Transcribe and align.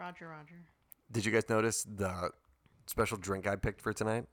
Roger, 0.00 0.28
Roger. 0.28 0.64
Did 1.12 1.26
you 1.26 1.32
guys 1.32 1.48
notice 1.50 1.84
the 1.84 2.30
special 2.86 3.18
drink 3.18 3.46
I 3.46 3.56
picked 3.56 3.82
for 3.82 3.92
tonight? 3.92 4.24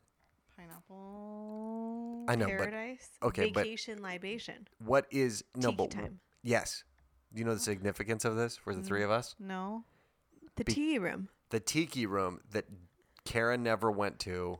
Pineapple. 0.55 2.24
I 2.29 2.36
know, 2.36 2.46
but 2.46 2.70
Paradise. 2.70 3.09
okay, 3.21 3.51
but- 3.51 3.63
Vacation 3.63 4.01
libation. 4.01 4.67
what 4.80 5.08
is 5.11 5.43
no? 5.56 5.72
Tiki 5.72 5.75
but 5.75 5.92
time. 5.92 6.19
yes. 6.42 6.85
Do 7.33 7.40
you 7.40 7.45
know 7.45 7.53
the 7.53 7.59
significance 7.59 8.23
of 8.23 8.38
this 8.38 8.55
for 8.55 8.73
the 8.73 8.82
three 8.82 9.04
of 9.04 9.09
mm, 9.09 9.18
us? 9.18 9.36
No. 9.39 9.84
The 10.55 10.64
Be- 10.64 10.73
tea 10.73 10.98
room. 11.00 11.27
The 11.50 11.59
tiki 11.59 12.05
room 12.05 12.39
that 12.52 12.65
Kara 13.25 13.57
never 13.57 13.91
went 13.91 14.20
to 14.20 14.59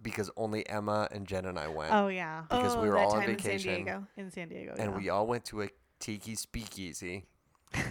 because 0.00 0.30
only 0.38 0.66
Emma 0.66 1.06
and 1.12 1.26
Jen 1.26 1.44
and 1.44 1.58
I 1.58 1.68
went, 1.68 1.92
Oh 1.92 2.08
yeah. 2.08 2.44
Because 2.48 2.76
we 2.76 2.88
oh, 2.88 2.92
were 2.92 2.98
all 2.98 3.12
on 3.12 3.26
vacation. 3.26 3.50
in 3.50 3.58
San 3.60 3.84
Diego. 3.84 4.06
In 4.16 4.30
San 4.30 4.48
Diego. 4.48 4.74
and 4.78 4.92
yeah. 4.92 4.98
we 4.98 5.10
all 5.10 5.26
went 5.26 5.44
to 5.46 5.62
a 5.62 5.68
tiki 6.00 6.34
speakeasy, 6.34 7.26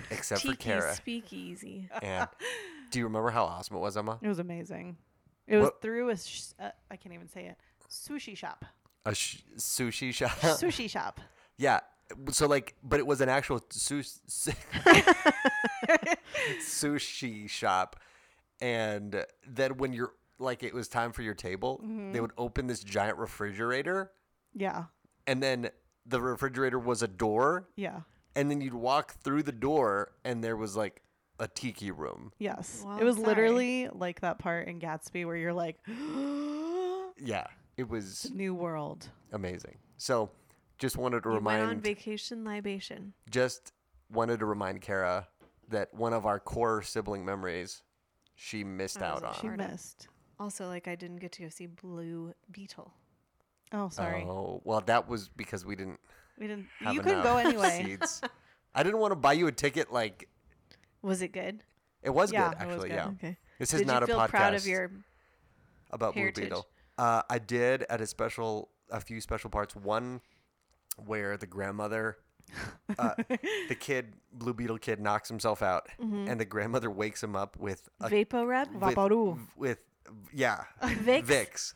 except 0.10 0.42
for 0.42 0.48
Tiki 0.52 0.64
Kara. 0.64 0.96
speakeasy. 0.96 1.90
and 2.02 2.28
do 2.92 3.00
you 3.00 3.06
remember 3.06 3.30
how 3.32 3.44
awesome 3.46 3.76
it 3.78 3.80
was, 3.80 3.98
Emma? 3.98 4.20
It 4.22 4.28
was 4.28 4.40
amazing. 4.40 4.98
It 5.48 5.58
was 5.58 5.66
What- 5.66 5.82
through 5.82 6.10
a. 6.10 6.18
Sh- 6.18 6.54
uh, 6.60 6.70
I 6.92 6.96
can't 6.96 7.14
even 7.14 7.28
say 7.28 7.46
it. 7.48 7.58
Sushi 7.90 8.36
shop. 8.38 8.66
A 9.06 9.14
sh- 9.14 9.42
sushi 9.58 10.14
shop. 10.14 10.32
Sushi 10.40 10.90
shop. 10.90 11.20
Yeah. 11.58 11.82
So 12.32 12.48
like, 12.48 12.76
but 12.84 13.00
it 13.00 13.08
was 13.08 13.22
an 13.22 13.30
actual 13.30 13.62
sus- 13.72 14.20
sushi 16.62 17.50
shop, 17.50 18.00
and 18.62 19.26
then 19.48 19.78
when 19.78 19.94
you're 19.94 20.14
like, 20.40 20.64
it 20.64 20.74
was 20.74 20.88
time 20.88 21.12
for 21.12 21.22
your 21.22 21.34
table, 21.34 21.82
they 22.12 22.20
would 22.20 22.32
open 22.38 22.68
this 22.68 22.84
giant 22.84 23.18
refrigerator, 23.18 24.12
Yeah. 24.54 24.86
and 25.28 25.42
then 25.42 25.70
the 26.06 26.22
refrigerator 26.22 26.80
was 26.80 27.02
a 27.04 27.08
door, 27.08 27.70
Yeah. 27.76 28.02
And 28.36 28.50
then 28.50 28.62
you'd 28.62 28.74
walk 28.74 29.14
through 29.24 29.44
the 29.44 29.52
door, 29.52 30.12
and 30.24 30.44
there 30.44 30.56
was 30.58 30.76
like 30.76 31.02
a 31.40 31.48
tiki 31.48 31.92
room. 31.92 32.32
Yes. 32.40 32.84
Well, 32.86 32.98
it 32.98 33.04
was 33.04 33.16
sorry. 33.16 33.28
literally 33.28 33.90
like 33.92 34.22
that 34.22 34.40
part 34.40 34.68
in 34.68 34.80
Gatsby 34.80 35.26
where 35.26 35.36
you're 35.36 35.54
like, 35.54 35.78
Yeah, 37.18 37.46
it 37.78 37.90
was 37.90 38.30
new 38.34 38.54
world. 38.54 39.08
amazing. 39.32 39.78
So, 39.98 40.32
just 40.78 40.98
wanted 40.98 41.24
to 41.24 41.30
remind 41.30 41.62
You 41.62 41.68
went 41.68 41.78
on 41.78 41.82
vacation 41.82 42.44
libation. 42.44 43.14
just 43.30 43.72
wanted 44.12 44.40
to 44.40 44.46
remind 44.46 44.82
Kara 44.82 45.28
that 45.70 45.94
one 45.94 46.14
of 46.14 46.26
our 46.26 46.40
core 46.40 46.82
sibling 46.82 47.24
memories, 47.24 47.84
she 48.36 48.64
missed 48.64 49.02
I 49.02 49.08
out 49.08 49.24
on. 49.24 49.36
She 49.40 49.48
missed. 49.50 50.08
Also, 50.40 50.68
like 50.68 50.88
I 50.88 50.96
didn't 50.96 51.18
get 51.18 51.32
to 51.34 51.44
go 51.44 51.50
see 51.50 51.68
Blue 51.68 52.34
Beetle. 52.52 52.92
Oh, 53.72 53.90
sorry. 53.90 54.24
Oh, 54.24 54.62
well, 54.66 54.82
that 54.86 55.08
was 55.08 55.30
because 55.30 55.66
we 55.66 55.76
didn't 55.76 56.00
We 56.44 56.50
didn't. 56.50 56.68
have 56.82 56.94
You 56.94 57.00
couldn't 57.00 57.20
enough 57.22 57.26
go 57.26 57.38
anyway. 57.38 57.86
seats. 57.86 58.20
I 58.76 58.84
didn't 58.84 59.00
want 59.00 59.12
to 59.12 59.16
buy 59.16 59.32
you 59.32 59.48
a 59.48 59.52
ticket. 59.54 59.94
Like 59.94 60.28
Was 61.02 61.22
it 61.22 61.30
good? 61.32 61.64
it 62.02 62.10
was 62.10 62.34
Yeah, 62.34 62.50
good, 62.50 62.62
it 62.62 62.66
was 62.66 62.74
actually. 62.76 62.90
good. 62.90 62.96
Yeah. 62.96 63.08
Okay. 63.08 63.38
This 63.60 63.70
Did 63.70 63.82
is 63.82 63.88
not 63.88 64.00
you 64.02 64.04
a 64.04 64.08
feel 64.08 64.18
podcast 64.20 64.30
proud 64.30 64.54
of 64.56 64.68
your? 64.68 64.92
about 65.92 66.16
heritage? 66.16 66.36
Blue 66.36 66.44
Beetle. 66.50 66.68
Uh, 66.98 67.22
I 67.30 67.40
did 67.40 67.84
at 67.90 68.02
a 68.02 68.08
special, 68.08 68.70
a 68.92 69.00
few 69.00 69.22
special 69.22 69.50
parts. 69.50 69.74
One 69.76 70.20
where 71.06 71.38
the 71.38 71.48
grandmother, 71.48 72.18
uh, 73.00 73.12
the 73.70 73.76
kid, 73.80 74.14
Blue 74.34 74.54
Beetle 74.54 74.80
kid, 74.80 75.00
knocks 75.00 75.30
himself 75.30 75.62
out, 75.62 75.88
Mm-hmm. 76.02 76.28
and 76.28 76.40
the 76.42 76.46
grandmother 76.46 76.90
wakes 76.92 77.24
him 77.24 77.36
up 77.38 77.56
with 77.58 77.88
a 78.02 78.10
VapoRub? 78.10 78.74
with, 78.74 78.96
Vaporub. 78.96 79.40
with 79.56 79.84
yeah, 80.34 80.64
Vicks? 80.84 81.26
Vicks. 81.26 81.74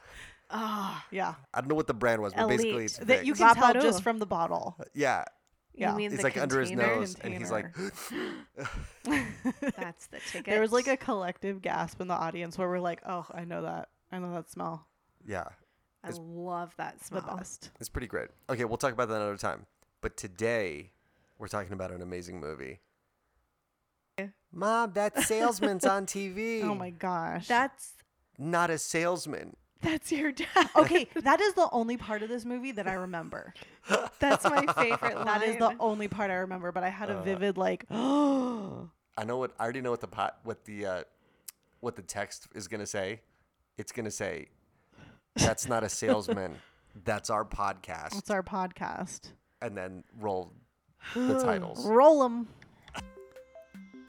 Ah, 0.50 1.06
Yeah. 1.12 1.36
I 1.54 1.60
don't 1.62 1.68
know 1.70 1.76
what 1.76 1.88
the 1.88 1.94
brand 1.94 2.22
was, 2.22 2.34
but 2.34 2.48
basically 2.48 2.86
it's 2.86 2.98
That 3.00 3.26
you 3.26 3.34
can 3.34 3.54
tell 3.56 3.74
just 3.74 4.02
from 4.04 4.20
the 4.20 4.26
bottle. 4.26 4.78
yeah, 4.94 5.26
you 5.74 5.82
Yeah. 5.82 5.94
mean 5.96 6.12
it's 6.12 6.18
the 6.22 6.24
like 6.24 6.38
under 6.38 6.60
his 6.62 6.70
container? 6.70 6.96
nose, 6.98 7.16
and 7.22 7.34
he's 7.34 7.52
like, 7.52 7.76
That's 9.04 10.08
the 10.08 10.20
ticket. 10.32 10.46
There 10.46 10.62
was 10.62 10.72
like 10.72 10.88
a 10.88 10.98
collective 10.98 11.62
gasp 11.62 12.00
in 12.02 12.08
the 12.08 12.14
audience 12.14 12.58
where 12.58 12.68
we're 12.70 12.80
like, 12.80 13.02
"Oh, 13.06 13.26
I 13.34 13.44
know 13.46 13.62
that. 13.64 13.90
I 14.12 14.20
know 14.20 14.34
that 14.34 14.50
smell. 14.50 14.88
yeah, 15.26 15.46
I 16.04 16.10
it's- 16.10 16.20
love 16.24 16.74
that 16.78 17.00
The 17.00 17.06
smell. 17.06 17.36
best." 17.38 17.72
It's 17.80 17.90
pretty 17.90 18.08
great. 18.08 18.30
Okay, 18.50 18.66
we'll 18.66 18.78
talk 18.78 18.94
about 18.94 19.10
that 19.10 19.16
another 19.16 19.38
time. 19.38 19.66
But 20.02 20.16
today, 20.18 20.92
we're 21.38 21.48
talking 21.48 21.74
about 21.74 21.92
an 21.92 22.02
amazing 22.02 22.40
movie. 22.40 22.80
Mom, 24.52 24.94
that 24.94 25.20
salesman's 25.24 25.86
on 25.86 26.06
TV. 26.06 26.62
Oh 26.64 26.74
my 26.74 26.90
gosh. 26.90 27.48
That's 27.48 27.94
Not 28.40 28.70
a 28.70 28.78
salesman. 28.78 29.56
That's 29.82 30.12
your 30.12 30.32
dad. 30.32 30.70
okay, 30.76 31.08
that 31.16 31.40
is 31.42 31.54
the 31.54 31.68
only 31.72 31.98
part 31.98 32.24
of 32.24 32.30
this 32.30 32.46
movie 32.46 32.72
that 32.74 32.88
I 32.88 32.94
remember. 32.94 33.54
That's 34.20 34.44
my 34.46 34.66
favorite 34.74 35.16
line. 35.16 35.26
That 35.26 35.44
is 35.44 35.58
the 35.58 35.76
only 35.80 36.08
part 36.08 36.32
I 36.32 36.36
remember, 36.36 36.72
but 36.72 36.84
I 36.84 36.90
had 36.90 37.10
a 37.10 37.18
Uh, 37.20 37.24
vivid 37.24 37.58
like, 37.58 37.86
oh, 37.92 38.90
I 39.18 39.24
know 39.24 39.38
what 39.38 39.52
I 39.60 39.64
already 39.64 39.82
know 39.82 39.92
what 39.92 40.02
the 40.02 40.08
pot 40.08 40.40
what 40.44 40.66
the 40.66 40.86
uh, 40.86 41.04
what 41.80 41.96
the 41.96 42.02
text 42.02 42.48
is 42.56 42.68
gonna 42.68 42.86
say. 42.86 43.22
It's 43.78 43.92
gonna 43.92 44.12
say, 44.12 44.48
"That's 45.36 45.68
not 45.68 45.84
a 45.84 45.90
salesman. 45.90 46.56
That's 47.06 47.30
our 47.30 47.46
podcast." 47.46 48.18
it's 48.18 48.30
our 48.30 48.44
podcast. 48.44 49.32
And 49.62 49.76
then 49.78 50.04
roll 50.20 50.54
the 51.16 51.40
titles. 51.44 51.86
Roll 51.88 52.22
them. 52.24 52.48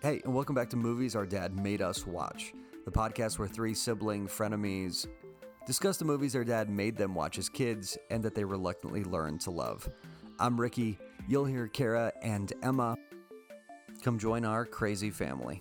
Hey, 0.02 0.20
and 0.24 0.32
welcome 0.34 0.54
back 0.54 0.70
to 0.70 0.76
Movies 0.76 1.16
Our 1.16 1.26
Dad 1.26 1.56
Made 1.58 1.82
Us 1.82 2.06
Watch, 2.06 2.52
the 2.84 2.90
podcast 2.90 3.38
where 3.38 3.48
three 3.48 3.74
sibling 3.74 4.28
frenemies 4.28 5.06
discuss 5.68 5.98
the 5.98 6.04
movies 6.04 6.32
their 6.32 6.44
dad 6.44 6.70
made 6.70 6.96
them 6.96 7.14
watch 7.14 7.36
as 7.36 7.50
kids 7.50 7.98
and 8.10 8.22
that 8.22 8.34
they 8.34 8.42
reluctantly 8.42 9.04
learned 9.04 9.38
to 9.38 9.50
love. 9.50 9.86
I'm 10.38 10.58
Ricky. 10.58 10.98
You'll 11.28 11.44
hear 11.44 11.68
Kara 11.68 12.10
and 12.22 12.50
Emma. 12.62 12.96
Come 14.02 14.18
join 14.18 14.46
our 14.46 14.64
crazy 14.64 15.10
family. 15.10 15.60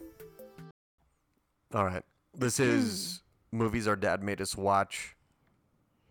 All 1.74 1.84
right. 1.84 2.04
This 2.34 2.58
is 2.58 3.22
Movies 3.52 3.86
Our 3.86 3.98
Dad 3.98 4.24
Made 4.24 4.40
Us 4.40 4.56
Watch, 4.56 5.18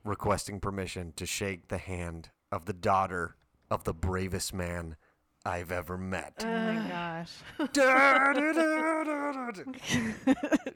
requesting 0.04 0.60
permission 0.60 1.14
to 1.16 1.24
shake 1.24 1.68
the 1.68 1.78
hand 1.78 2.28
of 2.52 2.66
the 2.66 2.74
daughter 2.74 3.36
of 3.70 3.84
the 3.84 3.94
bravest 3.94 4.52
man 4.52 4.96
I've 5.46 5.72
ever 5.72 5.96
met. 5.96 6.44
Oh 6.44 6.48
my 6.48 6.86
gosh. 6.86 7.32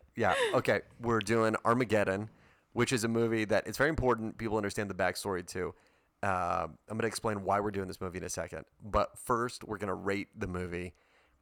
yeah. 0.16 0.34
Okay. 0.54 0.80
We're 1.03 1.19
doing 1.19 1.54
Armageddon, 1.66 2.30
which 2.72 2.92
is 2.92 3.04
a 3.04 3.08
movie 3.08 3.44
that 3.44 3.66
it's 3.66 3.78
very 3.78 3.91
important 3.91 4.38
people 4.38 4.56
understand 4.56 4.91
the 4.91 4.94
backstory 4.94 5.47
to. 5.48 5.75
Uh, 6.22 6.66
I'm 6.66 6.97
going 6.97 7.00
to 7.00 7.06
explain 7.06 7.44
why 7.44 7.60
we're 7.60 7.70
doing 7.70 7.88
this 7.88 8.00
movie 8.00 8.19
in 8.19 8.25
a 8.25 8.28
second. 8.28 8.64
But 8.84 9.19
first, 9.19 9.64
we're 9.64 9.78
going 9.78 9.88
to 9.88 9.94
rate 9.94 10.28
the 10.36 10.47
movie. 10.47 10.94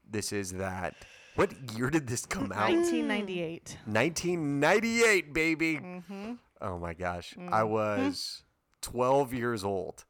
This 0.08 0.32
is 0.32 0.52
that. 0.52 0.94
What 1.34 1.52
year 1.76 1.90
did 1.90 2.06
this 2.06 2.24
come 2.26 2.52
out? 2.52 2.70
1998. 2.70 3.76
1998, 3.86 5.34
baby. 5.34 5.76
Mm-hmm. 5.76 6.32
Oh 6.60 6.78
my 6.78 6.94
gosh. 6.94 7.34
I 7.50 7.62
was 7.64 8.42
12 8.82 9.34
years 9.34 9.64
old. 9.64 10.04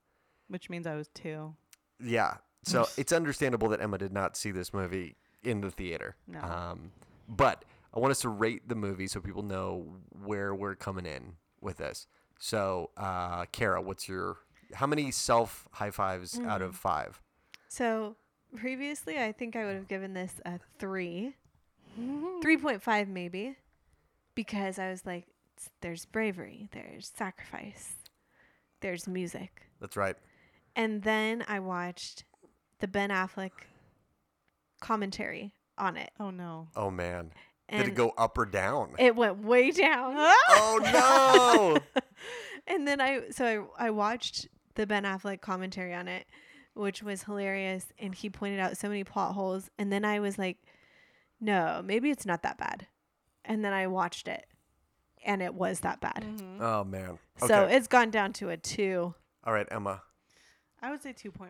Which 0.49 0.71
means 0.71 0.87
I 0.87 0.95
was 0.95 1.09
two. 1.09 1.55
Yeah. 2.03 2.37
So 2.65 2.87
it's 2.97 3.13
understandable 3.13 3.69
that 3.69 3.81
Emma 3.81 3.99
did 3.99 4.13
not 4.13 4.37
see 4.37 4.51
this 4.51 4.73
movie 4.73 5.17
in 5.43 5.61
the 5.61 5.71
theater. 5.71 6.17
No. 6.27 6.41
Um, 6.41 6.93
but 7.29 7.65
I 7.99 8.01
want 8.01 8.13
us 8.13 8.21
to 8.21 8.29
rate 8.29 8.69
the 8.69 8.77
movie 8.77 9.09
so 9.09 9.21
people 9.21 9.43
know 9.43 9.97
where 10.25 10.55
we're 10.55 10.77
coming 10.77 11.05
in 11.05 11.33
with 11.61 11.79
this. 11.79 12.07
So, 12.39 12.91
uh, 12.97 13.47
Kara, 13.47 13.83
what's 13.83 14.09
your 14.09 14.37
how 14.75 14.87
many 14.87 15.11
self 15.11 15.67
high 15.73 15.91
fives 15.91 16.39
out 16.47 16.63
of 16.63 16.77
five? 16.77 17.21
So 17.67 18.15
previously, 18.57 19.19
I 19.19 19.33
think 19.33 19.57
I 19.57 19.65
would 19.65 19.75
have 19.75 19.89
given 19.89 20.15
this 20.15 20.41
a 20.47 20.61
three, 20.79 21.35
three 22.43 22.57
point 22.57 22.83
five 22.83 23.09
maybe, 23.09 23.57
because 24.37 24.79
I 24.79 24.91
was 24.91 25.05
like, 25.05 25.27
there's 25.81 26.05
bravery, 26.05 26.69
there's 26.71 27.11
sacrifice, 27.17 27.95
there's 28.81 29.09
music, 29.09 29.63
That's 29.81 29.97
right. 29.97 30.15
and 30.77 31.03
then 31.03 31.45
I 31.49 31.59
watched 31.59 32.23
the 32.79 32.87
Ben 32.87 33.11
Affleck 33.11 33.51
commentary 34.81 35.53
on 35.77 35.97
it, 35.97 36.11
Oh 36.21 36.31
no. 36.31 36.69
Oh 36.77 36.91
man, 36.93 37.33
and 37.69 37.85
did 37.85 37.93
it 37.93 37.95
go 37.97 38.13
up 38.17 38.37
or 38.39 38.47
down? 38.47 38.95
It 38.99 39.15
went 39.17 39.39
way 39.45 39.71
down. 39.71 40.15
oh 40.51 41.81
no! 41.95 42.03
and 42.67 42.87
then 42.87 43.01
I 43.01 43.31
so 43.31 43.71
I, 43.79 43.87
I 43.87 43.91
watched 43.91 44.49
the 44.75 44.87
Ben 44.87 45.05
Affleck 45.05 45.41
commentary 45.41 45.93
on 45.95 46.09
it, 46.09 46.27
which 46.75 47.03
was 47.03 47.25
hilarious, 47.25 47.87
and 47.99 48.15
he 48.15 48.31
pointed 48.31 48.61
out 48.61 48.77
so 48.77 48.89
many 48.89 49.05
plot 49.05 49.35
holes, 49.35 49.71
and 49.79 49.93
then 49.93 50.05
I 50.05 50.21
was 50.21 50.39
like, 50.39 50.59
no, 51.41 51.83
maybe 51.85 52.11
it's 52.11 52.27
not 52.27 52.43
that 52.43 52.59
bad, 52.59 52.87
and 53.45 53.65
then 53.65 53.73
I 53.73 53.87
watched 53.89 54.29
it, 54.29 54.47
and 55.25 55.43
it 55.43 55.55
was 55.55 55.81
that 55.81 56.01
bad. 56.01 56.25
Mm-hmm. 56.27 56.63
oh 56.63 56.85
man. 56.85 57.19
So 57.39 57.65
Okay. 57.65 57.77
it's 57.77 57.89
gone 57.89 58.11
down 58.11 58.33
to 58.35 58.51
a 58.51 58.57
two. 58.57 59.15
All 59.45 59.53
right, 59.53 59.67
Emma. 59.71 60.03
I 60.81 60.93
would 60.93 61.03
say 61.03 61.13
2.5, 61.13 61.49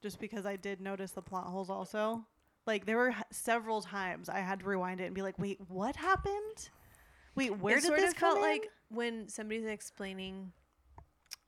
just 0.00 0.18
because 0.18 0.46
I 0.46 0.56
did 0.56 0.80
notice 0.80 1.10
the 1.10 1.20
plot 1.20 1.44
holes 1.44 1.68
also. 1.68 2.24
Like 2.66 2.86
there 2.86 2.96
were 2.96 3.10
h- 3.10 3.16
several 3.30 3.82
times 3.82 4.28
I 4.28 4.38
had 4.40 4.60
to 4.60 4.66
rewind 4.66 5.00
it 5.00 5.04
and 5.06 5.14
be 5.14 5.22
like, 5.22 5.38
"Wait, 5.38 5.58
what 5.68 5.96
happened? 5.96 6.70
Wait, 7.34 7.58
where 7.58 7.76
it 7.78 7.80
did 7.80 7.86
sort 7.88 8.00
this 8.00 8.12
of 8.12 8.18
felt 8.18 8.36
in?" 8.36 8.42
like 8.42 8.68
when 8.88 9.28
somebody's 9.28 9.64
explaining 9.66 10.52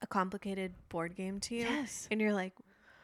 a 0.01 0.07
complicated 0.07 0.73
board 0.89 1.15
game 1.15 1.39
to 1.41 1.55
you, 1.55 1.61
Yes. 1.61 2.07
and 2.11 2.19
you're 2.19 2.33
like, 2.33 2.53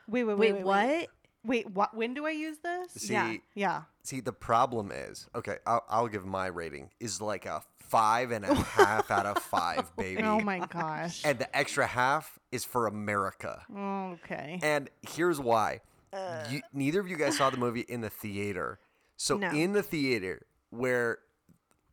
Wait, 0.08 0.24
wait, 0.26 0.38
wait, 0.38 0.38
wait, 0.38 0.54
wait, 0.54 0.66
what? 0.66 0.88
wait. 0.88 1.10
Wait, 1.44 1.70
what? 1.72 1.96
When 1.96 2.14
do 2.14 2.26
I 2.28 2.32
use 2.32 2.58
this? 2.60 2.92
See, 2.94 3.14
Yeah. 3.14 3.34
Yeah. 3.56 3.82
see, 4.04 4.20
the 4.20 4.34
problem 4.34 4.92
is, 4.92 5.28
okay, 5.34 5.58
I'll, 5.66 5.84
I'll 5.90 6.08
give 6.08 6.26
my 6.26 6.48
rating 6.48 6.90
is 7.00 7.20
like 7.22 7.46
a 7.46 7.64
five 7.80 8.32
and 8.32 8.46
a 8.46 8.54
half 8.54 9.10
out 9.10 9.26
of 9.26 9.38
five, 9.42 9.80
oh 9.98 10.02
baby. 10.02 10.22
Oh 10.24 10.40
my 10.42 10.60
gosh. 10.60 11.22
And 11.26 11.40
the 11.40 11.56
extra 11.58 11.88
half 11.88 12.38
is 12.52 12.64
for 12.66 12.86
America. 12.88 13.64
okay. 13.76 14.60
And 14.62 14.90
here's 15.02 15.40
why. 15.40 15.80
You, 16.14 16.60
uh. 16.60 16.68
neither 16.74 17.00
of 17.00 17.08
you 17.08 17.18
guys 17.18 17.38
saw 17.38 17.50
the 17.50 17.58
movie 17.58 17.82
in 17.82 18.02
the 18.02 18.10
theater. 18.10 18.80
So 19.18 19.38
No. 19.38 19.52
in 19.52 19.74
the 19.74 19.84
theater, 19.84 20.46
where 20.70 21.20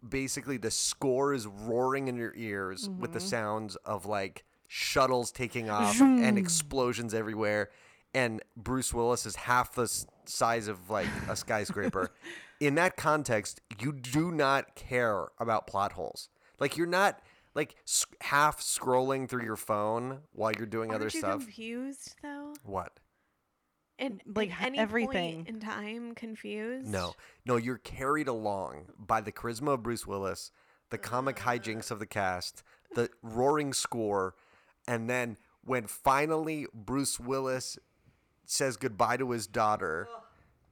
basically 0.07 0.57
the 0.57 0.71
score 0.71 1.35
is 1.35 1.47
roaring 1.47 2.09
in 2.09 2.17
your 2.17 2.33
ears 2.37 2.89
with 2.89 3.13
the 3.13 3.19
mm-hmm. 3.19 3.29
sounds 3.29 3.77
of 3.77 4.07
like 4.07 4.45
shuttles 4.67 5.31
taking 5.33 5.71
off 5.71 6.01
and 6.01 6.39
explosions 6.39 7.15
everywhere, 7.15 7.71
and 8.15 8.43
Bruce 8.57 8.93
Willis 8.95 9.27
is 9.27 9.37
half 9.37 9.75
the 9.75 9.89
size 10.25 10.69
of 10.69 10.91
like 10.91 11.09
a 11.29 11.37
skyscraper. 11.37 12.11
in 12.61 12.75
that 12.77 12.97
context, 12.97 13.61
you 13.81 13.93
do 13.93 14.31
not 14.33 14.75
care 14.75 15.29
about 15.39 15.67
plot 15.67 15.93
holes. 15.93 16.29
Like 16.59 16.77
you're 16.77 16.87
not 16.87 17.21
like 17.55 17.77
half 18.21 18.61
scrolling 18.61 19.29
through 19.29 19.45
your 19.45 19.57
phone 19.57 20.21
while 20.33 20.53
you're 20.53 20.67
doing 20.67 20.91
Aren't 20.91 21.03
other 21.03 21.11
you 21.13 21.19
stuff. 21.21 21.41
confused 21.41 22.15
though? 22.23 22.55
What? 22.63 22.93
And 23.99 24.21
Like, 24.27 24.51
like 24.51 24.63
any 24.63 24.79
everything. 24.79 25.45
point 25.45 25.49
in 25.49 25.61
time 25.61 26.15
confused? 26.15 26.87
No, 26.87 27.15
no, 27.45 27.57
you're 27.57 27.79
carried 27.79 28.29
along 28.29 28.87
by 28.99 29.21
the 29.21 29.33
charisma 29.33 29.75
of 29.75 29.83
Bruce 29.83 30.07
Willis, 30.07 30.51
the 30.91 30.99
comic 30.99 31.37
hijinks 31.37 31.91
of 31.91 31.99
the 31.99 32.07
cast, 32.07 32.63
the 32.95 33.11
roaring 33.23 33.73
score, 33.73 34.35
and 34.87 35.11
then 35.11 35.37
when 35.65 35.87
finally 35.87 36.67
Bruce 36.73 37.19
Willis 37.21 37.79
says 38.47 38.77
goodbye 38.77 39.17
to 39.19 39.31
his 39.33 39.47
daughter, 39.47 40.09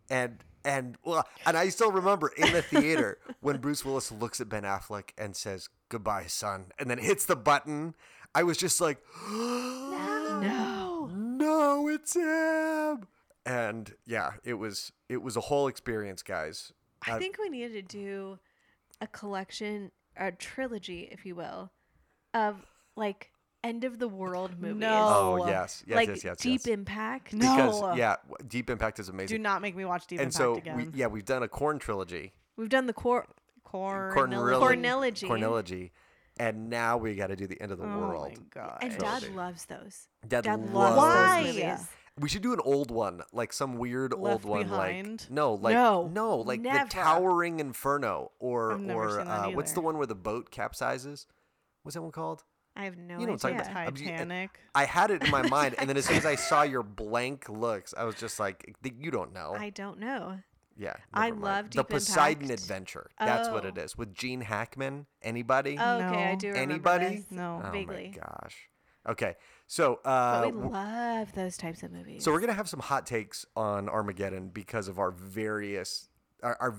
and 0.08 0.42
and 0.64 0.96
well, 1.04 1.26
and 1.44 1.56
I 1.56 1.68
still 1.68 1.92
remember 1.92 2.28
in 2.36 2.52
the 2.52 2.62
theater 2.62 3.18
when 3.40 3.58
Bruce 3.58 3.84
Willis 3.84 4.10
looks 4.10 4.40
at 4.40 4.48
Ben 4.48 4.62
Affleck 4.62 5.10
and 5.18 5.34
says 5.36 5.68
goodbye, 5.88 6.26
son, 6.26 6.66
and 6.78 6.88
then 6.88 6.98
hits 6.98 7.24
the 7.26 7.36
button. 7.36 7.94
I 8.34 8.42
was 8.44 8.56
just 8.56 8.80
like, 8.80 8.98
No. 9.30 10.40
no, 10.40 10.75
it's 11.88 12.14
him. 12.14 13.06
And 13.44 13.94
yeah, 14.06 14.32
it 14.44 14.54
was 14.54 14.92
it 15.08 15.22
was 15.22 15.36
a 15.36 15.40
whole 15.40 15.68
experience, 15.68 16.22
guys. 16.22 16.72
I 17.06 17.12
Uh, 17.12 17.18
think 17.18 17.36
we 17.38 17.48
needed 17.48 17.72
to 17.88 17.96
do 17.98 18.38
a 19.00 19.06
collection, 19.06 19.92
a 20.16 20.32
trilogy, 20.32 21.08
if 21.12 21.24
you 21.24 21.34
will, 21.36 21.70
of 22.34 22.56
like 22.96 23.30
end 23.62 23.84
of 23.84 23.98
the 23.98 24.08
world 24.08 24.60
movies. 24.60 24.80
No. 24.80 25.06
Oh 25.08 25.46
yes, 25.46 25.84
yes, 25.86 25.96
like 25.96 26.08
yes, 26.08 26.24
yes. 26.24 26.36
Deep 26.38 26.60
yes. 26.64 26.74
Impact. 26.74 27.34
No. 27.34 27.56
Because 27.56 27.98
yeah, 27.98 28.16
Deep 28.48 28.68
Impact 28.70 28.98
is 28.98 29.08
amazing. 29.08 29.36
Do 29.36 29.42
not 29.42 29.62
make 29.62 29.76
me 29.76 29.84
watch 29.84 30.06
Deep 30.06 30.18
and 30.18 30.26
Impact 30.28 30.36
so 30.36 30.56
again. 30.56 30.76
we 30.76 30.88
yeah, 30.98 31.06
we've 31.06 31.24
done 31.24 31.42
a 31.44 31.48
corn 31.48 31.78
trilogy, 31.78 32.32
We've 32.56 32.68
done 32.68 32.86
the 32.86 32.92
core 32.92 33.26
Cornrilla- 33.64 34.58
Cornillogy. 34.60 35.28
Cornilogy, 35.28 35.90
and 36.38 36.68
now 36.70 36.96
we 36.96 37.14
got 37.14 37.28
to 37.28 37.36
do 37.36 37.46
the 37.46 37.60
end 37.60 37.72
of 37.72 37.78
the 37.78 37.84
world. 37.84 38.02
oh 38.04 38.08
world. 38.08 38.38
my 38.38 38.44
god. 38.62 38.78
And 38.82 38.92
trilogy. 38.98 39.26
Dad 39.28 39.34
loves 39.36 39.64
those. 39.66 40.08
Dad, 40.26 40.44
Dad 40.44 40.60
loves 40.60 40.72
loves 40.74 40.96
Why? 40.96 41.42
those 41.44 41.54
movies. 41.56 41.88
We 42.18 42.28
should 42.30 42.40
do 42.42 42.54
an 42.54 42.60
old 42.64 42.90
one, 42.90 43.20
like 43.32 43.52
some 43.52 43.76
weird 43.76 44.12
Left 44.12 44.44
old 44.44 44.44
one, 44.46 44.62
Behind? 44.68 45.20
like 45.20 45.30
no, 45.30 45.54
like 45.54 45.74
No, 45.74 46.08
no, 46.12 46.38
like 46.38 46.60
never. 46.60 46.84
the 46.84 46.90
Towering 46.90 47.60
Inferno, 47.60 48.32
or 48.38 48.72
or 48.90 49.20
uh, 49.20 49.50
what's 49.50 49.72
the 49.72 49.82
one 49.82 49.98
where 49.98 50.06
the 50.06 50.14
boat 50.14 50.50
capsizes? 50.50 51.26
What's 51.82 51.94
that 51.94 52.00
one 52.02 52.12
called? 52.12 52.42
I 52.74 52.84
have 52.84 52.96
no 52.96 53.18
You 53.18 53.26
know 53.26 53.32
what 53.32 53.44
I'm 53.44 53.54
idea. 53.58 53.70
about. 53.70 53.96
Titanic. 53.96 54.60
I 54.74 54.84
had 54.84 55.10
it 55.10 55.24
in 55.24 55.30
my 55.30 55.42
mind, 55.48 55.74
and 55.78 55.88
then 55.90 55.96
as 55.98 56.06
soon 56.06 56.16
as 56.16 56.26
I 56.26 56.34
saw 56.50 56.62
your 56.62 56.82
blank 56.82 57.48
looks, 57.50 57.92
I 57.96 58.04
was 58.04 58.14
just 58.16 58.40
like, 58.40 58.74
"You 58.98 59.10
don't 59.10 59.32
know." 59.34 59.54
I 59.58 59.68
don't 59.70 59.98
know. 59.98 60.38
Yeah, 60.76 60.94
I 61.12 61.30
mind. 61.30 61.42
love 61.42 61.70
the 61.70 61.82
Deep 61.82 61.88
Poseidon 61.88 62.42
Impact. 62.44 62.60
Adventure. 62.60 63.10
That's 63.18 63.48
what 63.48 63.64
Oh. 63.64 63.68
it 63.68 63.78
is 63.78 63.96
with 63.96 64.14
Gene 64.14 64.40
Hackman. 64.42 65.06
Anybody? 65.22 65.76
Oh, 65.78 65.96
okay, 65.96 66.24
I 66.30 66.34
do 66.34 66.48
remember 66.48 66.72
Anybody? 66.72 67.16
this. 67.16 67.30
No. 67.30 67.62
oh 67.64 67.70
vaguely. 67.70 68.14
my 68.14 68.20
gosh. 68.22 68.68
Okay, 69.08 69.34
so 69.68 70.00
uh, 70.04 70.42
But 70.42 70.54
we 70.54 70.68
love 70.68 71.32
those 71.34 71.56
types 71.56 71.82
of 71.82 71.92
movies. 71.92 72.24
So 72.24 72.32
we're 72.32 72.40
gonna 72.40 72.52
have 72.52 72.68
some 72.68 72.80
hot 72.80 73.06
takes 73.06 73.46
on 73.54 73.88
Armageddon 73.88 74.48
because 74.48 74.88
of 74.88 74.98
our 74.98 75.12
various, 75.12 76.08
our, 76.42 76.56
our 76.60 76.74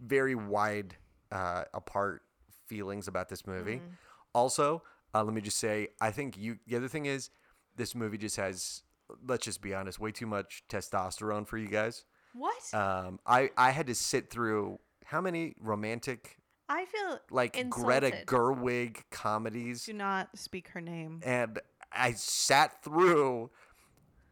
very 0.00 0.34
wide 0.34 0.96
uh, 1.32 1.64
apart 1.74 2.22
feelings 2.66 3.08
about 3.08 3.28
this 3.28 3.46
movie. 3.46 3.76
Mm-hmm. 3.76 3.94
Also, 4.34 4.82
uh, 5.14 5.22
let 5.24 5.34
me 5.34 5.40
just 5.40 5.58
say, 5.58 5.88
I 6.00 6.10
think 6.10 6.38
you. 6.38 6.58
The 6.66 6.76
other 6.76 6.88
thing 6.88 7.06
is, 7.06 7.30
this 7.76 7.94
movie 7.94 8.16
just 8.18 8.36
has. 8.36 8.82
Let's 9.26 9.44
just 9.44 9.60
be 9.60 9.74
honest, 9.74 9.98
way 9.98 10.10
too 10.12 10.26
much 10.26 10.62
testosterone 10.70 11.46
for 11.46 11.58
you 11.58 11.68
guys. 11.68 12.04
What? 12.34 12.74
Um, 12.74 13.18
I 13.26 13.50
I 13.56 13.70
had 13.70 13.86
to 13.88 13.94
sit 13.94 14.30
through 14.30 14.78
how 15.04 15.20
many 15.20 15.54
romantic 15.60 16.36
I 16.68 16.84
feel 16.86 17.18
like 17.30 17.56
insulted. 17.56 17.84
Greta 17.84 18.24
Gerwig 18.26 18.98
comedies, 19.10 19.84
Do 19.84 19.92
not 19.92 20.28
speak 20.38 20.68
her 20.68 20.80
name. 20.80 21.20
and 21.24 21.58
I 21.92 22.12
sat 22.12 22.82
through 22.82 23.50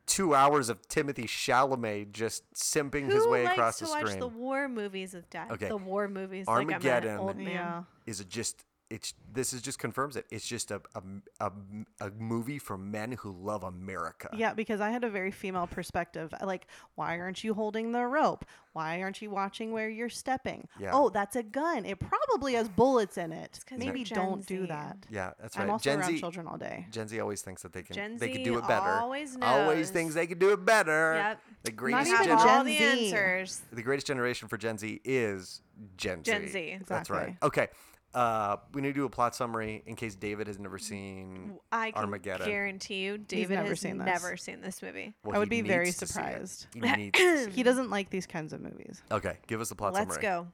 two 0.06 0.34
hours 0.34 0.68
of 0.70 0.88
Timothy 0.88 1.24
Chalamet 1.24 2.12
just 2.12 2.42
simping 2.54 3.06
Who 3.06 3.14
his 3.14 3.26
way 3.26 3.44
likes 3.44 3.52
across 3.58 3.78
to 3.78 3.84
the 3.84 3.90
watch 3.90 4.00
screen. 4.06 4.18
the 4.20 4.28
war 4.28 4.68
movies 4.68 5.12
with 5.14 5.28
Dad? 5.30 5.52
Okay. 5.52 5.68
The 5.68 5.76
war 5.76 6.08
movies. 6.08 6.46
Armageddon. 6.48 7.10
Like 7.12 7.20
I'm 7.20 7.20
an 7.20 7.26
old 7.28 7.36
man. 7.36 7.48
Yeah. 7.48 7.82
Is 8.06 8.20
it 8.20 8.28
just? 8.28 8.64
It's 8.90 9.14
this 9.32 9.52
is 9.52 9.62
just 9.62 9.78
confirms 9.78 10.16
it. 10.16 10.26
It's 10.30 10.46
just 10.46 10.72
a 10.72 10.82
a, 10.96 11.02
a, 11.46 11.52
a 12.00 12.10
movie 12.18 12.58
for 12.58 12.76
men 12.76 13.12
who 13.12 13.30
love 13.30 13.62
America. 13.62 14.28
Yeah, 14.36 14.52
because 14.52 14.80
I 14.80 14.90
had 14.90 15.04
a 15.04 15.08
very 15.08 15.30
female 15.30 15.68
perspective. 15.68 16.34
Like, 16.44 16.66
why 16.96 17.18
aren't 17.20 17.44
you 17.44 17.54
holding 17.54 17.92
the 17.92 18.04
rope? 18.04 18.44
Why 18.72 19.00
aren't 19.00 19.22
you 19.22 19.30
watching 19.30 19.70
where 19.72 19.88
you're 19.88 20.08
stepping? 20.08 20.66
Yeah. 20.78 20.90
Oh, 20.92 21.08
that's 21.08 21.36
a 21.36 21.42
gun. 21.44 21.84
It 21.84 22.00
probably 22.00 22.54
has 22.54 22.68
bullets 22.68 23.16
in 23.16 23.32
it. 23.32 23.60
Maybe 23.76 24.02
don't 24.02 24.44
do 24.44 24.66
that. 24.66 24.96
Yeah, 25.08 25.32
that's 25.40 25.56
right. 25.56 25.64
I'm 25.64 25.70
also 25.70 25.84
Gen 25.84 26.00
around 26.00 26.10
Z, 26.10 26.18
children 26.20 26.46
all 26.48 26.58
day. 26.58 26.86
Gen 26.90 27.06
Z 27.06 27.18
always 27.20 27.42
thinks 27.42 27.62
that 27.62 27.72
they 27.72 27.82
can 27.82 27.94
Gen 27.94 28.16
they 28.18 28.28
can 28.28 28.38
Z 28.38 28.44
do 28.44 28.58
it 28.58 28.66
better. 28.66 28.90
always 28.90 29.36
Always 29.40 29.90
thinks 29.90 30.14
they 30.14 30.26
can 30.26 30.38
do 30.38 30.50
it 30.52 30.64
better. 30.64 31.14
Yep. 31.14 31.40
The 31.62 31.70
greatest 31.70 32.10
have 32.10 32.24
even 32.26 32.36
gener- 32.36 32.40
all 32.40 32.64
Gen 32.64 32.66
the 32.66 32.78
Z. 32.78 33.04
answers. 33.06 33.62
the 33.72 33.82
greatest 33.82 34.06
generation 34.08 34.48
for 34.48 34.56
Gen 34.56 34.78
Z 34.78 35.00
is 35.04 35.62
Gen 35.96 36.24
Z. 36.24 36.30
Gen 36.30 36.48
Z. 36.48 36.78
That's 36.86 37.08
right. 37.10 37.36
Okay. 37.42 37.68
Uh, 38.12 38.56
we 38.72 38.80
need 38.82 38.88
to 38.88 38.94
do 38.94 39.04
a 39.04 39.08
plot 39.10 39.34
summary 39.36 39.82
in 39.86 39.94
case 39.94 40.14
David 40.16 40.48
has 40.48 40.58
never 40.58 40.78
seen 40.78 41.58
I 41.70 41.92
can 41.92 42.02
Armageddon. 42.02 42.48
guarantee 42.48 43.02
you, 43.04 43.18
David 43.18 43.54
never 43.54 43.68
has 43.68 43.80
seen 43.80 43.98
this. 43.98 44.04
never 44.06 44.36
seen 44.36 44.60
this 44.62 44.82
movie. 44.82 45.14
Well, 45.24 45.36
I 45.36 45.38
would 45.38 45.50
he 45.52 45.62
be 45.62 45.68
very 45.68 45.84
needs 45.86 45.98
to 45.98 46.06
see 46.06 46.20
it. 46.20 46.24
surprised. 46.24 46.66
He 46.74 46.80
needs 46.80 47.18
to 47.18 47.44
see 47.44 47.50
He 47.52 47.62
doesn't 47.62 47.88
like 47.90 48.10
these 48.10 48.26
kinds 48.26 48.52
of 48.52 48.60
movies. 48.60 49.02
Okay, 49.12 49.36
give 49.46 49.60
us 49.60 49.68
the 49.68 49.76
plot 49.76 49.94
summary. 49.94 50.06
Let's 50.06 50.14
summary. 50.16 50.44
go. 50.44 50.48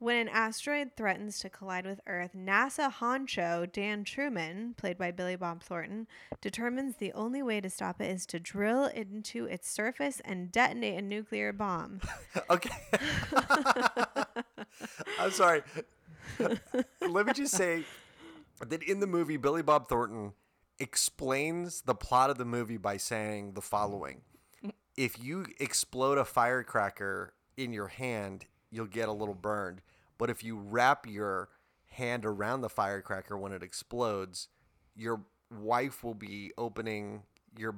When 0.00 0.16
an 0.16 0.28
asteroid 0.28 0.92
threatens 0.96 1.40
to 1.40 1.50
collide 1.50 1.84
with 1.84 2.00
Earth, 2.06 2.30
NASA 2.32 2.90
honcho 2.92 3.70
Dan 3.70 4.04
Truman, 4.04 4.74
played 4.76 4.96
by 4.96 5.10
Billy 5.10 5.34
Bob 5.34 5.60
Thornton, 5.64 6.06
determines 6.40 6.96
the 6.98 7.12
only 7.14 7.42
way 7.42 7.60
to 7.60 7.68
stop 7.68 8.00
it 8.00 8.08
is 8.08 8.24
to 8.26 8.38
drill 8.38 8.84
into 8.86 9.46
its 9.46 9.68
surface 9.68 10.20
and 10.24 10.52
detonate 10.52 10.98
a 11.00 11.02
nuclear 11.02 11.52
bomb. 11.52 12.00
Okay. 12.48 12.70
I'm 15.18 15.30
sorry. 15.32 15.62
Let 17.08 17.26
me 17.26 17.32
just 17.32 17.54
say 17.54 17.84
that 18.66 18.82
in 18.82 19.00
the 19.00 19.06
movie, 19.06 19.36
Billy 19.36 19.62
Bob 19.62 19.88
Thornton 19.88 20.32
explains 20.78 21.82
the 21.82 21.94
plot 21.94 22.30
of 22.30 22.38
the 22.38 22.44
movie 22.44 22.76
by 22.76 22.96
saying 22.96 23.52
the 23.52 23.62
following 23.62 24.22
If 24.96 25.22
you 25.22 25.46
explode 25.58 26.18
a 26.18 26.24
firecracker 26.24 27.34
in 27.56 27.72
your 27.72 27.88
hand, 27.88 28.46
you'll 28.70 28.86
get 28.86 29.08
a 29.08 29.12
little 29.12 29.34
burned. 29.34 29.82
But 30.18 30.30
if 30.30 30.42
you 30.42 30.56
wrap 30.56 31.06
your 31.06 31.48
hand 31.86 32.24
around 32.24 32.60
the 32.60 32.68
firecracker 32.68 33.36
when 33.36 33.52
it 33.52 33.62
explodes, 33.62 34.48
your 34.94 35.20
wife 35.50 36.04
will 36.04 36.14
be 36.14 36.52
opening 36.58 37.22
your 37.56 37.74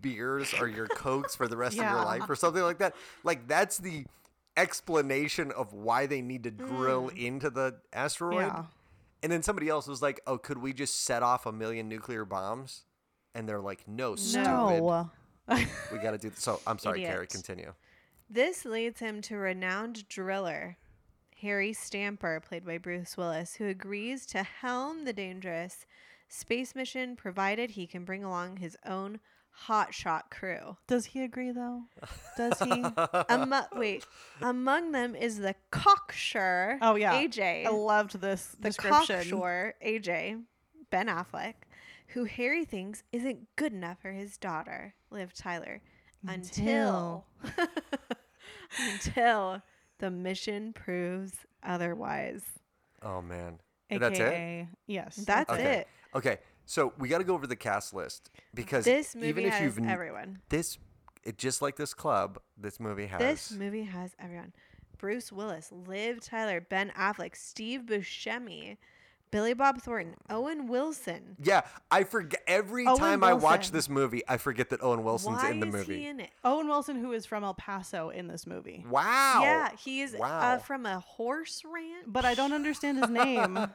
beers 0.00 0.52
or 0.58 0.68
your 0.68 0.86
cokes 0.86 1.34
for 1.34 1.46
the 1.46 1.56
rest 1.56 1.78
of 1.78 1.84
your 1.84 2.04
life 2.04 2.28
or 2.28 2.34
something 2.34 2.62
like 2.62 2.78
that. 2.78 2.94
Like 3.24 3.46
that's 3.46 3.78
the 3.78 4.06
explanation 4.56 5.52
of 5.52 5.72
why 5.72 6.06
they 6.06 6.22
need 6.22 6.44
to 6.44 6.50
drill 6.50 7.08
hmm. 7.08 7.16
into 7.16 7.50
the 7.50 7.76
asteroid. 7.92 8.46
Yeah. 8.46 8.64
And 9.22 9.30
then 9.30 9.42
somebody 9.42 9.68
else 9.68 9.86
was 9.86 10.00
like, 10.00 10.20
"Oh, 10.26 10.38
could 10.38 10.58
we 10.58 10.72
just 10.72 11.04
set 11.04 11.22
off 11.22 11.46
a 11.46 11.52
million 11.52 11.88
nuclear 11.88 12.24
bombs?" 12.24 12.84
And 13.34 13.48
they're 13.48 13.60
like, 13.60 13.86
"No, 13.86 14.16
stupid. 14.16 14.82
We 15.92 15.98
got 15.98 16.12
to 16.12 16.18
do." 16.18 16.30
This. 16.30 16.40
So 16.42 16.60
I'm 16.66 16.78
sorry, 16.78 17.02
Carrie. 17.02 17.26
Continue. 17.26 17.74
This 18.28 18.64
leads 18.64 19.00
him 19.00 19.20
to 19.22 19.36
renowned 19.36 20.08
driller 20.08 20.78
Harry 21.40 21.72
Stamper, 21.72 22.40
played 22.40 22.64
by 22.64 22.78
Bruce 22.78 23.16
Willis, 23.16 23.54
who 23.54 23.66
agrees 23.66 24.26
to 24.26 24.42
helm 24.42 25.04
the 25.04 25.12
dangerous 25.12 25.86
space 26.28 26.74
mission 26.74 27.16
provided 27.16 27.70
he 27.70 27.86
can 27.86 28.04
bring 28.04 28.22
along 28.22 28.58
his 28.58 28.76
own 28.84 29.20
hotshot 29.66 30.22
crew. 30.30 30.76
Does 30.86 31.06
he 31.06 31.22
agree 31.22 31.52
though? 31.52 31.82
Does 32.36 32.58
he? 32.60 32.84
Amo- 33.28 33.66
wait, 33.74 34.04
among 34.42 34.92
them 34.92 35.14
is 35.14 35.38
the 35.38 35.54
cocksure. 35.70 36.78
Oh, 36.82 36.94
yeah. 36.96 37.20
AJ. 37.22 37.66
I 37.66 37.70
loved 37.70 38.20
this 38.20 38.56
the 38.60 38.68
description. 38.68 39.16
cocksure 39.16 39.74
AJ 39.84 40.42
Ben 40.90 41.06
Affleck, 41.08 41.54
who 42.08 42.24
Harry 42.24 42.64
thinks 42.64 43.02
isn't 43.12 43.46
good 43.56 43.72
enough 43.72 43.98
for 44.00 44.12
his 44.12 44.36
daughter, 44.38 44.94
Liv 45.10 45.32
Tyler. 45.34 45.80
until 46.26 47.24
until 48.92 49.62
the 49.98 50.10
mission 50.10 50.72
proves 50.72 51.32
otherwise. 51.62 52.42
Oh 53.02 53.20
man. 53.22 53.58
AKA, 53.90 53.98
That's 53.98 54.18
it. 54.20 54.66
Yes. 54.86 55.16
That's 55.16 55.50
Okay. 55.50 55.78
it. 55.78 55.88
Okay, 56.14 56.38
so 56.70 56.92
we 57.00 57.08
got 57.08 57.18
to 57.18 57.24
go 57.24 57.34
over 57.34 57.48
the 57.48 57.56
cast 57.56 57.92
list 57.92 58.30
because 58.54 58.84
This 58.84 59.16
movie 59.16 59.26
even 59.28 59.44
if 59.46 59.54
has 59.54 59.62
you've 59.62 59.78
n- 59.78 59.88
everyone. 59.88 60.38
this, 60.50 60.78
it 61.24 61.36
just 61.36 61.60
like 61.60 61.74
this 61.74 61.94
club, 61.94 62.38
this 62.56 62.78
movie 62.78 63.06
has. 63.06 63.18
This 63.18 63.50
movie 63.50 63.82
has 63.82 64.12
everyone. 64.20 64.52
Bruce 64.98 65.32
Willis, 65.32 65.72
Liv 65.72 66.20
Tyler, 66.20 66.60
Ben 66.60 66.92
Affleck, 66.96 67.34
Steve 67.34 67.82
Buscemi, 67.86 68.76
Billy 69.32 69.52
Bob 69.52 69.80
Thornton, 69.82 70.14
Owen 70.28 70.68
Wilson. 70.68 71.36
yeah, 71.42 71.62
I 71.90 72.04
forget 72.04 72.40
every 72.46 72.86
Owen 72.86 72.98
time 72.98 73.24
I 73.24 73.32
watch 73.32 73.72
this 73.72 73.88
movie, 73.88 74.22
I 74.28 74.36
forget 74.36 74.70
that 74.70 74.80
Owen 74.82 75.02
Wilson's 75.02 75.38
Why 75.42 75.50
in 75.50 75.58
the 75.60 75.66
is 75.68 75.72
movie. 75.74 76.00
he 76.02 76.06
in 76.06 76.20
it? 76.20 76.30
Owen 76.44 76.68
Wilson, 76.68 76.96
who 76.96 77.10
is 77.12 77.26
from 77.26 77.42
El 77.42 77.54
Paso 77.54 78.10
in 78.10 78.28
this 78.28 78.46
movie. 78.46 78.84
wow. 78.88 79.40
Yeah, 79.42 79.70
he 79.76 80.02
is 80.02 80.14
Wow. 80.16 80.38
uh, 80.40 80.58
from 80.58 80.86
a 80.86 81.00
horse 81.00 81.62
ranch. 81.64 82.04
But 82.06 82.24
I 82.24 82.34
don't 82.34 82.52
understand 82.52 82.98
his 82.98 83.08
name. 83.10 83.58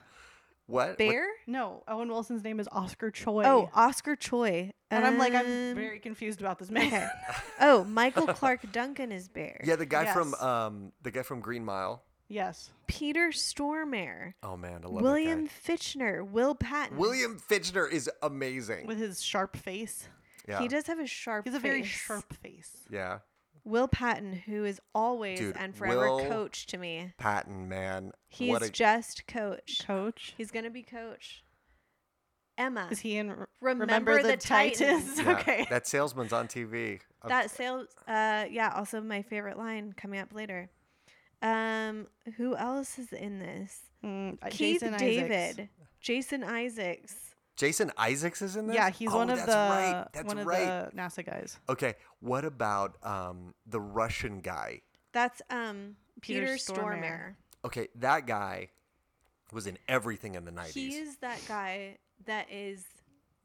What? 0.68 0.88
What- 0.90 0.98
Bear? 0.98 1.26
no, 1.48 1.84
Owen 1.88 2.10
Wilson's 2.10 2.44
name 2.44 2.60
is 2.60 2.68
Oscar 2.72 3.12
Choi. 3.12 3.44
Oh, 3.46 3.70
Oscar 3.74 4.16
Choi. 4.16 4.72
and 4.92 5.06
I'm 5.06 5.18
like, 5.18 5.34
I'm 5.34 5.46
Um, 5.46 5.76
very 5.76 6.00
confused 6.00 6.40
about 6.42 6.58
this 6.60 6.72
man. 6.72 6.88
okay. 6.88 7.08
oh, 7.62 7.84
Michael 7.84 8.28
Clark 8.28 8.72
Duncan 8.72 9.12
is 9.12 9.28
Bear. 9.28 9.62
Yeah, 9.64 9.76
the 9.76 9.86
guy 9.86 10.06
from 10.12 10.34
um, 10.36 10.92
the 11.04 11.12
guy 11.12 11.22
from 11.22 11.40
Green 11.42 11.64
Mile. 11.66 12.04
yes. 12.28 12.72
Peter 12.88 13.30
Stormare, 13.30 14.34
Oh 14.44 14.56
man, 14.58 14.82
I 14.84 14.88
love 14.88 15.02
William 15.02 15.46
that 15.46 15.52
Fichtner, 15.66 16.28
Will 16.28 16.54
Patton. 16.56 16.98
William 16.98 17.40
Fichtner 17.40 17.92
is 17.92 18.10
amazing. 18.22 18.86
With 18.88 18.98
his 19.00 19.24
sharp 19.24 19.56
face. 19.58 20.08
yeah. 20.48 20.60
He 20.60 20.68
does 20.68 20.86
have 20.88 21.00
a 21.00 21.08
sharp. 21.08 21.46
He's 21.46 21.56
a 21.56 21.60
very 21.60 21.84
sharp 21.84 22.34
face. 22.42 22.86
yeah. 22.92 23.20
Will 23.66 23.88
Patton, 23.88 24.32
who 24.46 24.64
is 24.64 24.80
always 24.94 25.40
Dude, 25.40 25.58
and 25.58 25.76
forever 25.76 25.98
Will- 26.16 26.26
coach 26.30 26.68
to 26.68 26.78
me. 26.78 27.12
Patton, 27.18 27.68
man. 27.68 28.12
He's 28.28 28.50
what 28.52 28.62
a 28.62 28.70
just 28.70 29.26
coach. 29.28 29.82
Coach. 29.86 30.34
He's 30.38 30.52
gonna 30.52 30.70
be 30.70 30.84
coach. 30.84 31.44
Emma. 32.58 32.88
Is 32.90 33.00
he 33.00 33.18
in 33.18 33.30
R- 33.32 33.50
Remember 33.60 34.22
the 34.24 34.38
Titans. 34.38 35.20
yeah, 35.20 35.32
okay. 35.40 35.68
That 35.70 35.88
salesman's 35.88 36.32
on 36.32 36.48
TV. 36.48 37.00
I'm- 37.22 37.30
that 37.30 37.52
sales 37.52 37.88
uh 38.08 38.46
yeah, 38.50 38.72
also 38.76 39.02
my 39.02 39.22
favorite 39.24 39.58
line 39.58 39.94
coming 39.98 40.20
up 40.20 40.34
later. 40.34 40.70
Um 41.42 42.08
who 42.38 42.56
else 42.56 42.98
is 42.98 43.12
in 43.12 43.40
this? 43.40 43.80
Mm, 44.04 44.38
uh, 44.42 44.48
Keith 44.50 44.82
Jason 44.82 44.94
Isaacs. 44.94 45.02
David. 45.02 45.70
Jason 46.00 46.44
Isaacs. 46.44 47.35
Jason 47.56 47.92
Isaacs 47.98 48.42
is 48.42 48.56
in 48.56 48.68
this. 48.68 48.76
Yeah, 48.76 48.90
he's 48.90 49.10
Oh, 49.12 49.18
one 49.18 49.30
of 49.30 49.38
that's 49.38 49.48
the 49.52 49.56
right. 49.56 50.06
That's 50.14 50.28
one 50.28 50.40
of 50.40 50.46
right. 50.46 50.92
the 50.92 50.98
NASA 50.98 51.26
guys. 51.26 51.58
Okay, 51.70 51.96
what 52.20 52.44
about 52.46 52.98
um 53.04 53.54
the 53.66 53.80
Russian 53.80 54.40
guy? 54.42 54.82
That's 55.14 55.42
um 55.50 55.96
Peter 56.22 56.42
Peter, 56.42 56.54
Stormare. 56.58 56.76
Stormare. 57.02 57.36
Okay, 57.66 57.88
that 57.96 58.28
guy 58.28 58.70
was 59.54 59.68
in 59.68 59.78
everything 59.88 60.36
in 60.36 60.44
the 60.46 60.52
nineties. 60.52 60.74
He 60.74 60.96
is 60.96 61.18
that 61.18 61.40
guy 61.48 61.98
that 62.26 62.48
is 62.52 62.84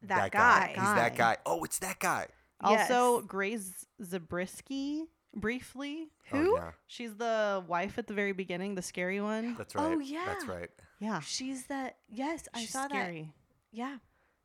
that, 0.03 0.33
guy. 0.33 0.69
He's 0.69 0.77
that 0.83 1.15
Guy. 1.17 1.35
guy. 1.35 1.37
Oh, 1.45 1.63
it's 1.65 1.79
that 1.81 1.99
guy. 1.99 2.27
Also, 2.63 3.19
Yes. 3.19 3.25
Grace 3.27 3.87
Zabriskie, 4.03 5.05
briefly. 5.35 6.09
Who? 6.31 6.53
Oh, 6.53 6.57
yeah, 6.57 6.71
She's 6.87 7.15
the 7.17 7.63
wife 7.69 7.99
at 7.99 8.07
the 8.07 8.15
very 8.15 8.33
beginning, 8.33 8.75
the 8.75 8.83
scary 8.83 9.21
one. 9.21 9.57
that's 9.57 9.75
right. 9.75 9.85
Oh, 9.95 9.99
yeah. 9.99 10.25
That's 10.27 10.47
right. 10.47 10.71
Yeah. 11.01 11.21
She's 11.21 11.67
that 11.67 11.97
yes, 12.11 12.49
I 12.55 12.65
saw 12.65 12.87
scary. 12.87 13.23
that. 13.23 13.40
Yeah. 13.73 13.99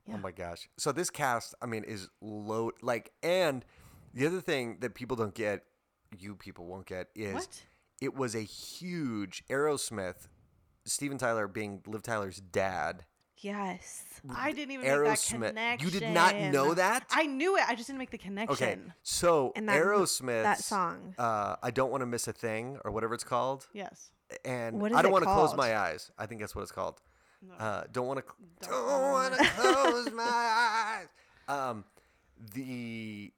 Yeah. 0.08 0.16
Oh 0.16 0.18
my 0.20 0.32
gosh. 0.32 0.70
So 0.78 0.92
this 0.92 1.10
cast, 1.10 1.56
I 1.62 1.66
mean, 1.66 1.84
is 1.84 2.08
low. 2.22 2.72
like 2.82 3.12
and 3.24 3.66
the 4.14 4.28
other 4.28 4.40
thing 4.42 4.78
that 4.82 4.94
people 4.96 5.18
don't 5.18 5.34
get, 5.34 5.64
you 6.18 6.36
people 6.36 6.66
won't 6.66 6.86
get, 6.86 7.08
is 7.16 7.34
What? 7.34 7.64
it 8.02 8.16
was 8.16 8.36
a 8.36 8.42
huge 8.42 9.44
Aerosmith, 9.50 10.28
Steven 10.86 11.18
Tyler 11.18 11.48
being 11.48 11.82
Liv 11.88 12.04
Tyler's 12.04 12.38
dad. 12.40 13.06
Yes. 13.40 14.04
I 14.34 14.54
didn't 14.54 14.72
even 14.72 14.86
make 14.88 14.94
Aerosmith. 14.96 15.40
that 15.42 15.80
connection. 15.80 15.88
You 15.94 16.00
did 16.00 16.10
not 16.14 16.36
know 16.36 16.74
that? 16.74 17.06
I 17.12 17.26
knew 17.26 17.58
it. 17.58 17.64
I 17.68 17.76
just 17.76 17.88
didn't 17.88 18.00
make 18.00 18.12
the 18.12 18.18
connection. 18.18 18.54
Okay, 18.64 18.78
so 19.04 19.52
And 19.56 19.68
that 19.68 19.76
Aerosmith, 19.84 20.44
that 20.44 20.60
song. 20.60 21.16
uh, 21.18 21.56
I 21.62 21.72
don't 21.72 21.92
want 21.92 22.02
to 22.02 22.06
miss 22.06 22.28
a 22.28 22.34
thing 22.34 22.78
or 22.86 22.92
whatever 22.92 23.14
it's 23.14 23.26
called, 23.26 23.68
Yes. 23.74 24.12
and 24.46 24.82
I 24.96 25.02
don't 25.02 25.12
want 25.12 25.24
to 25.26 25.32
close 25.34 25.54
my 25.56 25.76
eyes. 25.78 26.12
I 26.18 26.28
think 26.28 26.40
that's 26.42 26.56
what 26.56 26.62
it's 26.62 26.72
called. 26.72 27.02
Uh, 27.60 27.84
don't 27.92 28.08
want 28.08 28.20
to. 28.20 28.68
Don't 28.68 29.12
want 29.12 29.34
to 29.36 29.44
close 29.58 30.12
my 30.12 30.24
eyes. 30.24 31.08
Um, 31.48 31.86
the 32.54 33.32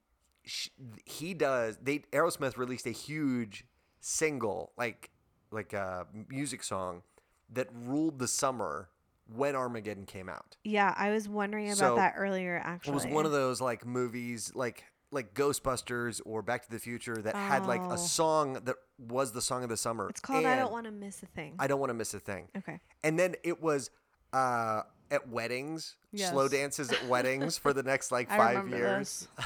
sh- 0.44 0.68
he 1.04 1.34
does. 1.34 1.78
They 1.82 2.00
Aerosmith 2.12 2.56
released 2.56 2.86
a 2.86 2.90
huge 2.90 3.64
single, 4.00 4.72
like 4.76 5.10
like 5.50 5.72
a 5.72 6.06
music 6.28 6.62
song 6.62 7.02
that 7.50 7.68
ruled 7.72 8.18
the 8.18 8.28
summer 8.28 8.88
when 9.34 9.54
Armageddon 9.54 10.06
came 10.06 10.28
out. 10.28 10.56
Yeah, 10.64 10.94
I 10.96 11.10
was 11.10 11.28
wondering 11.28 11.66
about 11.68 11.76
So, 11.78 11.96
that 11.96 12.14
earlier 12.16 12.60
actually. 12.64 12.92
It 12.92 12.94
was 12.94 13.06
one 13.06 13.26
of 13.26 13.32
those 13.32 13.60
like 13.60 13.84
movies, 13.86 14.52
like 14.54 14.84
like 15.10 15.32
Ghostbusters 15.34 16.20
or 16.26 16.42
Back 16.42 16.64
to 16.64 16.70
the 16.70 16.78
Future, 16.78 17.16
that 17.16 17.34
had 17.34 17.66
like 17.66 17.80
Oh. 17.80 17.92
a 17.92 17.98
song 17.98 18.54
that 18.64 18.76
was 18.98 19.32
the 19.32 19.40
song 19.40 19.62
of 19.62 19.68
the 19.68 19.76
summer. 19.76 20.08
It's 20.10 20.20
called 20.20 20.44
I 20.44 20.50
and 20.52 20.60
Don't 20.60 20.72
Want 20.72 20.84
to 20.86 20.90
Miss 20.92 21.22
a 21.22 21.26
Thing. 21.26 21.54
I 21.58 21.66
don't 21.66 21.80
want 21.80 21.90
to 21.90 21.94
miss 21.94 22.12
a 22.14 22.20
thing. 22.20 22.48
okay. 22.56 22.80
And 23.02 23.18
then 23.18 23.34
it 23.42 23.62
was 23.62 23.90
uh, 24.32 24.82
at 25.10 25.28
weddings, 25.28 25.96
slow 26.14 26.48
dances 26.48 26.90
at 26.92 27.02
weddings 27.06 27.56
for 27.56 27.72
the 27.72 27.82
next 27.82 28.12
like 28.12 28.30
I 28.30 28.36
five 28.36 28.56
remember 28.64 28.76
years. 28.76 29.28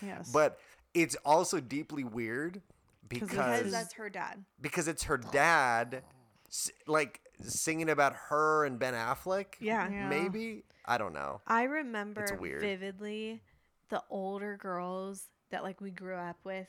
Yes. 0.00 0.30
But 0.32 0.58
it's 0.94 1.16
also 1.24 1.60
deeply 1.60 2.04
weird 2.04 2.62
because 3.08 3.28
Because 3.28 3.58
Because- 3.58 3.72
that's 3.72 3.94
her 3.94 4.08
dad. 4.08 4.44
because 4.60 4.88
it's 4.88 5.02
her 5.04 5.18
dad, 5.18 6.02
s- 6.48 6.70
like 6.86 7.20
singing 7.42 7.90
about 7.90 8.14
her 8.28 8.64
and 8.64 8.78
Ben 8.78 8.94
Affleck. 8.94 9.46
Yeah. 9.60 9.88
Yeah. 9.90 10.08
Maybe 10.08 10.62
I 10.86 10.96
don't 10.98 11.12
know. 11.12 11.40
I 11.46 11.64
remember 11.64 12.24
weird. 12.40 12.60
vividly 12.62 13.42
the 13.88 14.02
older 14.10 14.56
girls 14.56 15.28
that 15.50 15.62
like 15.62 15.80
we 15.80 15.90
grew 15.90 16.16
up 16.16 16.36
with 16.44 16.68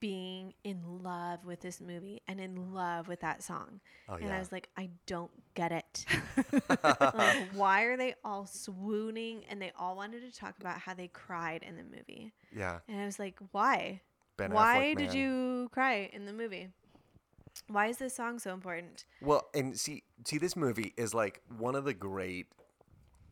being 0.00 0.52
in 0.64 0.80
love 1.02 1.44
with 1.44 1.60
this 1.60 1.80
movie 1.80 2.20
and 2.26 2.40
in 2.40 2.74
love 2.74 3.06
with 3.06 3.20
that 3.20 3.42
song. 3.42 3.80
Oh 4.08 4.14
and 4.14 4.32
I 4.32 4.38
was 4.38 4.50
like, 4.50 4.68
I 4.76 4.90
don't 5.06 5.30
get 5.54 5.70
it. 5.70 6.04
like, 6.68 7.50
why 7.52 7.82
are 7.82 7.96
they 7.96 8.14
all 8.24 8.46
swooning? 8.46 9.44
And 9.48 9.62
they 9.62 9.72
all 9.78 9.94
wanted 9.96 10.22
to 10.22 10.36
talk 10.36 10.54
about 10.60 10.78
how 10.78 10.94
they 10.94 11.08
cried 11.08 11.62
in 11.62 11.76
the 11.76 11.84
movie. 11.84 12.32
yeah. 12.54 12.80
And 12.88 13.00
I 13.00 13.06
was 13.06 13.18
like, 13.18 13.38
why? 13.52 14.00
Ben 14.36 14.50
why 14.52 14.92
Affleck, 14.94 14.98
did 14.98 15.08
man. 15.08 15.16
you 15.16 15.68
cry 15.72 16.10
in 16.12 16.26
the 16.26 16.32
movie? 16.32 16.68
Why 17.68 17.86
is 17.86 17.96
this 17.96 18.14
song 18.14 18.38
so 18.38 18.52
important? 18.52 19.06
Well, 19.22 19.48
and 19.54 19.78
see, 19.78 20.02
see, 20.24 20.38
this 20.38 20.56
movie 20.56 20.92
is 20.96 21.14
like 21.14 21.40
one 21.58 21.74
of 21.74 21.84
the 21.84 21.94
great, 21.94 22.46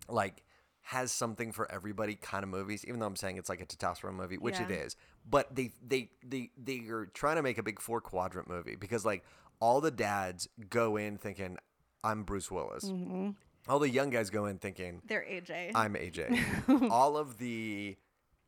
like, 0.09 0.45
has 0.89 1.11
something 1.11 1.51
for 1.51 1.71
everybody 1.73 2.15
kind 2.15 2.43
of 2.45 2.51
movies. 2.51 2.85
Even 2.87 3.01
though 3.01 3.07
I'm 3.07 3.17
saying 3.17 3.37
it's 3.39 3.49
like 3.49 3.61
a 3.61 3.67
testosterone 3.67 4.15
movie, 4.15 4.37
which 4.39 4.61
it 4.61 4.69
Yeah. 4.71 4.77
is, 4.77 4.97
but 5.29 5.55
they 5.55 5.73
they 5.87 6.11
they 6.27 6.51
they 6.63 6.81
are 6.91 7.07
trying 7.07 7.37
to 7.37 7.43
make 7.43 7.59
a 7.59 7.63
big 7.63 7.81
four 7.81 8.01
quadrant 8.01 8.49
movie 8.49 8.77
because 8.77 9.05
like 9.05 9.25
all 9.61 9.81
the 9.81 9.91
dads 9.91 10.49
go 10.69 10.97
in 10.97 11.17
thinking 11.19 11.57
I'm 12.03 12.23
Bruce 12.25 12.51
Willis, 12.51 12.85
hmm 12.91 13.31
all 13.67 13.79
the 13.79 13.89
young 13.89 14.11
guys 14.11 14.29
go 14.29 14.45
in 14.45 14.59
thinking 14.59 15.01
They're 15.07 15.23
AJ. 15.25 15.71
I'm 15.75 15.95
AJ. 15.95 16.91
all 16.91 17.17
of 17.17 17.39
the 17.39 17.97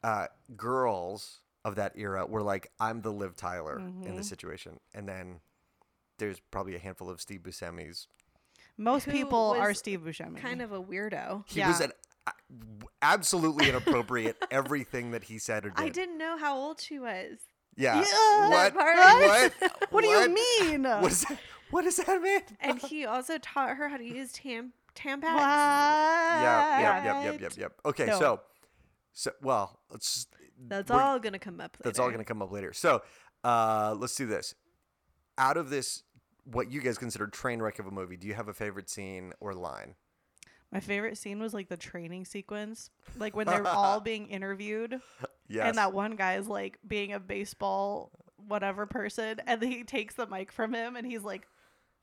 uh, 0.04 0.26
girls 0.54 1.40
of 1.64 1.76
that 1.76 1.92
era 1.96 2.26
were 2.26 2.42
like, 2.42 2.70
I'm 2.78 3.00
the 3.00 3.10
Liv 3.12 3.34
Tyler 3.34 3.78
in 3.78 4.02
Mhm. 4.12 4.16
this 4.16 4.28
situation, 4.28 4.78
and 4.94 5.08
then 5.08 5.40
there's 6.18 6.38
probably 6.50 6.74
a 6.76 6.78
handful 6.78 7.08
of 7.08 7.20
Steve 7.22 7.40
Buscemi's 7.40 8.08
Most 8.76 9.04
Who 9.04 9.12
people 9.12 9.54
are 9.58 9.72
Steve 9.72 10.00
Buscemi. 10.00 10.36
kind 10.36 10.60
of 10.60 10.70
a 10.72 10.82
weirdo. 10.82 11.44
He 11.48 11.60
was 11.64 11.80
an 11.80 11.92
a- 11.92 11.94
absolutely 13.02 13.68
inappropriate 13.68 14.36
everything 14.50 15.12
that 15.12 15.24
he 15.24 15.38
said 15.38 15.66
or 15.66 15.70
did. 15.70 15.84
I 15.84 15.88
didn't 15.88 16.18
know 16.18 16.36
how 16.36 16.56
old 16.56 16.80
she 16.80 16.98
was. 16.98 17.38
Yeah. 17.76 18.02
Yeah, 18.02 18.48
What? 18.48 18.74
part. 18.74 18.96
What? 18.96 19.52
What 19.90 20.02
do 20.02 20.08
you 20.08 20.34
mean? 20.34 20.82
What, 21.00 21.12
is 21.12 21.22
that? 21.22 21.38
what 21.70 21.82
does 21.82 21.96
that 21.96 22.22
mean? 22.22 22.40
And 22.60 22.78
he 22.78 23.04
also 23.04 23.38
taught 23.38 23.76
her 23.76 23.88
how 23.88 23.96
to 23.96 24.04
use 24.04 24.32
tam 24.32 24.72
Tampax. 24.94 25.22
What? 25.22 25.42
Yeah. 25.42 26.80
Yep. 26.80 27.04
Yep. 27.04 27.24
Yep. 27.24 27.40
Yep. 27.40 27.52
Yep. 27.58 27.72
Okay. 27.84 28.06
No. 28.06 28.18
So, 28.18 28.40
so 29.12 29.30
well, 29.42 29.78
let's. 29.90 30.14
Just, 30.14 30.28
That's 30.68 30.90
all 30.90 31.18
gonna 31.18 31.38
come 31.38 31.60
up. 31.60 31.76
Later. 31.76 31.82
That's 31.84 31.98
all 31.98 32.08
going 32.08 32.18
to 32.18 32.24
come 32.24 32.40
up 32.40 32.50
later. 32.50 32.72
So, 32.72 33.02
uh, 33.44 33.94
let's 33.98 34.14
do 34.16 34.26
this. 34.26 34.54
Out 35.36 35.58
of 35.58 35.68
this, 35.68 36.02
what 36.44 36.72
you 36.72 36.80
guys 36.80 36.96
consider 36.96 37.26
train 37.26 37.60
wreck 37.60 37.78
of 37.78 37.86
a 37.86 37.90
movie, 37.90 38.16
do 38.16 38.26
you 38.26 38.32
have 38.34 38.48
a 38.48 38.54
favorite 38.54 38.88
scene 38.88 39.32
or 39.38 39.52
line? 39.54 39.96
My 40.76 40.80
favorite 40.80 41.16
scene 41.18 41.38
was 41.40 41.54
like 41.54 41.68
the 41.68 41.76
training 41.76 42.26
sequence, 42.26 42.90
like 43.18 43.34
when 43.34 43.46
they're 43.46 43.66
all 43.66 44.00
being 44.12 44.28
interviewed, 44.28 45.00
Yes. 45.48 45.68
and 45.68 45.78
that 45.78 45.92
one 45.94 46.16
guy 46.16 46.36
is 46.36 46.46
like 46.48 46.78
being 46.86 47.12
a 47.12 47.20
baseball 47.20 48.10
whatever 48.48 48.84
person, 48.86 49.40
and 49.46 49.62
he 49.62 49.84
takes 49.84 50.14
the 50.14 50.26
mic 50.26 50.52
from 50.52 50.74
him, 50.74 50.94
and 50.96 51.06
he's 51.06 51.22
like, 51.22 51.46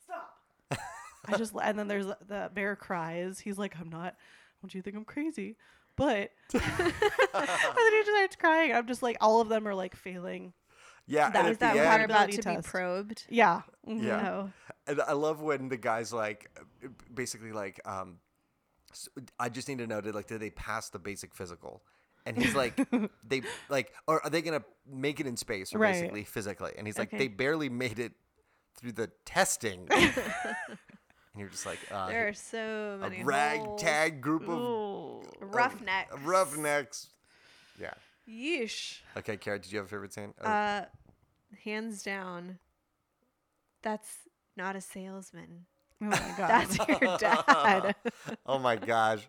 "Stop!" 0.04 0.80
I 1.26 1.38
just 1.38 1.54
and 1.62 1.78
then 1.78 1.88
there's 1.88 2.08
the- 2.08 2.18
the 2.28 2.52
bear 2.54 2.76
cries. 2.76 3.40
He's 3.40 3.58
like, 3.58 3.76
"I'm 3.80 3.90
not. 3.90 4.16
Don't 4.62 4.74
you 4.74 4.82
think 4.82 4.96
I'm 4.96 5.06
crazy? 5.06 5.56
But 5.96 6.32
and 6.54 6.62
then 6.64 6.92
he 6.92 8.00
just 8.04 8.10
starts 8.10 8.36
crying. 8.38 8.74
I'm 8.74 8.88
just 8.88 9.04
like, 9.04 9.18
all 9.22 9.40
of 9.42 9.50
them 9.50 9.68
are 9.68 9.76
like 9.76 9.96
failing. 9.96 10.54
Yeah, 11.06 11.30
That 11.30 11.40
and 11.46 11.48
at 11.50 11.60
that 11.60 11.74
the 11.76 11.80
part 11.84 12.02
end, 12.02 12.12
about 12.12 12.24
Ability 12.30 12.42
to 12.42 12.50
be 12.50 12.56
test. 12.56 12.68
probed? 12.68 13.24
Yeah. 13.30 13.62
Mhm. 13.88 14.04
Yeah. 14.04 14.22
No. 14.24 14.52
And 14.88 15.02
I 15.02 15.12
love 15.14 15.42
when 15.42 15.68
the 15.70 15.78
guy's 15.78 16.12
like, 16.14 16.50
basically 17.14 17.52
like, 17.52 17.80
um, 17.86 18.20
s- 18.94 19.10
I 19.40 19.50
just 19.50 19.68
need 19.68 19.80
to 19.80 19.88
know, 19.88 20.02
did 20.02 20.16
like, 20.16 20.28
did 20.28 20.40
they 20.42 20.50
pass 20.50 20.90
the 20.90 21.00
basic 21.00 21.34
physical? 21.36 21.84
And 22.26 22.38
he's 22.42 22.56
like, 22.56 22.80
they 23.28 23.42
like, 23.70 23.92
or 24.08 24.24
are 24.24 24.30
they 24.30 24.42
gonna 24.42 24.64
make 24.90 25.20
it 25.20 25.28
in 25.28 25.36
space 25.38 25.74
or 25.76 25.80
Right. 25.80 25.94
basically 25.94 26.24
physically? 26.24 26.72
And 26.78 26.88
he's 26.88 26.98
like, 26.98 27.10
Okay. 27.10 27.18
they 27.18 27.28
barely 27.28 27.70
made 27.70 28.00
it 28.00 28.14
through 28.76 28.94
the 28.94 29.12
testing. 29.26 29.88
and 29.92 30.18
you're 31.38 31.50
just 31.50 31.66
like, 31.66 31.80
uh, 31.92 32.08
There 32.08 32.28
are 32.30 32.34
so 32.34 32.98
many 33.02 33.22
a 33.22 33.26
ragtag 33.26 34.22
group 34.22 34.44
of 34.44 34.58
Ooh. 34.60 35.22
roughnecks. 35.42 36.16
roughnecks. 36.24 37.10
Yeah. 37.80 37.94
Yeesh. 38.30 39.00
Okay, 39.18 39.36
Kara, 39.36 39.60
did 39.60 39.72
you 39.72 39.78
have 39.80 39.88
a 39.88 39.90
favorite 39.90 40.14
scene? 40.14 40.34
Oh, 40.42 40.48
Uh, 40.50 40.86
hands 41.66 42.04
down, 42.04 42.60
that's 43.82 44.16
not 44.56 44.76
a 44.78 44.82
salesman. 44.82 45.66
Oh 46.04 46.10
my 46.10 46.18
god. 46.38 46.50
That's 46.50 46.78
your 46.78 47.18
dad. 47.18 47.96
oh 48.46 48.60
my 48.60 48.76
gosh. 48.76 49.28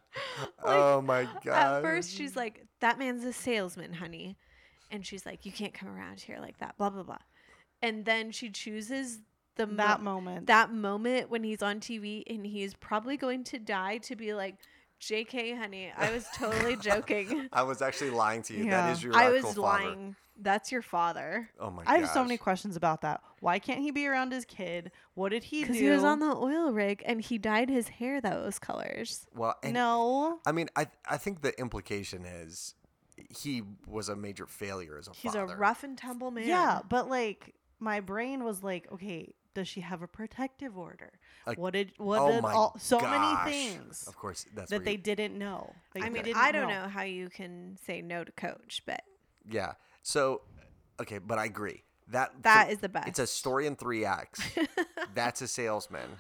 oh 0.65 1.01
my 1.01 1.29
god. 1.45 1.77
At 1.77 1.83
first, 1.83 2.11
she's 2.11 2.37
like, 2.37 2.67
"That 2.81 2.99
man's 2.99 3.25
a 3.25 3.33
salesman, 3.33 3.93
honey," 3.95 4.37
and 4.91 5.07
she's 5.07 5.25
like, 5.25 5.47
"You 5.47 5.53
can't 5.53 5.75
come 5.75 5.89
around 5.89 6.21
here 6.21 6.39
like 6.41 6.59
that." 6.59 6.77
Blah 6.79 6.91
blah 6.91 7.03
blah. 7.05 7.19
And 7.83 8.05
then 8.05 8.31
she 8.33 8.51
chooses 8.51 9.21
the 9.57 9.67
that 9.67 10.03
mo- 10.03 10.15
moment. 10.21 10.47
that 10.47 10.73
moment 10.73 11.31
when 11.31 11.45
he's 11.45 11.63
on 11.63 11.81
TV 11.81 12.23
and 12.27 12.45
he's 12.47 12.75
probably 12.75 13.17
going 13.17 13.45
to 13.45 13.59
die 13.59 13.99
to 13.99 14.17
be 14.17 14.35
like, 14.35 14.57
"JK, 15.09 15.57
honey, 15.59 15.93
I 15.97 16.11
was 16.13 16.27
totally 16.35 16.77
joking. 16.77 17.49
I 17.53 17.63
was 17.63 17.83
actually 17.83 18.11
lying 18.11 18.43
to 18.43 18.55
you. 18.55 18.65
That 18.65 18.87
Yeah. 18.87 18.93
is 18.93 19.03
your 19.03 19.15
I 19.17 19.25
actual 19.27 19.49
was 19.51 19.57
father. 19.57 19.61
lying. 19.85 20.17
That's 20.37 20.73
your 20.73 20.83
father." 20.83 21.51
Oh 21.61 21.71
my 21.71 21.85
god. 21.85 21.91
I 21.93 21.99
have 21.99 22.09
so 22.11 22.23
many 22.23 22.37
questions 22.37 22.77
about 22.77 23.03
that. 23.03 23.23
Why 23.41 23.59
can't 23.59 23.81
he 23.81 23.91
be 23.91 24.07
around 24.07 24.33
his 24.33 24.45
kid? 24.45 24.91
What 25.15 25.29
did 25.31 25.45
he 25.45 25.61
do? 25.61 25.67
Because 25.67 25.79
he 25.81 25.89
was 25.91 26.03
on 26.05 26.19
the 26.19 26.35
oil 26.35 26.73
rig 26.73 27.03
and 27.07 27.21
he 27.21 27.39
dyed 27.39 27.69
his 27.71 27.89
hair 27.89 28.21
those 28.21 28.59
colors. 28.59 29.27
Well, 29.35 29.55
and 29.63 29.75
no. 29.75 30.41
I 30.47 30.53
mean, 30.53 30.69
I 30.75 30.87
I 31.09 31.17
think 31.19 31.43
the 31.43 31.59
implication 31.61 32.25
is 32.25 32.75
he 33.29 33.63
was 33.87 34.09
a 34.09 34.17
major 34.17 34.47
failure 34.47 34.99
as 34.99 35.07
a 35.07 35.13
He's 35.13 35.35
father. 35.35 35.55
a 35.55 35.57
rough 35.57 35.85
and 35.85 35.97
tumble 35.97 36.31
man. 36.33 36.49
Yeah, 36.49 36.81
but 36.89 37.09
like 37.09 37.55
my 37.79 38.01
brain 38.01 38.43
was 38.43 38.63
like, 38.65 38.91
okay, 38.93 39.35
does 39.55 39.69
she 39.69 39.81
have 39.81 40.03
a 40.03 40.07
protective 40.09 40.77
order? 40.77 41.13
Like, 41.47 41.59
what 41.59 41.73
did 41.73 41.93
what 41.99 42.21
oh 42.21 42.33
did 42.33 42.43
my 42.43 42.53
all 42.53 42.77
so 42.79 42.99
gosh. 43.01 43.45
many 43.47 43.53
things 43.57 44.05
Of 44.07 44.17
course, 44.17 44.47
that's 44.55 44.71
that 44.71 44.85
they 44.85 44.93
you- 44.93 44.99
didn't 44.99 45.39
know. 45.39 45.73
Like, 45.95 46.05
I 46.05 46.09
mean, 46.11 46.25
didn't 46.25 46.37
I 46.37 46.53
don't 46.53 46.69
know 46.69 46.89
how 46.89 47.03
you 47.03 47.29
can 47.31 47.77
say 47.87 48.03
no 48.03 48.25
to 48.25 48.33
coach, 48.33 48.83
but 48.87 49.03
Yeah. 49.49 49.73
So, 50.03 50.43
okay, 51.01 51.19
but 51.19 51.39
I 51.39 51.45
agree 51.47 51.83
that 52.09 52.33
that 52.43 52.67
for- 52.67 52.73
is 52.73 52.79
the 52.81 52.89
best. 52.89 53.09
It's 53.09 53.19
a 53.19 53.27
story 53.27 53.67
in 53.67 53.77
three 53.77 54.05
acts. 54.05 54.41
That's 55.15 55.41
a 55.43 55.49
salesman. 55.49 56.11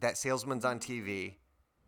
That 0.00 0.16
salesman's 0.16 0.64
on 0.64 0.78
TV. 0.78 1.34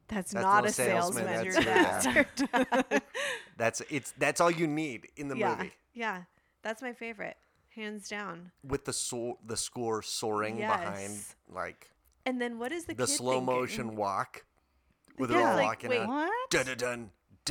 That's, 0.09 0.33
That's 0.33 0.43
not 0.43 0.67
a 0.67 0.73
salesman. 0.73 1.25
salesman, 1.27 1.45
Your 1.45 1.63
that's 1.63 2.05
dad. 2.35 3.03
That's 3.57 3.81
it's 3.91 4.13
that's 4.19 4.41
all 4.41 4.51
you 4.51 4.67
need 4.67 5.07
in 5.17 5.29
the 5.29 5.37
yeah, 5.37 5.55
movie. 5.55 5.73
yeah, 5.95 6.23
that's 6.63 6.83
my 6.83 6.93
favorite, 6.93 7.37
hands 7.81 8.09
down. 8.09 8.53
With 8.63 8.85
the 8.85 8.93
so- 8.93 9.39
the 9.45 9.57
score 9.57 10.03
soaring 10.03 10.57
behind 10.59 11.19
like 11.49 11.91
And 12.27 12.41
then 12.41 12.59
what 12.59 12.73
is 12.73 12.85
the 12.85 12.95
the 12.95 13.07
slow 13.07 13.39
thinking? 13.41 13.47
motion 13.47 13.97
walk 13.97 14.45
with 15.19 15.31
it 15.31 15.35
Yeah. 15.35 15.51
all 15.51 15.57
Like, 15.57 15.65
walking 15.67 15.91
wait, 15.91 16.01
out. 16.01 16.09
What? 16.09 16.51
Dun 16.51 16.67
dun 16.67 16.77
dun 16.79 17.11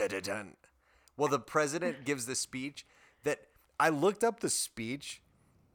dun 0.09 0.21
dun. 0.21 0.55
Well, 1.17 1.27
the 1.29 1.39
president 1.39 2.05
gives 2.05 2.25
the 2.25 2.35
speech 2.35 2.85
that 3.23 3.39
I 3.79 3.89
looked 3.89 4.23
up 4.23 4.39
the 4.39 4.49
speech 4.49 5.21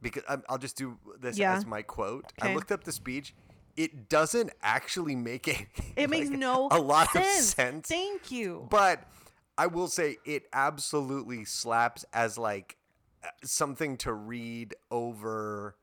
because 0.00 0.23
I'm, 0.28 0.42
I'll 0.49 0.58
just 0.58 0.76
do 0.76 0.99
this 1.20 1.37
Yeah. 1.38 1.54
as 1.54 1.66
my 1.66 1.82
quote. 1.82 2.32
I 2.40 2.54
looked 2.54 2.73
up 2.73 2.84
the 2.84 2.92
speech. 2.92 3.34
It 3.76 4.08
doesn't 4.08 4.50
actually 4.62 5.16
make 5.16 5.49
a 5.49 5.66
It 5.96 6.08
makes 6.08 6.30
no 6.30 6.68
a 6.70 6.78
lot 6.80 7.11
sense. 7.11 7.26
of 7.38 7.44
sense. 7.44 7.88
Thank 7.88 8.31
you. 8.31 8.66
But 8.70 9.05
I 9.59 9.66
will 9.66 9.88
say 9.88 10.18
it 10.24 10.44
absolutely 10.52 11.44
slaps 11.44 12.05
as 12.12 12.38
like 12.38 12.76
something 13.42 13.96
to 13.98 14.12
read 14.12 14.74
over 14.90 15.76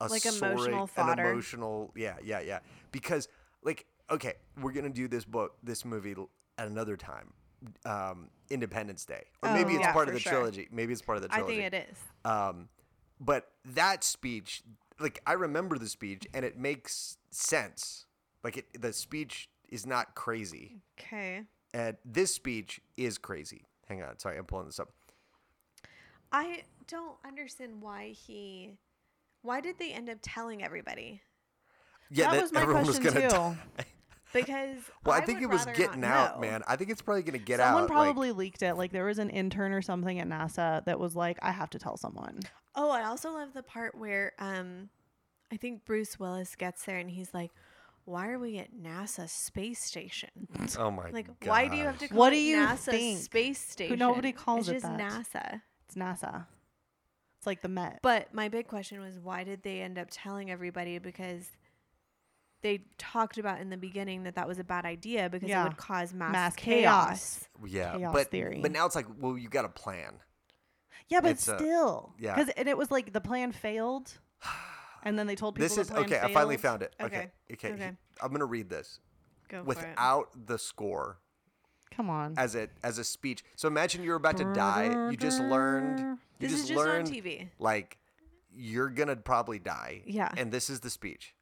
a 0.00 0.08
Like 0.08 0.24
emotional 0.26 0.88
an 0.96 1.18
emotional 1.18 1.92
yeah 1.96 2.16
yeah 2.22 2.40
yeah 2.40 2.58
because 2.92 3.28
like 3.62 3.86
okay 4.10 4.34
we're 4.60 4.72
gonna 4.72 4.88
do 4.90 5.08
this 5.08 5.24
book 5.24 5.56
this 5.62 5.84
movie 5.84 6.14
at 6.58 6.66
another 6.68 6.96
time 6.96 7.32
um 7.86 8.28
independence 8.50 9.04
day 9.04 9.22
or 9.42 9.50
maybe 9.54 9.72
Oh, 9.72 9.76
it's 9.76 9.86
yeah, 9.86 9.92
part 9.92 10.08
of 10.08 10.14
the 10.14 10.20
sure. 10.20 10.32
trilogy 10.32 10.68
maybe 10.70 10.92
it's 10.92 11.00
part 11.02 11.16
of 11.16 11.22
the 11.22 11.28
trilogy. 11.28 11.64
I 11.64 11.70
think 11.70 11.74
it 11.74 11.88
is. 11.90 12.30
um, 12.30 12.68
but 13.20 13.48
that 13.64 14.02
speech, 14.04 14.62
like 15.00 15.22
I 15.26 15.32
remember 15.34 15.78
the 15.78 15.88
speech, 15.88 16.26
and 16.34 16.44
it 16.44 16.58
makes 16.58 17.16
sense. 17.30 18.06
Like 18.42 18.58
it, 18.58 18.66
the 18.82 18.92
speech 18.92 19.48
is 19.70 19.86
not 19.86 20.14
crazy, 20.14 20.76
Okay. 21.00 21.42
and 21.72 21.96
this 22.04 22.34
speech 22.34 22.80
is 22.96 23.16
crazy. 23.16 23.64
Hang 23.88 24.02
on, 24.02 24.18
sorry, 24.18 24.36
I'm 24.36 24.44
pulling 24.44 24.66
this 24.66 24.78
up. 24.80 24.90
I 26.34 26.62
don't 26.88 27.16
understand 27.24 27.80
why 27.80 28.08
he. 28.08 28.72
Why 29.42 29.60
did 29.60 29.78
they 29.78 29.92
end 29.92 30.08
up 30.10 30.18
telling 30.22 30.62
everybody? 30.64 31.20
Yeah, 32.10 32.32
That 32.32 32.42
was 32.42 32.52
my 32.52 32.62
everyone 32.62 32.86
was 32.86 32.98
question 32.98 33.20
gonna 33.20 33.30
too. 33.30 33.36
die. 33.36 33.84
Because 34.32 34.78
Well, 35.04 35.14
I, 35.14 35.18
I 35.18 35.24
think 35.24 35.40
would 35.40 35.44
it 35.44 35.52
was 35.52 35.64
getting 35.66 36.02
out, 36.04 36.36
know. 36.36 36.40
man. 36.40 36.62
I 36.66 36.76
think 36.76 36.90
it's 36.90 37.02
probably 37.02 37.22
gonna 37.22 37.38
get 37.38 37.60
Someone 37.60 37.84
out. 37.84 37.88
Someone 37.88 38.04
probably 38.06 38.32
leaked 38.32 38.62
it. 38.62 38.74
Like 38.74 38.90
there 38.90 39.04
was 39.04 39.18
an 39.18 39.30
intern 39.30 39.72
or 39.72 39.82
something 39.82 40.18
at 40.18 40.28
NASA 40.28 40.84
that 40.86 40.98
was 40.98 41.14
like, 41.14 41.38
I 41.42 41.52
have 41.52 41.70
to 41.70 41.78
tell 41.78 41.96
someone. 41.96 42.40
Oh, 42.74 42.90
I 42.90 43.04
also 43.04 43.30
love 43.32 43.52
the 43.54 43.62
part 43.62 43.94
where 43.94 44.32
um, 44.38 44.88
I 45.52 45.56
think 45.56 45.84
Bruce 45.84 46.18
Willis 46.18 46.56
gets 46.56 46.84
there 46.84 46.98
and 46.98 47.08
he's 47.10 47.32
like, 47.32 47.52
"Why 48.06 48.28
are 48.30 48.38
we 48.40 48.58
at 48.58 48.74
NASA 48.74 49.28
space 49.28 49.78
station? 49.80 50.30
oh 50.78 50.90
my 50.90 51.04
god. 51.04 51.12
Like, 51.12 51.26
god. 51.40 51.48
why 51.48 51.68
do 51.68 51.76
you 51.76 51.84
have 51.84 51.98
to 51.98 52.08
call 52.08 52.18
What 52.18 52.30
do 52.30 52.40
you 52.40 52.56
NASA 52.56 52.78
think? 52.90 53.20
space 53.20 53.60
station? 53.60 53.98
nobody 53.98 54.32
calls 54.32 54.68
it's 54.68 54.84
it 54.84 54.88
just 54.88 54.98
that. 55.32 55.60
NASA." 55.60 55.60
It's 55.94 56.22
NASA. 56.22 56.46
It's 57.38 57.46
like 57.46 57.62
the 57.62 57.68
Met. 57.68 58.00
But 58.02 58.32
my 58.34 58.48
big 58.48 58.66
question 58.68 59.00
was, 59.00 59.18
why 59.18 59.44
did 59.44 59.62
they 59.62 59.80
end 59.80 59.98
up 59.98 60.08
telling 60.10 60.50
everybody? 60.50 60.98
Because 60.98 61.46
they 62.62 62.84
talked 62.98 63.36
about 63.38 63.60
in 63.60 63.68
the 63.70 63.76
beginning 63.76 64.22
that 64.24 64.34
that 64.36 64.48
was 64.48 64.58
a 64.58 64.64
bad 64.64 64.86
idea 64.86 65.28
because 65.28 65.48
Yeah. 65.48 65.62
it 65.62 65.68
would 65.68 65.76
cause 65.76 66.14
mass, 66.14 66.32
Mass 66.32 66.56
chaos. 66.56 67.06
chaos. 67.06 67.48
Yeah, 67.66 67.96
chaos 67.98 68.12
but 68.12 68.30
theory. 68.30 68.60
but 68.62 68.72
now 68.72 68.86
it's 68.86 68.94
like, 68.96 69.06
well, 69.18 69.36
you 69.36 69.48
got 69.48 69.64
a 69.66 69.68
plan. 69.68 70.14
yeah, 71.08 71.20
but 71.20 71.32
it's 71.32 71.46
a- 71.46 71.58
still. 71.58 72.14
yeah. 72.18 72.34
Because 72.34 72.52
and 72.56 72.68
it 72.68 72.78
was 72.78 72.90
like 72.90 73.12
the 73.12 73.20
plan 73.20 73.52
failed, 73.52 74.12
and 75.02 75.18
then 75.18 75.26
they 75.26 75.36
told 75.36 75.54
people 75.56 75.64
This 75.66 75.74
the 75.74 75.82
is 75.82 75.90
plan 75.90 76.04
okay. 76.04 76.20
I 76.20 76.32
finally 76.32 76.56
found 76.56 76.82
it. 76.82 76.94
Okay, 76.98 77.30
Okay, 77.50 77.68
okay. 77.68 77.72
okay. 77.74 77.96
I'm 78.22 78.32
gonna 78.32 78.46
read 78.46 78.70
this 78.70 79.00
Go 79.48 79.58
for 79.58 79.62
it. 79.64 79.66
without 79.66 80.28
the 80.46 80.58
score. 80.58 81.18
Come 81.96 82.10
on. 82.10 82.34
as 82.36 82.54
a 82.54 82.68
as 82.82 82.98
a 82.98 83.04
speech. 83.04 83.44
So 83.56 83.68
imagine 83.68 84.02
you're 84.02 84.16
about 84.16 84.36
to 84.38 84.52
die. 84.52 85.08
You 85.10 85.16
just 85.16 85.40
learned. 85.40 85.98
You 86.00 86.18
This 86.40 86.50
just 86.52 86.62
is 86.64 86.68
just 86.70 86.78
learned 86.78 87.08
on 87.08 87.14
TV. 87.14 87.48
like 87.58 87.98
you're 88.56 88.88
gonna 88.90 89.16
probably 89.16 89.58
die. 89.58 90.02
Yeah. 90.06 90.30
And 90.36 90.52
this 90.52 90.68
is 90.70 90.80
the 90.80 90.90
speech. 90.90 91.34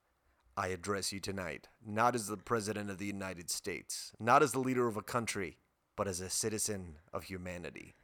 I 0.57 0.69
address 0.69 1.13
you 1.13 1.21
tonight, 1.21 1.69
not 1.87 2.15
as 2.15 2.27
the 2.27 2.37
president 2.37 2.91
of 2.91 2.99
the 2.99 3.07
United 3.07 3.51
States, 3.51 4.13
not 4.21 4.43
as 4.43 4.53
the 4.53 4.59
leader 4.61 4.87
of 4.87 4.97
a 4.99 5.03
country, 5.03 5.57
but 5.97 6.07
as 6.07 6.21
a 6.21 6.29
citizen 6.29 6.97
of 7.13 7.25
humanity. 7.25 7.95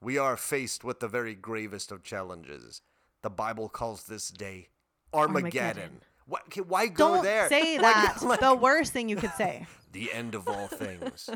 We 0.00 0.16
are 0.16 0.36
faced 0.36 0.84
with 0.84 1.00
the 1.00 1.08
very 1.08 1.34
gravest 1.34 1.90
of 1.90 2.04
challenges. 2.04 2.82
The 3.22 3.30
Bible 3.30 3.68
calls 3.68 4.04
this 4.04 4.28
day 4.28 4.68
Armageddon. 5.12 5.52
Armageddon. 5.58 6.00
What, 6.26 6.42
okay, 6.46 6.60
why 6.60 6.86
go 6.86 7.14
Don't 7.14 7.24
there? 7.24 7.48
say 7.48 7.78
Why 7.78 7.92
that. 7.92 8.22
like- 8.22 8.38
the 8.40 8.54
worst 8.54 8.92
thing 8.92 9.08
you 9.08 9.16
could 9.16 9.32
say. 9.36 9.66
the 9.92 10.12
end 10.12 10.36
of 10.36 10.46
all 10.46 10.68
things. 10.68 11.28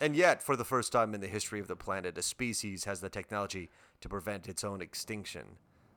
And 0.00 0.14
yet, 0.16 0.42
for 0.42 0.56
the 0.56 0.64
first 0.64 0.92
time 0.92 1.14
in 1.14 1.20
the 1.20 1.26
history 1.28 1.60
of 1.60 1.68
the 1.68 1.76
planet, 1.76 2.18
a 2.18 2.22
species 2.22 2.84
has 2.84 3.00
the 3.00 3.08
technology 3.08 3.70
to 4.00 4.08
prevent 4.08 4.48
its 4.48 4.64
own 4.64 4.80
extinction. 4.80 5.56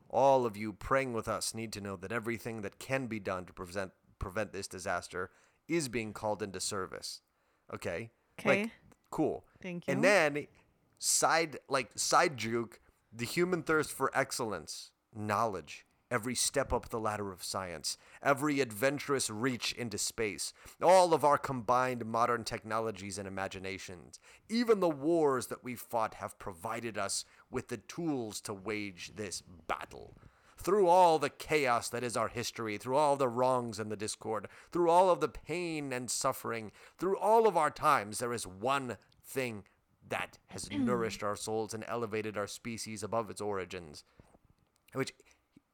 All 0.09 0.45
of 0.45 0.57
you 0.57 0.73
praying 0.73 1.13
with 1.13 1.27
us 1.27 1.53
need 1.53 1.71
to 1.73 1.81
know 1.81 1.95
that 1.95 2.11
everything 2.11 2.61
that 2.61 2.79
can 2.79 3.07
be 3.07 3.19
done 3.19 3.45
to 3.45 3.53
prevent 3.53 3.91
prevent 4.19 4.51
this 4.53 4.67
disaster 4.67 5.31
is 5.67 5.87
being 5.89 6.13
called 6.13 6.43
into 6.43 6.59
service. 6.59 7.21
Okay? 7.73 8.11
Like, 8.45 8.59
Okay. 8.59 8.71
cool. 9.09 9.45
Thank 9.61 9.87
you. 9.87 9.93
And 9.93 10.03
then 10.03 10.47
side 10.99 11.57
like 11.69 11.89
side 11.95 12.37
juke, 12.37 12.79
the 13.11 13.25
human 13.25 13.63
thirst 13.63 13.91
for 13.91 14.11
excellence, 14.13 14.91
knowledge, 15.15 15.85
every 16.11 16.35
step 16.35 16.73
up 16.73 16.89
the 16.89 16.99
ladder 16.99 17.31
of 17.31 17.43
science, 17.43 17.97
every 18.21 18.59
adventurous 18.59 19.29
reach 19.29 19.71
into 19.73 19.97
space, 19.97 20.53
all 20.83 21.13
of 21.13 21.23
our 21.23 21.37
combined 21.37 22.05
modern 22.05 22.43
technologies 22.43 23.17
and 23.17 23.27
imaginations, 23.27 24.19
even 24.49 24.81
the 24.81 24.89
wars 24.89 25.47
that 25.47 25.63
we've 25.63 25.79
fought 25.79 26.15
have 26.15 26.37
provided 26.37 26.97
us 26.97 27.23
with 27.49 27.69
the 27.69 27.77
tools 27.77 28.41
to 28.41 28.53
wage 28.53 29.13
this 29.15 29.41
battle. 29.67 30.13
Through 30.57 30.87
all 30.87 31.17
the 31.17 31.29
chaos 31.29 31.89
that 31.89 32.03
is 32.03 32.15
our 32.15 32.27
history, 32.27 32.77
through 32.77 32.95
all 32.95 33.15
the 33.15 33.27
wrongs 33.27 33.79
and 33.79 33.91
the 33.91 33.95
discord, 33.95 34.47
through 34.71 34.91
all 34.91 35.09
of 35.09 35.19
the 35.19 35.27
pain 35.27 35.91
and 35.91 36.11
suffering, 36.11 36.71
through 36.99 37.17
all 37.17 37.47
of 37.47 37.57
our 37.57 37.71
times, 37.71 38.19
there 38.19 38.33
is 38.33 38.45
one 38.45 38.97
thing 39.23 39.63
that 40.09 40.37
has 40.49 40.69
mm. 40.69 40.83
nourished 40.85 41.23
our 41.23 41.35
souls 41.35 41.73
and 41.73 41.83
elevated 41.87 42.37
our 42.37 42.45
species 42.45 43.01
above 43.01 43.31
its 43.31 43.41
origins. 43.41 44.03
Which, 44.93 45.13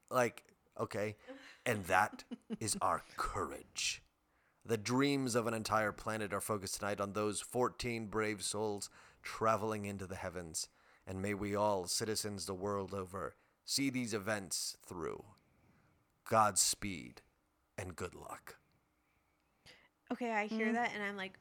like, 0.09 0.43
okay, 0.79 1.15
and 1.65 1.85
that 1.85 2.23
is 2.59 2.77
our 2.81 3.03
courage. 3.17 4.01
The 4.65 4.77
dreams 4.77 5.35
of 5.35 5.47
an 5.47 5.53
entire 5.53 5.91
planet 5.91 6.33
are 6.33 6.41
focused 6.41 6.79
tonight 6.79 6.99
on 6.99 7.13
those 7.13 7.39
14 7.41 8.07
brave 8.07 8.43
souls 8.43 8.89
traveling 9.23 9.85
into 9.85 10.05
the 10.07 10.15
heavens. 10.15 10.67
And 11.05 11.21
may 11.21 11.33
we 11.33 11.55
all, 11.55 11.87
citizens 11.87 12.45
the 12.45 12.53
world 12.53 12.93
over, 12.93 13.35
see 13.63 13.89
these 13.89 14.13
events 14.13 14.75
through. 14.85 15.23
Godspeed 16.29 17.21
and 17.77 17.95
good 17.95 18.13
luck. 18.13 18.57
Okay, 20.11 20.31
I 20.31 20.47
Mm-hmm. 20.51 20.57
hear 20.57 20.73
that 20.73 20.91
and 20.93 21.03
I'm 21.03 21.17
like, 21.17 21.37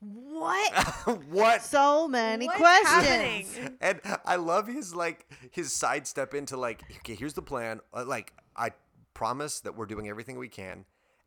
what? 0.00 0.72
what? 1.30 1.62
So 1.62 2.06
many 2.08 2.46
What's 2.46 2.58
questions. 2.58 3.56
happening? 3.56 3.76
and 3.80 4.00
I 4.24 4.36
love 4.36 4.66
his 4.68 4.94
like 4.94 5.26
his 5.50 5.72
sidestep 5.72 6.34
into 6.34 6.56
like, 6.56 6.82
okay, 6.98 7.14
here's 7.14 7.34
the 7.34 7.42
plan. 7.42 7.80
Uh, 7.92 8.04
like, 8.06 8.32
I 8.56 8.70
promise 9.14 9.60
that 9.60 9.76
we're 9.76 9.86
doing 9.86 10.08
everything 10.08 10.38
we 10.38 10.48
can, 10.48 10.84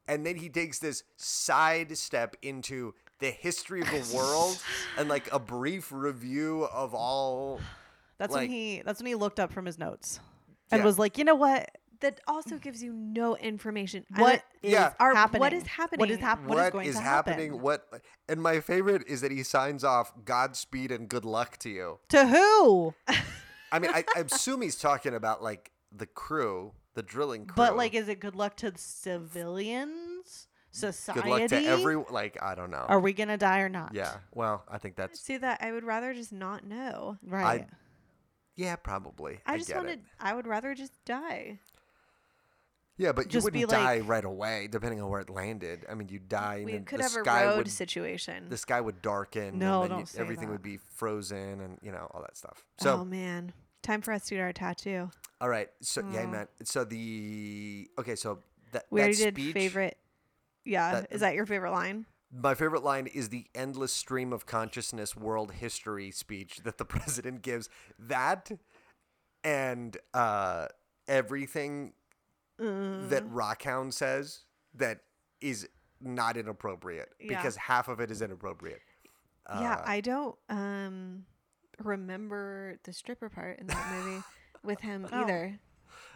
and 0.08 0.26
then 0.26 0.36
he 0.38 0.48
takes 0.50 0.80
this 0.80 1.04
sidestep 1.18 2.36
into 2.42 2.94
the 3.20 3.30
history 3.32 3.82
of 3.82 3.88
the 3.92 4.14
world 4.16 4.58
and 4.98 5.10
like 5.10 5.32
a 5.34 5.40
brief 5.40 5.92
review 5.92 6.64
of 6.74 6.94
all. 6.94 7.60
That's 8.18 8.34
Like- 8.34 8.44
when 8.44 8.52
he. 8.52 8.82
That's 8.86 9.00
when 9.00 9.08
he 9.08 9.16
looked 9.16 9.40
up 9.40 9.52
from 9.52 9.66
his 9.66 9.78
notes 9.78 10.20
and 10.72 10.80
Yeah. 10.80 10.86
was 10.86 10.98
like, 10.98 11.18
you 11.18 11.24
know 11.24 11.36
what? 11.36 11.70
That 12.02 12.20
also 12.28 12.58
gives 12.58 12.82
you 12.84 12.92
no 12.94 13.38
information. 13.38 14.06
I 14.14 14.22
What 14.22 14.30
don't- 14.32 14.44
is 14.64 14.72
Yeah. 14.74 14.94
Are- 15.00 15.14
happening? 15.16 15.40
what 15.40 15.54
is 15.54 15.66
happening? 15.68 16.00
What 16.00 16.10
is 16.12 16.20
happening? 16.20 16.50
what 16.50 16.66
is 16.66 16.72
going 16.72 16.92
to 16.94 17.00
happening? 17.02 17.52
happen? 17.52 17.62
What? 17.62 18.02
And 18.28 18.42
my 18.42 18.60
favorite 18.60 19.04
is 19.08 19.22
that 19.22 19.32
he 19.32 19.44
signs 19.44 19.84
off 19.84 20.12
Godspeed 20.26 20.92
and 20.92 21.08
good 21.08 21.26
luck 21.26 21.58
to 21.60 21.70
you. 21.70 22.00
To 22.10 22.26
who? 22.28 22.94
I 23.72 23.80
mean, 23.80 23.92
I, 23.94 24.04
I 24.16 24.22
assume 24.22 24.62
he's 24.62 24.76
talking 24.78 25.14
about 25.14 25.42
like 25.42 25.72
the 25.92 26.06
crew, 26.06 26.74
the 26.96 27.04
drilling 27.04 27.46
crew. 27.46 27.56
But 27.56 27.78
like, 27.78 27.94
is 27.94 28.10
it 28.10 28.20
good 28.20 28.36
luck 28.36 28.58
to 28.58 28.74
civilians? 28.76 30.48
Society? 30.74 31.22
good 31.22 31.30
luck 31.30 31.50
to 31.50 31.58
every 31.66 31.98
like 32.10 32.42
I 32.42 32.56
don't 32.56 32.72
know. 32.72 32.86
Are 32.88 33.00
we 33.00 33.12
gonna 33.12 33.38
die 33.38 33.60
or 33.60 33.68
not? 33.70 33.94
Yeah. 33.94 34.16
Well, 34.34 34.64
I 34.70 34.78
think 34.78 34.96
that's 34.96 35.20
See 35.20 35.36
that 35.38 35.60
I 35.62 35.72
would 35.74 35.84
rather 35.84 36.14
just 36.14 36.32
not 36.32 36.66
know. 36.66 37.18
Right. 37.26 37.68
yeah, 38.56 38.78
probably. 38.78 39.40
I, 39.46 39.54
I, 39.54 39.58
just 39.58 39.68
get 39.68 39.78
wanted. 39.78 40.00
it. 40.00 40.06
I 40.20 40.34
would 40.34 40.48
rather 40.48 40.74
just 40.74 40.94
die. 41.06 41.60
Yeah, 42.98 43.14
but 43.14 43.30
just 43.30 43.46
you 43.46 43.52
be 43.52 43.60
wouldn't 43.66 43.72
die 43.72 44.00
like- 44.00 44.08
right 44.08 44.24
away, 44.26 44.68
depending 44.70 45.02
on 45.02 45.10
where 45.10 45.22
it 45.22 45.30
landed. 45.30 45.86
I 45.90 45.96
mean, 45.96 46.10
you 46.10 46.20
die, 46.20 46.58
and 46.58 46.66
We 46.66 46.72
then 46.74 46.86
could 46.86 47.00
the 47.00 47.04
have 47.04 47.16
a 47.16 47.20
sky 47.24 47.46
road 47.46 47.58
would 47.58 47.72
situation. 47.72 48.50
the 48.50 48.58
sky 48.58 48.80
would 48.82 49.02
darken. 49.02 49.58
No, 49.58 49.82
and 49.84 49.92
then 49.92 49.98
don't 50.00 50.08
say 50.08 50.20
everything 50.22 50.48
that. 50.48 50.52
would 50.54 50.62
be 50.62 50.78
frozen, 50.78 51.62
and 51.62 51.80
you 51.82 51.92
know 51.92 52.08
all 52.14 52.22
that 52.22 52.38
stuff. 52.38 52.64
So, 52.80 52.98
oh 53.00 53.06
man, 53.06 53.54
time 53.82 54.02
for 54.02 54.12
us 54.14 54.26
to 54.28 54.36
get 54.36 54.42
our 54.42 54.54
tattoo. 54.54 55.10
all 55.40 55.50
right. 55.50 55.70
So 55.82 56.02
yeah, 56.12 56.26
man. 56.28 56.48
So 56.64 56.84
the 56.84 57.90
okay. 57.98 58.16
So 58.16 58.40
that 58.72 58.86
We 58.92 59.00
that 59.00 59.06
already 59.06 59.18
did 59.24 59.36
speech, 59.36 59.54
favorite. 59.54 59.98
Yeah, 60.66 61.02
that- 61.02 61.12
is 61.12 61.22
that 61.22 61.34
your 61.34 61.46
favorite 61.48 61.72
line? 61.72 62.06
My 62.34 62.56
favorite 62.56 62.84
line 62.84 63.08
is 63.08 63.28
the 63.30 63.48
endless 63.56 63.92
stream 63.94 64.32
of 64.32 64.46
consciousness 64.46 65.18
world 65.18 65.52
history 65.54 66.12
speech 66.12 66.58
that 66.64 66.78
the 66.78 66.86
president 66.96 67.42
gives. 67.42 67.68
That 68.00 68.52
and 69.44 69.98
uh, 70.14 70.68
everything 71.08 71.94
that 72.62 73.24
Mm. 73.26 73.32
Rockhound 73.34 73.94
says 73.94 74.46
that 74.76 75.02
is 75.40 75.68
not 76.00 76.38
inappropriate 76.38 77.10
Yeah. 77.20 77.28
because 77.38 77.56
half 77.56 77.88
of 77.88 78.00
it 78.00 78.12
is 78.12 78.22
inappropriate. 78.22 78.82
yeah, 79.50 79.76
Uh, 79.76 79.84
I 79.86 80.02
don't 80.02 80.38
um 80.50 81.26
remember 81.80 82.78
the 82.84 82.94
stripper 82.94 83.30
part 83.30 83.60
in 83.60 83.68
that 83.68 83.92
movie 83.92 84.24
with 84.64 84.80
him 84.82 85.08
Oh. 85.12 85.22
either. 85.24 85.60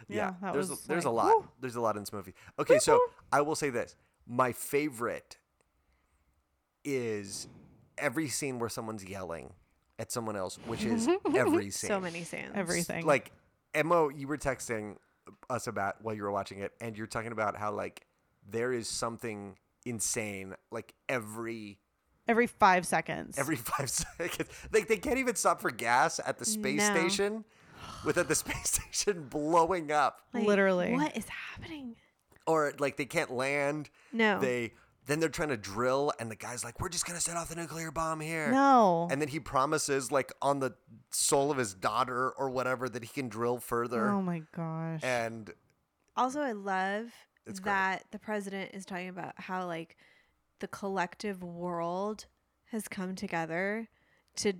yeah, 0.08 0.16
Yeah, 0.16 0.34
that 0.40 0.52
there's 0.52 0.70
was 0.70 0.84
there's 0.86 1.04
a 1.04 1.10
lot. 1.10 1.26
woo. 1.26 1.48
There's 1.60 1.74
a 1.76 1.80
lot 1.80 1.96
in 1.96 2.02
this 2.02 2.12
movie. 2.12 2.34
Okay, 2.58 2.78
so 2.78 3.00
I 3.32 3.40
will 3.40 3.56
say 3.56 3.70
this: 3.70 3.96
my 4.26 4.52
favorite 4.52 5.38
is 6.84 7.48
every 7.98 8.28
scene 8.28 8.58
where 8.58 8.68
someone's 8.68 9.04
yelling 9.04 9.52
at 9.98 10.12
someone 10.12 10.36
else, 10.36 10.58
which 10.66 10.84
is 10.84 11.08
every 11.34 11.70
scene. 11.70 11.88
So 11.88 12.00
many 12.00 12.22
scenes. 12.24 12.52
Everything. 12.54 13.04
Like 13.06 13.32
Mo, 13.84 14.08
you 14.08 14.28
were 14.28 14.38
texting 14.38 14.96
us 15.50 15.66
about 15.66 16.02
while 16.02 16.14
you 16.14 16.22
were 16.22 16.30
watching 16.30 16.58
it, 16.60 16.72
and 16.80 16.96
you're 16.96 17.06
talking 17.06 17.32
about 17.32 17.56
how 17.56 17.72
like 17.72 18.06
there 18.48 18.72
is 18.72 18.88
something 18.88 19.56
insane 19.84 20.54
like 20.70 20.94
every 21.08 21.78
every 22.28 22.46
five 22.46 22.86
seconds. 22.86 23.38
every 23.38 23.56
five 23.56 23.88
seconds. 23.90 24.48
Like 24.72 24.88
they 24.88 24.96
can't 24.98 25.18
even 25.18 25.36
stop 25.36 25.60
for 25.60 25.70
gas 25.70 26.20
at 26.24 26.38
the 26.38 26.44
space 26.44 26.80
No. 26.88 26.94
station 26.94 27.44
without 28.04 28.28
the 28.28 28.34
space 28.34 28.70
station 28.92 29.28
blowing 29.28 29.92
up. 29.92 30.22
Like, 30.32 30.44
Literally. 30.44 30.92
What 30.92 31.16
is 31.16 31.26
happening? 31.28 31.96
Or 32.46 32.72
like 32.78 32.96
they 32.96 33.04
can't 33.06 33.30
land. 33.32 33.90
No. 34.12 34.40
They 34.40 34.74
then 35.06 35.20
they're 35.20 35.28
trying 35.28 35.48
to 35.50 35.56
drill 35.56 36.12
and 36.18 36.30
the 36.30 36.36
guy's 36.36 36.64
like, 36.64 36.80
We're 36.80 36.88
just 36.88 37.06
gonna 37.06 37.20
set 37.20 37.36
off 37.36 37.48
the 37.48 37.56
nuclear 37.56 37.90
bomb 37.90 38.20
here. 38.20 38.50
no. 38.50 39.08
And 39.10 39.20
then 39.20 39.28
he 39.28 39.40
promises 39.40 40.10
like 40.12 40.32
on 40.42 40.60
the 40.60 40.74
soul 41.10 41.50
of 41.50 41.58
his 41.58 41.74
daughter 41.74 42.30
or 42.30 42.50
whatever 42.50 42.88
that 42.88 43.02
he 43.02 43.08
can 43.08 43.28
drill 43.28 43.58
further. 43.58 44.08
oh 44.10 44.20
my 44.22 44.42
gosh. 44.54 45.00
And 45.02 45.50
Also, 46.16 46.40
I 46.40 46.52
love 46.52 47.06
It's 47.46 47.60
great. 47.60 47.72
that 47.72 48.04
the 48.10 48.18
president 48.18 48.72
is 48.74 48.84
talking 48.84 49.08
about 49.08 49.32
how 49.36 49.66
like 49.66 49.96
the 50.60 50.68
collective 50.68 51.42
world 51.42 52.26
has 52.72 52.88
come 52.88 53.14
together 53.14 53.88
to 54.36 54.52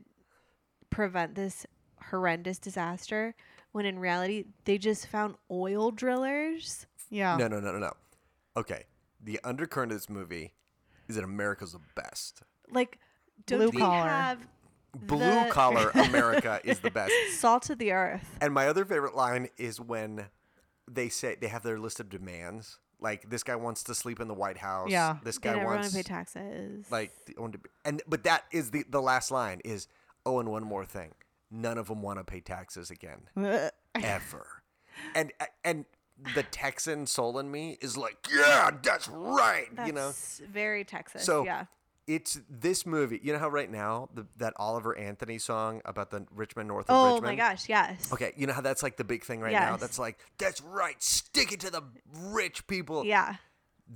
prevent 0.91 1.35
this 1.35 1.67
horrendous 2.11 2.59
disaster 2.59 3.35
when 3.73 3.85
in 3.85 3.99
reality 3.99 4.45
they 4.65 4.79
just 4.79 5.07
found 5.09 5.35
oil 5.51 5.91
drillers. 5.91 6.87
yeah. 7.11 7.37
no, 7.37 7.49
no, 7.49 7.59
no, 7.61 7.73
no, 7.73 7.79
no. 7.79 7.93
Okay. 8.57 8.85
The 9.27 9.39
undercurrent 9.45 9.93
of 9.93 9.99
this 9.99 10.09
movie 10.09 10.55
is 11.09 11.17
that 11.17 11.25
America's 11.25 11.73
the 11.73 11.81
best. 11.95 12.43
Like 12.71 12.99
don't 13.47 13.59
Blue 13.59 13.69
we 13.71 13.79
collar. 13.79 14.09
have 14.09 14.47
Blue 14.97 15.19
the- 15.19 15.49
collar 15.51 15.91
America 15.95 16.61
is 16.65 16.79
the 16.81 16.91
best. 16.91 17.13
salt 17.39 17.69
of 17.71 17.79
the 17.79 17.93
earth? 17.93 18.39
And 18.41 18.55
my 18.55 18.67
other 18.69 18.85
favorite 18.85 19.15
line 19.15 19.49
is 19.59 19.79
when 19.81 20.27
they 20.91 21.09
say 21.09 21.37
they 21.41 21.49
have 21.49 21.63
their 21.65 21.79
list 21.79 22.01
of 22.01 22.09
demands. 22.09 22.79
Like 23.01 23.29
this 23.29 23.43
guy 23.43 23.57
wants 23.57 23.83
to 23.85 23.95
sleep 23.95 24.21
in 24.21 24.29
the 24.29 24.35
White 24.35 24.57
House. 24.59 24.89
Yeah. 24.91 25.17
This 25.23 25.37
They 25.39 25.51
guy 25.51 25.55
never 25.57 25.67
want 25.67 25.81
wants 25.81 25.91
to 25.91 25.97
pay 25.99 26.03
taxes. 26.03 26.87
like 26.91 27.11
the 27.27 27.37
own 27.37 27.53
to 27.53 27.59
be- 27.59 27.69
and 27.85 28.01
but 28.09 28.25
that 28.25 28.45
is 28.53 28.71
the 28.71 28.85
the 28.89 29.03
last 29.03 29.31
line 29.31 29.61
is 29.65 29.87
oh 30.25 30.39
and 30.41 30.49
one 30.51 30.63
more 30.65 30.85
thing. 30.87 31.13
None 31.51 31.77
of 31.79 31.89
them 31.89 32.01
want 32.01 32.19
to 32.21 32.25
pay 32.25 32.41
taxes 32.41 32.91
again 32.91 33.29
ever. 33.95 34.63
and 35.15 35.33
and 35.65 35.85
the 36.35 36.43
Texan 36.45 37.07
soul 37.07 37.39
in 37.39 37.51
me 37.51 37.77
is 37.81 37.97
like, 37.97 38.17
yeah, 38.35 38.71
that's 38.83 39.09
right. 39.09 39.67
That's 39.75 39.87
you 39.87 39.93
know, 39.93 40.13
very 40.51 40.85
Texas. 40.85 41.25
So- 41.25 41.45
yeah. 41.45 41.67
it's 42.07 42.39
this 42.49 42.87
movie. 42.87 43.21
You 43.23 43.33
know 43.33 43.39
how 43.39 43.49
right 43.49 43.71
now 43.71 44.09
the, 44.15 44.27
that 44.37 44.53
Oliver 44.57 44.97
Anthony 44.97 45.39
song 45.39 45.83
about 45.85 46.11
the 46.11 46.25
Rich 46.35 46.55
Men 46.57 46.69
North 46.69 46.89
of 46.89 46.97
Oh 46.97 47.15
Richmond. 47.17 47.37
my 47.39 47.45
gosh, 47.51 47.69
yes. 47.69 48.13
Okay, 48.13 48.33
you 48.37 48.47
know 48.47 48.53
how 48.53 48.61
that's 48.61 48.83
like 48.83 48.97
the 48.97 49.05
big 49.05 49.25
thing 49.25 49.41
right 49.41 49.53
now. 49.53 49.77
That's 49.77 49.99
like 49.99 50.19
that's 50.39 50.61
right. 50.63 51.03
Stick 51.03 51.53
it 51.53 51.61
to 51.61 51.71
the 51.71 51.83
rich 52.15 52.67
people. 52.67 53.05
Yeah. 53.05 53.37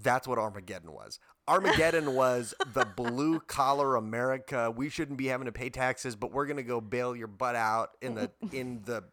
That's 0.03 0.29
what 0.29 0.39
Armageddon 0.39 0.93
was. 0.93 1.19
Armageddon 1.49 2.15
was 2.15 2.55
the 2.75 2.85
blue 2.85 3.41
collar 3.41 3.97
America. 3.97 4.71
We 4.71 4.89
shouldn't 4.89 5.17
be 5.19 5.27
having 5.29 5.47
to 5.47 5.53
pay 5.53 5.71
taxes, 5.71 6.15
but 6.17 6.33
we're 6.33 6.47
gonna 6.47 6.63
go 6.63 6.81
bail 6.81 7.17
your 7.17 7.27
butt 7.29 7.57
out 7.57 7.91
in 8.03 8.15
the 8.15 8.31
in 8.53 8.83
the 8.85 9.05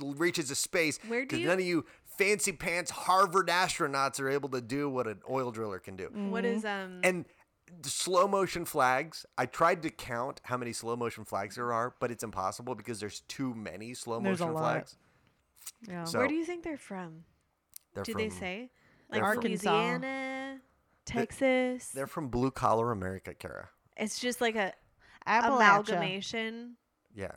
reaches 0.00 0.50
of 0.50 0.56
space 0.56 0.98
Where 1.06 1.20
do 1.20 1.26
because 1.26 1.38
you- 1.40 1.46
none 1.48 1.58
of 1.58 1.64
you 1.64 1.84
fancy 2.24 2.52
pants 2.52 2.90
Harvard 2.90 3.48
astronauts 3.48 4.20
are 4.20 4.28
able 4.28 4.48
to 4.50 4.60
do 4.60 4.88
what 4.88 5.06
an 5.06 5.20
oil 5.28 5.50
driller 5.50 5.78
can 5.78 5.96
do. 5.96 6.08
What 6.12 6.44
is 6.44 6.64
um 6.64 7.00
And 7.02 7.24
the 7.82 7.88
slow 7.88 8.26
motion 8.28 8.64
flags. 8.64 9.24
I 9.38 9.46
tried 9.46 9.82
to 9.82 9.90
count 9.90 10.40
how 10.44 10.56
many 10.56 10.72
slow 10.72 10.96
motion 10.96 11.24
flags 11.24 11.54
there 11.56 11.72
are, 11.72 11.94
but 12.00 12.10
it's 12.10 12.24
impossible 12.24 12.74
because 12.74 12.98
there's 13.00 13.20
too 13.28 13.54
many 13.54 13.94
slow 13.94 14.20
There's 14.20 14.40
a 14.40 14.46
motion 14.46 14.54
lot. 14.54 14.72
flags. 14.74 14.96
yeah. 15.88 16.04
So 16.04 16.18
where 16.18 16.28
do 16.28 16.34
you 16.34 16.44
think 16.44 16.64
they're 16.64 16.76
from? 16.76 17.24
they're 17.94 18.02
Did 18.04 18.12
from, 18.12 18.20
they 18.22 18.28
say? 18.30 18.70
Like 19.10 19.20
from- 19.20 19.28
Arkansas. 19.28 19.70
Louisiana, 19.70 20.60
Texas. 21.06 21.88
They're 21.90 22.06
from 22.06 22.28
blue 22.28 22.50
collar 22.50 22.90
America, 22.92 23.34
Kara. 23.34 23.68
It's 23.96 24.18
just 24.18 24.40
like 24.40 24.56
a 24.56 24.72
Appalachia. 25.26 25.56
amalgamation. 25.56 26.76
Yeah. 27.14 27.32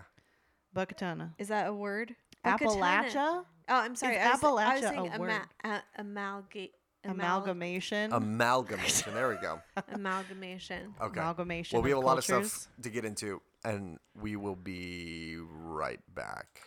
Buckatona. 0.75 1.33
Is 1.37 1.47
that 1.49 1.67
a 1.67 1.73
word? 1.73 2.15
Appalachia? 2.45 3.45
Oh, 3.69 3.75
I'm 3.75 3.95
sorry. 3.95 4.15
Is 4.15 4.21
I 4.25 4.31
was, 4.31 4.43
I 4.43 4.73
was 4.73 4.81
saying 4.83 4.99
a 5.07 5.11
ama- 5.11 5.19
word? 5.19 5.31
Uh, 5.63 5.67
a- 5.67 6.01
amalgate. 6.01 6.73
Amalgamation. 7.05 8.13
Amalgamation. 8.13 9.13
there 9.13 9.27
we 9.27 9.35
go. 9.35 9.59
amalgamation. 9.91 10.93
Okay. 11.01 11.19
Amalgamation. 11.19 11.75
Well, 11.77 11.83
we 11.83 11.89
have 11.89 11.97
a 11.97 11.99
of 12.01 12.05
lot 12.05 12.17
of 12.17 12.25
cultures. 12.27 12.51
stuff 12.53 12.69
to 12.83 12.89
get 12.89 13.03
into, 13.03 13.41
and 13.65 13.97
we 14.15 14.35
will 14.37 14.55
be 14.55 15.37
right 15.39 15.99
back. 16.15 16.61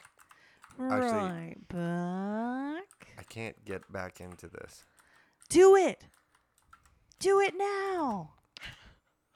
Actually- 0.79 1.31
Right 1.31 1.69
back. 1.69 3.09
I 3.19 3.23
can't 3.31 3.65
get 3.65 3.91
back 3.91 4.21
into 4.21 4.49
this. 4.49 4.85
Do 5.49 5.75
it. 5.77 6.05
Do 7.19 7.41
it 7.41 7.55
now. 7.57 8.33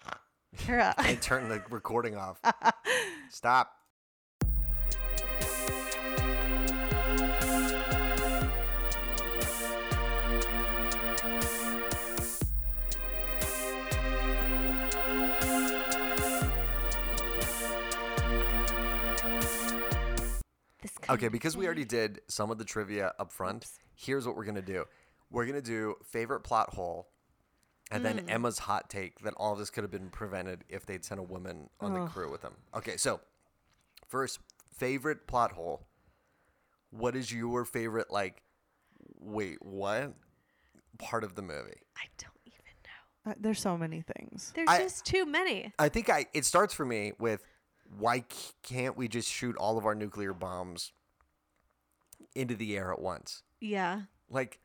Kara. 0.59 0.95
I 0.99 1.15
turned 1.15 1.51
the 1.51 1.63
recording 1.71 2.15
off. 2.17 2.41
Stop. 3.31 3.73
Okay, 21.11 21.29
because 21.29 21.57
we 21.57 21.67
already 21.67 21.85
did 21.85 22.21
some 22.29 22.51
of 22.51 22.59
the 22.59 22.65
trivia 22.65 23.13
up 23.19 23.33
front, 23.33 23.67
here's 23.95 24.27
what 24.27 24.37
we're 24.37 24.45
going 24.45 24.55
to 24.55 24.63
do. 24.63 24.85
We're 25.31 25.45
going 25.45 25.57
to 25.57 25.63
do 25.63 25.95
favorite 26.05 26.41
plot 26.41 26.75
hole 26.75 27.09
and 27.91 28.05
then 28.05 28.29
Emma's 28.29 28.61
hot 28.61 28.89
take 28.89 29.19
that 29.21 29.35
all 29.37 29.57
this 29.57 29.69
could 29.71 29.83
have 29.83 29.91
been 29.91 30.11
prevented 30.11 30.65
if 30.69 30.87
they'd 30.87 31.05
sent 31.05 31.19
a 31.19 31.25
woman 31.25 31.69
on 31.81 31.93
the 31.95 32.07
crew 32.07 32.31
with 32.31 32.41
them. 32.43 32.55
Okay, 32.75 32.97
so 32.97 33.21
first, 34.07 34.39
favorite 34.77 35.27
plot 35.27 35.53
hole. 35.53 35.87
What 36.91 37.17
is 37.17 37.33
your 37.33 37.65
favorite, 37.65 38.11
like, 38.11 38.43
wait, 39.19 39.59
what 39.61 40.15
part 40.99 41.25
of 41.25 41.35
the 41.35 41.43
movie? 41.43 41.81
I 41.97 42.07
don't 42.19 42.33
even 42.47 42.59
know. 42.85 43.33
Uh, 43.33 43.35
There's 43.41 43.61
so 43.61 43.77
many 43.77 44.03
things. 44.03 44.53
There's 44.55 44.69
I- 44.69 44.79
just 44.79 45.05
too 45.05 45.27
many. 45.27 45.73
I 45.79 45.89
think 45.89 46.09
I 46.09 46.27
it 46.33 46.45
starts 46.45 46.75
for 46.75 46.85
me 46.85 47.13
with 47.19 47.45
why 47.99 48.25
c- 48.31 48.53
can't 48.63 48.97
we 48.97 49.09
just 49.09 49.29
shoot 49.29 49.57
all 49.57 49.77
of 49.79 49.85
our 49.87 49.95
nuclear 49.97 50.33
bombs 50.33 50.93
into 52.35 52.55
the 52.55 52.77
air 52.77 52.93
at 52.93 53.01
once? 53.01 53.43
Yeah. 53.61 54.03
Like 54.29 54.61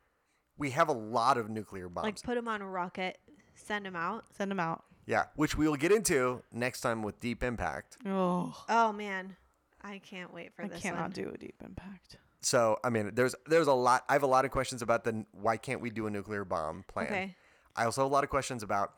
we 0.58 0.70
have 0.70 0.88
a 0.88 0.92
lot 0.92 1.36
of 1.38 1.48
nuclear 1.50 1.88
bombs. 1.88 2.04
Like 2.04 2.22
put 2.22 2.34
them 2.36 2.48
on 2.48 2.62
a 2.62 2.68
rocket, 2.68 3.18
send 3.54 3.84
them 3.86 3.96
out. 3.96 4.24
Send 4.36 4.50
them 4.50 4.60
out. 4.60 4.84
yeah, 5.06 5.24
which 5.36 5.56
we 5.56 5.68
will 5.68 5.76
get 5.76 5.92
into 5.92 6.42
next 6.52 6.80
time 6.80 7.02
with 7.02 7.20
Deep 7.20 7.42
Impact. 7.42 7.96
Oh, 8.06 8.54
Oh 8.68 8.92
man, 8.92 9.36
I 9.82 9.98
can't 9.98 10.32
wait 10.32 10.54
for 10.54 10.64
I 10.64 10.68
this 10.68 10.78
I 10.78 10.80
cannot 10.80 11.00
one. 11.02 11.10
do 11.10 11.30
a 11.34 11.36
deep 11.38 11.56
impact. 11.64 12.16
So, 12.40 12.78
I 12.84 12.90
mean, 12.90 13.10
there's 13.14 13.34
there's 13.46 13.66
a 13.66 13.72
lot 13.72 14.04
I 14.08 14.12
have 14.12 14.22
a 14.22 14.26
lot 14.28 14.44
of 14.44 14.50
questions 14.52 14.80
about 14.82 15.04
the 15.04 15.24
why 15.32 15.56
can't 15.56 15.80
we 15.80 15.90
do 15.90 16.06
a 16.06 16.10
nuclear 16.10 16.44
bomb 16.44 16.84
plan. 16.88 17.06
Okay. 17.06 17.36
I 17.74 17.84
also 17.84 18.02
have 18.02 18.10
a 18.10 18.14
lot 18.14 18.24
of 18.24 18.30
questions 18.30 18.62
about 18.62 18.92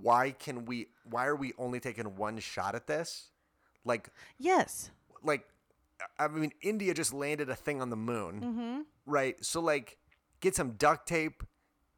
why 0.00 0.30
can 0.30 0.64
we 0.64 0.88
why 1.04 1.26
are 1.26 1.36
we 1.36 1.52
only 1.58 1.80
taking 1.80 2.04
one 2.16 2.38
shot 2.38 2.74
at 2.74 2.86
this? 2.86 3.30
Like 3.84 4.08
Yes. 4.38 4.90
like 5.22 5.46
I 6.18 6.28
mean 6.28 6.52
India 6.62 6.94
just 6.94 7.12
landed 7.12 7.48
a 7.50 7.54
thing 7.54 7.80
on 7.82 7.90
the 7.90 7.96
moon. 7.96 8.40
Mm-hmm. 8.40 8.80
Right. 9.06 9.42
So 9.44 9.60
like 9.60 9.98
get 10.40 10.54
some 10.54 10.72
duct 10.72 11.06
tape 11.08 11.42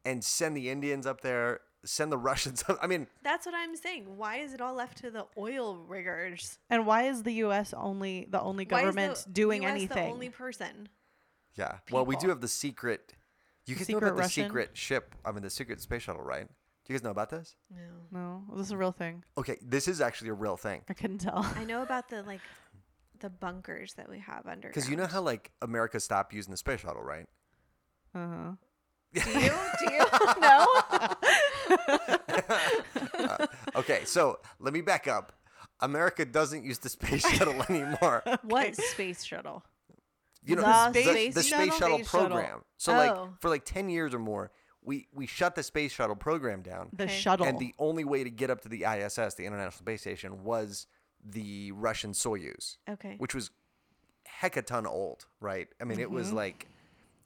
and 0.05 0.23
send 0.23 0.55
the 0.55 0.69
Indians 0.69 1.05
up 1.05 1.21
there, 1.21 1.59
send 1.85 2.11
the 2.11 2.17
Russians 2.29 2.63
up. 2.67 2.77
I 2.81 2.87
mean, 2.87 3.07
That's 3.23 3.45
what 3.45 3.55
I'm 3.55 3.75
saying. 3.75 4.17
Why 4.17 4.37
is 4.37 4.53
it 4.53 4.61
all 4.61 4.73
left 4.73 4.97
to 4.99 5.11
the 5.11 5.25
oil 5.37 5.77
riggers? 5.77 6.59
And 6.69 6.85
why 6.85 7.03
is 7.03 7.23
the 7.23 7.33
U.S. 7.45 7.73
only 7.73 8.27
the 8.29 8.39
only 8.41 8.65
Why 8.65 8.79
is 8.79 8.85
government 8.85 9.23
the 9.27 9.31
doing 9.33 9.63
US 9.63 9.69
anything? 9.71 10.05
The 10.05 10.11
only 10.13 10.29
person. 10.29 10.89
yeah. 11.55 11.77
Well, 11.91 12.05
we 12.05 12.15
do 12.15 12.29
have 12.29 12.41
the 12.41 12.47
secret 12.47 13.13
you 13.65 13.75
The 13.75 13.79
guys 13.79 13.89
know 13.89 13.95
secret 13.97 14.07
about 14.07 14.15
the 14.15 14.21
Russian? 14.21 14.43
secret 14.45 14.69
ship, 14.77 15.15
I 15.25 15.31
mean 15.33 15.41
the 15.43 15.49
secret 15.49 15.81
space 15.81 16.03
shuttle, 16.03 16.21
right? 16.23 16.47
Do 16.47 16.93
you 16.93 16.97
guys 16.97 17.03
know 17.03 17.11
about 17.11 17.29
this? 17.29 17.57
No. 17.69 17.81
no, 18.17 18.43
this 18.55 18.67
is 18.67 18.71
a 18.71 18.77
real 18.77 18.93
thing. 18.93 19.25
Okay, 19.37 19.57
this 19.61 19.89
is 19.89 19.99
actually 19.99 20.29
a 20.29 20.33
real 20.33 20.55
thing. 20.55 20.83
I 20.87 20.93
couldn't 20.93 21.17
tell. 21.17 21.45
I 21.57 21.65
know 21.65 21.81
about 21.81 22.07
the 22.07 22.23
like 22.23 22.39
the 23.19 23.29
bunkers 23.29 23.93
that 23.95 24.09
we 24.09 24.19
have 24.19 24.45
under. 24.47 24.67
Because 24.67 24.89
you 24.89 24.95
know 24.95 25.07
how 25.07 25.21
like 25.21 25.51
America 25.61 25.99
stopped 25.99 26.33
using 26.33 26.51
the 26.51 26.57
space 26.57 26.79
shuttle, 26.81 27.03
right? 27.03 27.27
Uh 28.15 28.27
huh. 28.27 28.51
Do 29.13 29.21
you? 29.39 29.53
Do 29.79 29.93
you? 29.93 30.05
no. 33.19 33.37
Okay, 33.75 34.01
so 34.05 34.39
let 34.59 34.73
me 34.73 34.81
back 34.81 35.07
up. 35.07 35.33
America 35.81 36.25
doesn't 36.25 36.63
use 36.65 36.79
the 36.79 36.89
space 36.89 37.27
shuttle 37.35 37.61
anymore. 37.69 38.23
What 38.43 38.75
space 38.75 39.23
shuttle? 39.23 39.63
you 40.43 40.55
know 40.55 40.61
The 40.61 40.91
the, 40.93 41.01
space 41.03 41.35
the 41.35 41.43
shuttle? 41.43 41.65
space 41.67 41.77
shuttle 41.79 41.97
Space 41.97 42.09
shuttle. 42.09 42.27
program. 42.29 42.61
So 42.77 42.93
Oh. 42.93 42.97
like 42.97 43.41
for 43.41 43.49
like 43.49 43.65
10 43.65 43.89
years 43.89 44.13
or 44.13 44.19
more, 44.19 44.51
we 44.81 45.07
we 45.13 45.27
shut 45.27 45.55
the 45.55 45.63
space 45.63 45.91
shuttle 45.91 46.15
program 46.15 46.61
down. 46.61 46.89
The 46.93 47.03
Okay. 47.05 47.13
shuttle. 47.13 47.45
And 47.45 47.59
the 47.59 47.73
only 47.77 48.05
way 48.05 48.23
to 48.23 48.29
get 48.29 48.49
up 48.49 48.61
to 48.61 48.69
the 48.69 48.85
ISS, 48.85 49.35
the 49.35 49.45
International 49.45 49.71
Space 49.79 50.01
Station, 50.01 50.43
was 50.43 50.87
the 51.25 51.71
Russian 51.73 52.11
Soyuz, 52.13 52.77
Okay. 52.89 53.15
which 53.17 53.33
was 53.35 53.51
heck 54.25 54.57
a 54.57 54.61
ton 54.61 54.85
old, 54.85 55.25
right? 55.39 55.67
I 55.81 55.83
mean, 55.83 55.99
it 55.99 56.09
was 56.11 56.31
like 56.31 56.67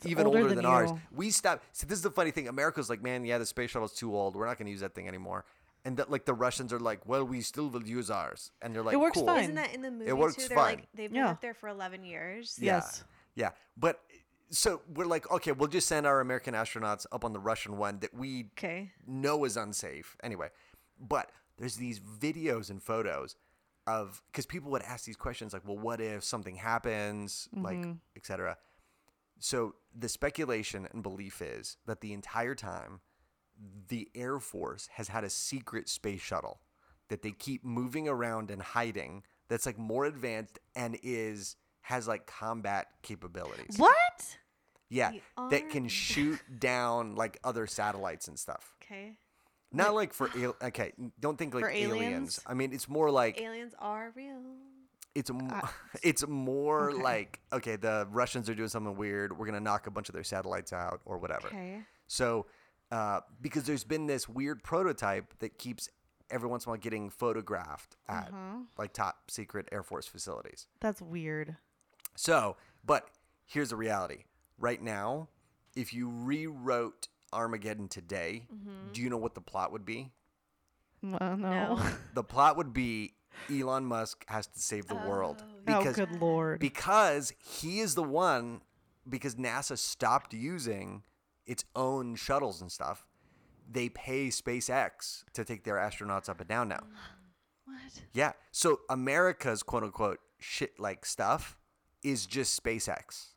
even 0.05 0.25
Mm-hmm. 0.25 0.27
older 0.27 0.37
older 0.39 0.49
than 0.49 0.55
than, 0.57 0.65
ours. 0.65 0.91
We 1.11 1.29
stopped. 1.29 1.63
So 1.73 1.85
this 1.85 1.97
is 1.97 2.03
the 2.03 2.11
funny 2.11 2.31
thing. 2.31 2.47
America's 2.47 2.89
like, 2.89 3.03
man, 3.03 3.23
yeah, 3.25 3.37
the 3.37 3.45
space 3.45 3.69
shuttle's 3.71 3.93
too 3.93 4.15
old. 4.15 4.35
We're 4.35 4.47
not 4.47 4.57
going 4.57 4.65
to 4.65 4.71
use 4.71 4.79
that 4.81 4.95
thing 4.95 5.07
anymore. 5.07 5.45
And 5.85 5.97
that 5.97 6.09
like 6.11 6.25
the 6.25 6.33
Russians 6.33 6.71
are 6.73 6.79
like, 6.79 7.07
well, 7.07 7.23
we 7.23 7.41
still 7.41 7.67
will 7.69 7.83
use 7.83 8.09
ours. 8.11 8.51
And 8.61 8.73
they're 8.75 8.83
like, 8.83 8.93
it 8.93 8.99
works 8.99 9.17
cool. 9.17 9.25
fine. 9.27 9.43
Isn't 9.43 9.55
that 9.55 9.73
in 9.73 9.81
the 9.81 9.91
movie 9.91 10.07
It 10.07 10.17
works 10.17 10.35
too? 10.35 10.47
They're 10.47 10.57
fine. 10.57 10.75
like 10.77 10.87
they've 10.93 11.09
been 11.11 11.17
Yeah. 11.21 11.29
up 11.31 11.41
there 11.41 11.53
for 11.53 11.69
11 11.69 12.03
years. 12.03 12.57
Yeah. 12.61 12.75
Yes. 12.77 13.03
Yeah, 13.35 13.51
but 13.77 14.01
so 14.49 14.81
we're 14.93 15.05
like, 15.05 15.29
okay, 15.31 15.53
we'll 15.53 15.69
just 15.69 15.87
send 15.87 16.05
our 16.05 16.19
American 16.19 16.53
astronauts 16.53 17.05
up 17.13 17.23
on 17.23 17.31
the 17.31 17.39
Russian 17.39 17.77
one 17.77 17.99
that 17.99 18.13
we 18.13 18.49
Okay. 18.57 18.91
know 19.07 19.45
is 19.45 19.55
unsafe 19.55 20.17
anyway. 20.21 20.49
But 20.99 21.31
there's 21.57 21.77
these 21.77 21.99
videos 21.99 22.69
and 22.69 22.83
photos 22.83 23.35
of 23.87 24.21
because 24.31 24.45
people 24.45 24.71
would 24.71 24.83
ask 24.83 25.05
these 25.05 25.17
questions 25.17 25.53
like, 25.53 25.63
well, 25.65 25.77
what 25.77 25.99
if 26.01 26.23
something 26.23 26.55
happens, 26.55 27.47
like, 27.53 27.77
mm-hmm. 27.77 27.93
etc. 28.15 28.57
So 29.39 29.75
the 29.95 30.09
speculation 30.09 30.87
and 30.91 31.01
belief 31.01 31.41
is 31.41 31.77
that 31.87 32.01
the 32.01 32.13
entire 32.13 32.55
time, 32.55 33.01
the 33.87 34.07
Air 34.15 34.39
Force 34.39 34.87
has 34.93 35.07
had 35.07 35.23
a 35.23 35.29
secret 35.29 35.89
space 35.89 36.21
shuttle 36.21 36.61
that 37.09 37.21
they 37.21 37.31
keep 37.31 37.63
moving 37.63 38.07
around 38.07 38.51
and 38.51 38.61
hiding. 38.61 39.23
That's 39.49 39.65
like 39.65 39.77
more 39.77 40.05
advanced 40.05 40.59
and 40.75 40.97
is 41.03 41.55
has 41.81 42.07
like 42.07 42.27
combat 42.27 42.87
capabilities. 43.01 43.75
What? 43.77 44.37
Yeah, 44.89 45.11
that 45.49 45.69
can 45.69 45.87
shoot 45.87 46.39
down 46.59 47.15
like 47.15 47.39
other 47.43 47.65
satellites 47.65 48.27
and 48.27 48.37
stuff. 48.37 48.73
Okay. 48.83 49.17
Not 49.73 49.93
like 49.93 50.13
for 50.13 50.29
al- 50.37 50.55
okay, 50.61 50.91
don't 51.19 51.37
think 51.37 51.53
like 51.53 51.63
For 51.63 51.69
aliens. 51.69 51.93
aliens? 52.03 52.39
I 52.45 52.53
mean, 52.53 52.73
it's 52.73 52.89
more 52.89 53.09
like 53.09 53.39
Aliens 53.39 53.73
are 53.79 54.11
real. 54.15 54.41
it's 55.15 55.29
m- 55.29 55.49
it's 56.03 56.27
more 56.27 56.91
like 56.93 57.39
okay, 57.53 57.75
the 57.77 58.07
Russians 58.11 58.49
are 58.49 58.55
doing 58.55 58.69
something 58.69 58.95
weird. 58.95 59.37
We're 59.37 59.45
gonna 59.45 59.59
knock 59.61 59.87
a 59.87 59.91
bunch 59.91 60.09
of 60.09 60.13
their 60.13 60.23
satellites 60.25 60.73
out 60.73 61.01
or 61.05 61.17
whatever. 61.17 61.47
Okay. 61.47 61.81
So, 62.07 62.47
uh, 62.91 63.21
because 63.41 63.63
there's 63.63 63.85
been 63.85 64.07
this 64.07 64.27
weird 64.27 64.61
prototype 64.63 65.33
that 65.39 65.57
keeps 65.57 65.87
every 66.29 66.49
once 66.49 66.65
in 66.65 66.69
a 66.69 66.71
while 66.71 66.79
getting 66.79 67.09
photographed 67.09 67.95
at 68.09 68.27
Uh-huh. 68.29 68.57
like 68.77 68.91
top 68.93 69.31
secret 69.31 69.67
Air 69.71 69.83
Force 69.83 70.07
facilities. 70.07 70.67
That's 70.81 71.01
weird. 71.01 71.55
So, 72.15 72.57
but 72.85 73.09
here's 73.45 73.69
the 73.69 73.75
reality. 73.77 74.25
Right 74.57 74.81
now, 74.81 75.29
if 75.75 75.93
you 75.93 76.09
rewrote 76.09 77.07
Armageddon 77.33 77.87
today, 77.87 78.47
Mm-hmm. 78.53 78.91
do 78.93 79.01
you 79.01 79.09
know 79.09 79.17
what 79.17 79.35
the 79.35 79.41
plot 79.41 79.71
would 79.71 79.85
be? 79.85 80.11
Uh, 81.03 81.35
no. 81.35 81.75
No. 81.75 81.81
The 82.13 82.23
plot 82.23 82.57
would 82.57 82.73
be 82.73 83.13
Elon 83.49 83.85
Musk 83.85 84.25
has 84.27 84.47
to 84.47 84.59
save 84.59 84.87
the 84.87 84.95
world 84.95 85.43
oh, 85.43 85.53
because 85.65 85.95
good 85.95 86.19
lord. 86.21 86.59
because 86.59 87.33
he 87.39 87.79
is 87.79 87.95
the 87.95 88.03
one 88.03 88.61
because 89.07 89.35
NASA 89.35 89.77
stopped 89.77 90.33
using 90.33 91.03
its 91.47 91.63
own 91.75 92.15
shuttles 92.15 92.61
and 92.61 92.71
stuff. 92.71 93.07
They 93.69 93.87
pay 93.89 94.27
SpaceX 94.27 95.23
to 95.33 95.43
take 95.45 95.63
their 95.63 95.75
astronauts 95.77 96.27
up 96.29 96.39
and 96.41 96.49
down 96.49 96.67
now. 96.67 96.83
what? 97.65 97.77
Yeah. 98.13 98.33
So 98.51 98.81
America's 98.89 99.63
quote 99.63 99.83
unquote 99.83 100.19
shit 100.37 100.79
like 100.79 101.05
stuff 101.05 101.57
is 102.03 102.25
just 102.25 102.61
SpaceX. 102.61 103.29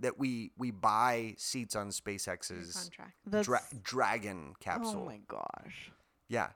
That 0.00 0.18
we 0.18 0.52
we 0.56 0.70
buy 0.70 1.34
seats 1.38 1.74
on 1.74 1.88
SpaceX's 1.90 2.90
That's 3.26 3.46
dra- 3.46 3.62
Dragon 3.82 4.54
capsule. 4.60 5.00
oh 5.02 5.06
my 5.06 5.20
gosh. 5.26 5.90
Yeah. 6.28 6.48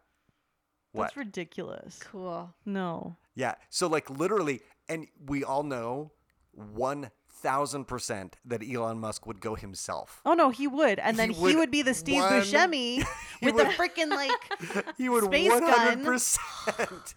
What? 0.93 1.05
That's 1.05 1.17
ridiculous. 1.17 1.99
Cool. 2.01 2.53
No. 2.65 3.17
Yeah. 3.35 3.55
So 3.71 3.89
like 3.89 4.09
literally, 4.11 4.61
and 4.89 5.07
we 5.27 5.43
all 5.43 5.63
know 5.65 6.13
one 6.55 7.11
thousand 7.31 7.87
percent 7.87 8.37
that 8.45 8.63
Elon 8.63 9.01
Musk 9.01 9.27
would 9.27 9.41
go 9.41 9.55
himself. 9.57 10.21
Oh 10.25 10.35
no, 10.35 10.51
he 10.51 10.69
would, 10.69 10.99
and 11.01 11.19
then 11.19 11.31
he 11.31 11.41
would 11.43 11.57
would, 11.57 11.71
be 11.71 11.83
the 11.83 11.95
Steve 11.95 12.23
one- 12.23 12.33
Buscemi 12.43 13.03
he 13.41 13.47
with 13.47 13.57
the 13.57 13.65
freaking 13.65 14.11
like 14.11 14.95
He 14.99 15.09
would 15.09 15.25
Space 15.25 15.49
gun. 15.49 15.63
hundred 15.65 16.05
percent 16.05 17.15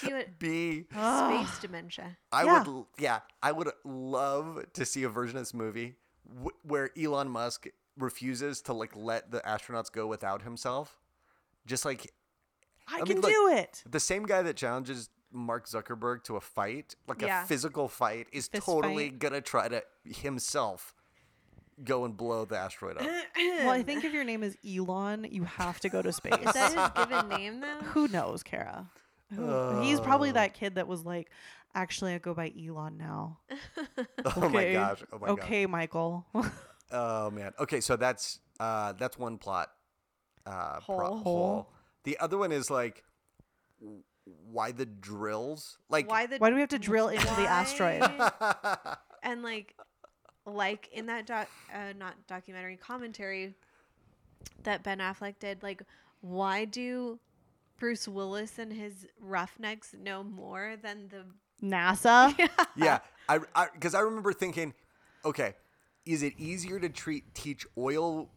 He 0.00 0.12
would 0.12 0.38
be. 0.38 0.84
Ah. 0.94 1.44
space 1.44 1.58
dementia. 1.60 2.16
I 2.32 2.44
Yeah. 2.44 2.58
would. 2.58 2.66
l- 2.68 2.88
Yeah, 2.98 3.20
I 3.42 3.52
would 3.52 3.70
love 3.84 4.64
to 4.74 4.84
see 4.84 5.02
a 5.04 5.08
version 5.08 5.36
of 5.36 5.42
this 5.42 5.54
movie 5.54 5.96
w- 6.32 6.50
where 6.62 6.90
Elon 6.98 7.28
Musk 7.28 7.66
refuses 7.96 8.60
to 8.62 8.72
like 8.72 8.94
let 8.94 9.30
the 9.30 9.40
astronauts 9.40 9.90
go 9.90 10.06
without 10.06 10.42
himself. 10.42 10.98
Just 11.66 11.84
like 11.84 12.12
I, 12.88 12.96
I 12.96 12.98
can 13.00 13.08
mean, 13.16 13.20
like, 13.20 13.32
do 13.34 13.48
it. 13.48 13.82
the 13.88 14.00
same 14.00 14.24
guy 14.24 14.40
that 14.42 14.56
challenges 14.56 15.10
Mark 15.30 15.66
Zuckerberg 15.68 16.24
to 16.24 16.36
a 16.36 16.40
fight, 16.40 16.94
like 17.06 17.20
Yeah. 17.20 17.44
a 17.44 17.46
physical 17.46 17.86
fight, 17.88 18.28
is 18.32 18.48
Fist 18.48 18.64
totally 18.64 19.10
fight. 19.10 19.18
gonna 19.18 19.40
try 19.42 19.68
to 19.68 19.82
himself 20.04 20.94
go 21.84 22.04
and 22.04 22.16
blow 22.16 22.44
the 22.44 22.56
asteroid 22.56 22.96
up. 22.98 23.06
Well, 23.36 23.70
I 23.70 23.82
think 23.82 24.04
if 24.04 24.12
your 24.12 24.24
name 24.24 24.42
is 24.42 24.56
Elon, 24.66 25.26
you 25.30 25.44
have 25.44 25.80
to 25.80 25.88
go 25.88 26.00
to 26.00 26.12
space. 26.20 26.32
Is 26.34 26.52
that 26.54 26.72
his 26.96 27.04
given 27.06 27.28
name 27.28 27.60
though? 27.60 27.80
Who 27.88 28.08
knows, 28.08 28.42
Kara? 28.42 28.86
Who- 29.34 29.80
He's 29.82 30.00
probably 30.00 30.30
Oh. 30.30 30.34
that 30.34 30.54
kid 30.54 30.76
that 30.76 30.86
was 30.88 31.04
like, 31.04 31.30
actually, 31.74 32.14
I 32.14 32.18
go 32.18 32.34
by 32.34 32.52
Elon 32.58 32.96
now. 32.96 33.38
Oh 34.36 34.48
my 34.48 34.72
gosh. 34.72 35.02
Oh 35.12 35.18
my 35.18 35.26
gosh. 35.28 35.38
okay, 35.38 35.66
Michael. 35.66 36.26
Oh 36.90 37.30
man. 37.30 37.52
Okay, 37.60 37.80
so 37.82 37.96
that's 37.96 38.40
uh 38.58 38.94
that's 38.94 39.18
one 39.18 39.36
plot 39.36 39.68
uh 40.46 40.80
pro- 40.80 40.96
Hole. 41.08 41.18
hole. 41.18 41.72
The 42.04 42.18
other 42.18 42.38
one 42.38 42.50
is 42.50 42.70
like 42.70 43.04
why 44.50 44.72
the 44.72 44.86
drills? 44.86 45.76
Like 45.90 46.08
Why 46.10 46.24
the 46.26 46.38
Why 46.38 46.48
do 46.48 46.54
we 46.54 46.60
have 46.60 46.70
to 46.70 46.78
drill 46.78 47.08
into 47.08 47.26
the 47.26 47.46
asteroid? 47.46 48.02
and 49.22 49.42
like 49.42 49.74
like 50.46 50.88
in 50.92 51.04
that 51.06 51.26
doc 51.26 51.48
uh, 51.74 51.92
not 51.98 52.14
documentary 52.26 52.76
commentary 52.76 53.54
that 54.62 54.82
Ben 54.82 54.98
Affleck 54.98 55.38
did 55.38 55.62
like 55.62 55.82
why 56.22 56.64
do 56.64 57.18
Bruce 57.78 58.06
Willis 58.08 58.58
and 58.58 58.72
his 58.72 59.06
roughnecks 59.20 59.94
know 59.98 60.22
more 60.22 60.74
than 60.82 61.08
the 61.08 61.24
NASA. 61.64 62.34
yeah, 62.76 62.98
I 63.28 63.38
because 63.74 63.94
I, 63.94 64.00
remember 64.00 64.32
thinking, 64.32 64.74
okay, 65.24 65.54
is 66.04 66.22
it 66.22 66.34
easier 66.38 66.78
to 66.80 66.88
treat 66.88 67.34
teach 67.34 67.66
oil 67.76 68.30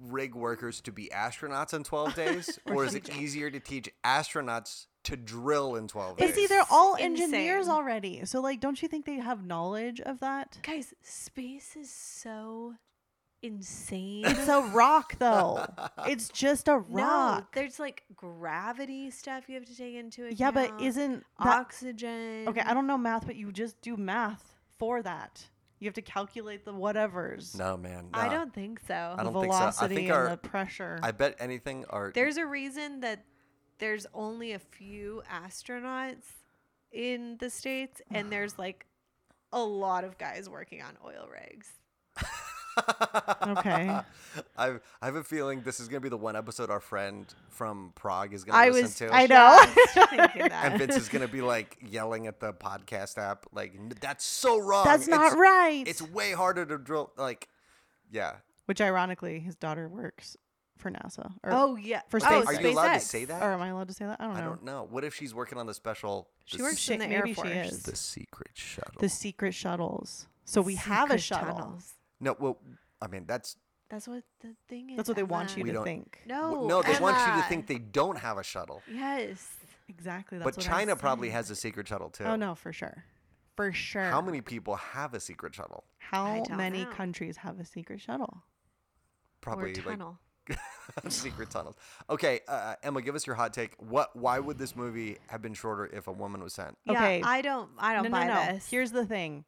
rig 0.00 0.34
workers 0.34 0.80
to 0.82 0.92
be 0.92 1.10
astronauts 1.14 1.74
in 1.74 1.84
12 1.84 2.14
days 2.24 2.58
or 2.66 2.84
is 2.84 2.94
it 2.94 3.14
easier 3.16 3.50
to 3.50 3.60
teach 3.60 3.88
astronauts 4.04 4.86
to 5.04 5.16
drill 5.16 5.76
in 5.76 5.86
12 5.88 6.16
But 6.16 6.26
days? 6.26 6.34
see, 6.34 6.46
they're 6.46 6.64
all 6.70 6.94
Insane. 6.94 7.12
engineers 7.12 7.68
already. 7.68 8.24
So, 8.24 8.40
like, 8.40 8.60
don't 8.60 8.80
you 8.82 8.88
think 8.88 9.04
they 9.06 9.16
have 9.16 9.44
knowledge 9.44 10.00
of 10.00 10.20
that? 10.20 10.58
guys 10.62 10.94
space 11.02 11.76
is 11.76 11.90
so 11.90 12.74
insane 13.46 14.24
It's 14.26 14.48
a 14.48 14.60
rock, 14.60 15.18
though. 15.18 15.64
It's 16.06 16.28
just 16.28 16.68
a 16.68 16.76
rock. 16.78 16.88
no 16.90 17.02
rock. 17.04 17.54
there's 17.54 17.78
like 17.78 18.04
gravity 18.14 19.10
stuff 19.10 19.48
you 19.48 19.54
have 19.54 19.66
to 19.66 19.76
take 19.76 19.94
into 19.94 20.22
account 20.24 20.40
yeah, 20.40 20.50
but 20.50 20.80
isn't 20.80 21.24
that 21.42 21.58
oxygen 21.60 22.48
okay? 22.48 22.60
I 22.60 22.74
don't 22.74 22.86
know 22.86 22.98
math, 22.98 23.26
but 23.26 23.36
you 23.36 23.52
just 23.52 23.80
do 23.80 23.96
math 23.96 24.54
for 24.78 25.02
that. 25.02 25.46
You 25.78 25.86
have 25.86 25.94
to 25.94 26.02
calculate 26.02 26.64
the 26.64 26.72
whatevers, 26.72 27.56
no, 27.56 27.76
man. 27.76 28.08
I 28.14 28.28
don't 28.28 28.52
think 28.54 28.80
so 28.86 29.14
I 29.18 29.22
don't 29.22 29.34
think 29.34 29.52
so. 29.52 29.58
I 29.58 29.60
velocity 29.60 29.94
think 29.96 30.08
and 30.08 30.16
our- 30.16 30.28
the 30.30 30.36
pressure. 30.38 30.98
I 31.02 31.12
bet 31.12 31.36
anything 31.38 31.84
are 31.90 32.12
There's 32.14 32.38
a 32.38 32.46
reason 32.46 33.00
that 33.00 33.24
there's 33.78 34.06
only 34.14 34.52
a 34.52 34.58
few 34.58 35.22
astronauts 35.30 36.24
in 36.92 37.36
the 37.38 37.50
states, 37.50 38.00
and 38.10 38.32
there's 38.32 38.58
like 38.58 38.86
a 39.52 39.60
lot 39.62 40.04
of 40.04 40.16
guys 40.18 40.48
working 40.48 40.82
on 40.82 40.96
oil 41.04 41.28
rigs. 41.30 41.68
Okay. 42.78 43.98
I've, 44.56 44.80
I 45.00 45.06
have 45.06 45.16
a 45.16 45.24
feeling 45.24 45.62
this 45.62 45.80
is 45.80 45.88
going 45.88 46.00
to 46.00 46.04
be 46.04 46.08
the 46.08 46.16
one 46.16 46.36
episode 46.36 46.70
our 46.70 46.80
friend 46.80 47.26
from 47.48 47.92
Prague 47.94 48.32
is 48.34 48.44
going 48.44 48.52
to 48.54 48.58
I 48.58 48.68
listen 48.68 48.82
was. 48.84 48.94
to. 48.96 49.14
I 49.14 49.26
know. 49.26 49.58
Just 49.74 49.94
thinking 50.10 50.48
that. 50.48 50.72
and 50.72 50.78
Vince 50.78 50.96
is 50.96 51.08
going 51.08 51.22
to 51.26 51.32
be 51.32 51.40
like 51.42 51.78
yelling 51.88 52.26
at 52.26 52.40
the 52.40 52.52
podcast 52.52 53.18
app, 53.18 53.46
like, 53.52 53.74
that's 54.00 54.24
so 54.24 54.58
wrong. 54.60 54.84
That's 54.84 55.08
not 55.08 55.26
It's- 55.32 55.38
right. 55.38 55.84
It's 55.86 56.02
way 56.02 56.32
harder 56.32 56.66
to 56.66 56.78
drill. 56.78 57.12
Like, 57.16 57.48
yeah. 58.10 58.34
Which, 58.66 58.80
ironically, 58.80 59.40
his 59.40 59.54
daughter 59.56 59.88
works 59.88 60.36
for 60.76 60.90
NASA. 60.90 61.32
Or, 61.42 61.52
oh 61.52 61.76
yeah, 61.76 62.02
For 62.08 62.18
oh, 62.22 62.42
space- 62.44 62.58
Are 62.58 62.60
you 62.62 62.70
allowed 62.70 62.94
to 62.94 63.00
say 63.00 63.24
that? 63.24 63.42
or 63.42 63.52
am 63.52 63.62
I 63.62 63.68
allowed 63.68 63.88
to 63.88 63.94
say 63.94 64.04
that? 64.04 64.20
I 64.20 64.24
don't 64.24 64.34
know. 64.34 64.40
I 64.40 64.44
don't 64.44 64.64
know. 64.64 64.86
What 64.90 65.04
if 65.04 65.14
she's 65.14 65.34
working 65.34 65.56
on 65.56 65.66
the 65.66 65.72
special? 65.74 66.28
She 66.44 66.60
works 66.60 66.78
Shit, 66.78 67.00
in 67.00 67.08
the 67.08 67.14
Air 67.16 67.22
maybe 67.24 67.34
she 67.34 67.40
Force. 67.40 67.72
is. 67.72 67.82
the 67.84 67.96
secret 67.96 68.50
shuttle. 68.54 69.00
The 69.00 69.08
secret 69.08 69.54
shuttles. 69.54 70.26
So 70.44 70.60
we 70.60 70.74
have 70.76 71.10
a 71.10 71.18
shuttle. 71.18 71.54
tunnels. 71.56 71.94
No, 72.20 72.36
well, 72.38 72.58
I 73.00 73.06
mean 73.08 73.24
that's 73.26 73.56
That's 73.88 74.08
what 74.08 74.22
the 74.40 74.54
thing 74.68 74.90
is. 74.90 74.96
That's 74.96 75.08
what 75.08 75.16
they 75.16 75.22
want 75.22 75.56
you 75.56 75.62
We 75.62 75.70
to 75.70 75.74
don't- 75.76 75.84
think. 75.84 76.20
No, 76.26 76.66
no. 76.66 76.82
They 76.82 76.98
want 76.98 77.16
you 77.18 77.24
to 77.26 77.32
Emma. 77.32 77.42
think 77.48 77.66
they 77.66 77.78
don't 77.78 78.18
have 78.18 78.38
a 78.38 78.42
shuttle, 78.42 78.82
Yes. 78.90 79.48
Exactly. 79.88 80.38
That's 80.38 80.44
but 80.44 80.56
what 80.56 80.66
I 80.66 80.78
China 80.78 80.96
probably 80.96 81.28
said. 81.28 81.34
has 81.34 81.50
a 81.50 81.56
secret 81.56 81.86
shuttle 81.86 82.10
too. 82.10 82.24
Oh 82.24 82.34
no, 82.34 82.56
for 82.56 82.72
sure, 82.72 83.04
for 83.54 83.72
sure. 83.72 84.02
How 84.10 84.20
many 84.20 84.40
people 84.40 84.74
have 84.74 85.14
a 85.14 85.20
secret 85.20 85.54
shuttle? 85.54 85.84
How 85.98 86.42
don't 86.42 86.56
many 86.56 86.82
know. 86.84 86.90
countries 86.90 87.36
have 87.36 87.60
a 87.60 87.64
secret 87.64 88.00
shuttle? 88.00 88.42
Probably 89.40 89.70
or 89.70 89.74
tunnel. 89.74 90.18
like 90.48 90.58
secret 91.12 91.50
tunnels. 91.50 91.76
Okay, 92.10 92.40
uh, 92.48 92.74
Emma, 92.82 93.00
give 93.00 93.14
us 93.14 93.26
your 93.28 93.36
hot 93.36 93.52
take. 93.52 93.74
What? 93.78 94.14
Why 94.16 94.40
would 94.40 94.58
this 94.58 94.74
movie 94.74 95.18
have 95.28 95.40
been 95.42 95.54
shorter 95.54 95.86
if 95.86 96.08
a 96.08 96.12
woman 96.12 96.42
was 96.42 96.52
sent? 96.54 96.76
Okay. 96.88 97.18
Yeah, 97.20 97.28
I 97.28 97.42
don't. 97.42 97.70
I 97.78 97.94
don't 97.94 98.04
no, 98.04 98.10
buy 98.10 98.26
no, 98.26 98.34
no. 98.34 98.52
this. 98.54 98.68
Here's 98.68 98.90
the 98.90 99.06
thing. 99.06 99.44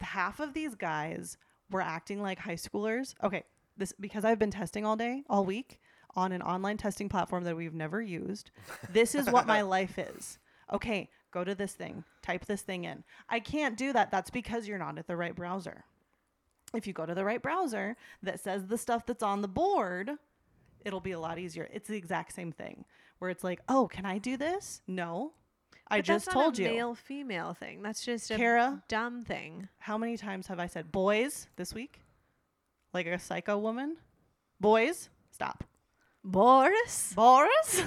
Half 0.00 0.40
of 0.40 0.54
these 0.54 0.74
guys 0.74 1.36
were 1.70 1.80
acting 1.80 2.22
like 2.22 2.38
high 2.38 2.56
schoolers. 2.56 3.14
Okay, 3.22 3.44
this 3.76 3.92
because 3.98 4.24
I've 4.24 4.38
been 4.38 4.50
testing 4.50 4.84
all 4.84 4.96
day, 4.96 5.22
all 5.28 5.44
week 5.44 5.80
on 6.14 6.32
an 6.32 6.42
online 6.42 6.76
testing 6.76 7.08
platform 7.08 7.44
that 7.44 7.56
we've 7.56 7.74
never 7.74 8.00
used. 8.00 8.50
This 8.92 9.14
is 9.14 9.30
what 9.30 9.46
my 9.46 9.62
life 9.76 9.98
is. 9.98 10.38
Okay, 10.72 11.08
go 11.30 11.44
to 11.44 11.54
this 11.54 11.72
thing, 11.72 12.04
type 12.22 12.44
this 12.46 12.62
thing 12.62 12.84
in. 12.84 13.04
I 13.28 13.40
can't 13.40 13.76
do 13.76 13.92
that. 13.92 14.10
That's 14.10 14.30
because 14.30 14.68
you're 14.68 14.78
not 14.78 14.98
at 14.98 15.06
the 15.06 15.16
right 15.16 15.34
browser. 15.34 15.84
If 16.74 16.86
you 16.86 16.92
go 16.92 17.06
to 17.06 17.14
the 17.14 17.24
right 17.24 17.42
browser 17.42 17.96
that 18.22 18.40
says 18.40 18.66
the 18.66 18.78
stuff 18.78 19.04
that's 19.04 19.22
on 19.22 19.42
the 19.42 19.48
board, 19.48 20.12
it'll 20.84 21.00
be 21.00 21.12
a 21.12 21.20
lot 21.20 21.38
easier. 21.38 21.68
It's 21.72 21.88
the 21.88 21.96
exact 21.96 22.34
same 22.34 22.52
thing 22.52 22.84
where 23.18 23.30
it's 23.30 23.44
like, 23.44 23.60
oh, 23.68 23.88
can 23.88 24.06
I 24.06 24.18
do 24.18 24.36
this? 24.36 24.82
No. 24.86 25.32
I 25.92 25.98
But 25.98 26.06
just 26.06 26.24
that's 26.24 26.34
not 26.34 26.42
told 26.42 26.58
a 26.58 26.62
you. 26.62 26.68
Male 26.70 26.94
female 26.94 27.52
thing. 27.52 27.82
That's 27.82 28.02
just 28.02 28.30
a 28.30 28.36
Kara? 28.36 28.82
dumb 28.88 29.24
thing. 29.24 29.68
How 29.78 29.98
many 29.98 30.16
times 30.16 30.46
have 30.46 30.58
I 30.58 30.66
said 30.66 30.90
boys 30.90 31.48
this 31.56 31.74
week? 31.74 32.00
Like 32.94 33.06
a 33.06 33.18
psycho 33.18 33.58
woman? 33.58 33.98
Boys, 34.58 35.10
stop. 35.30 35.64
Boris. 36.24 37.12
Boris? 37.14 37.82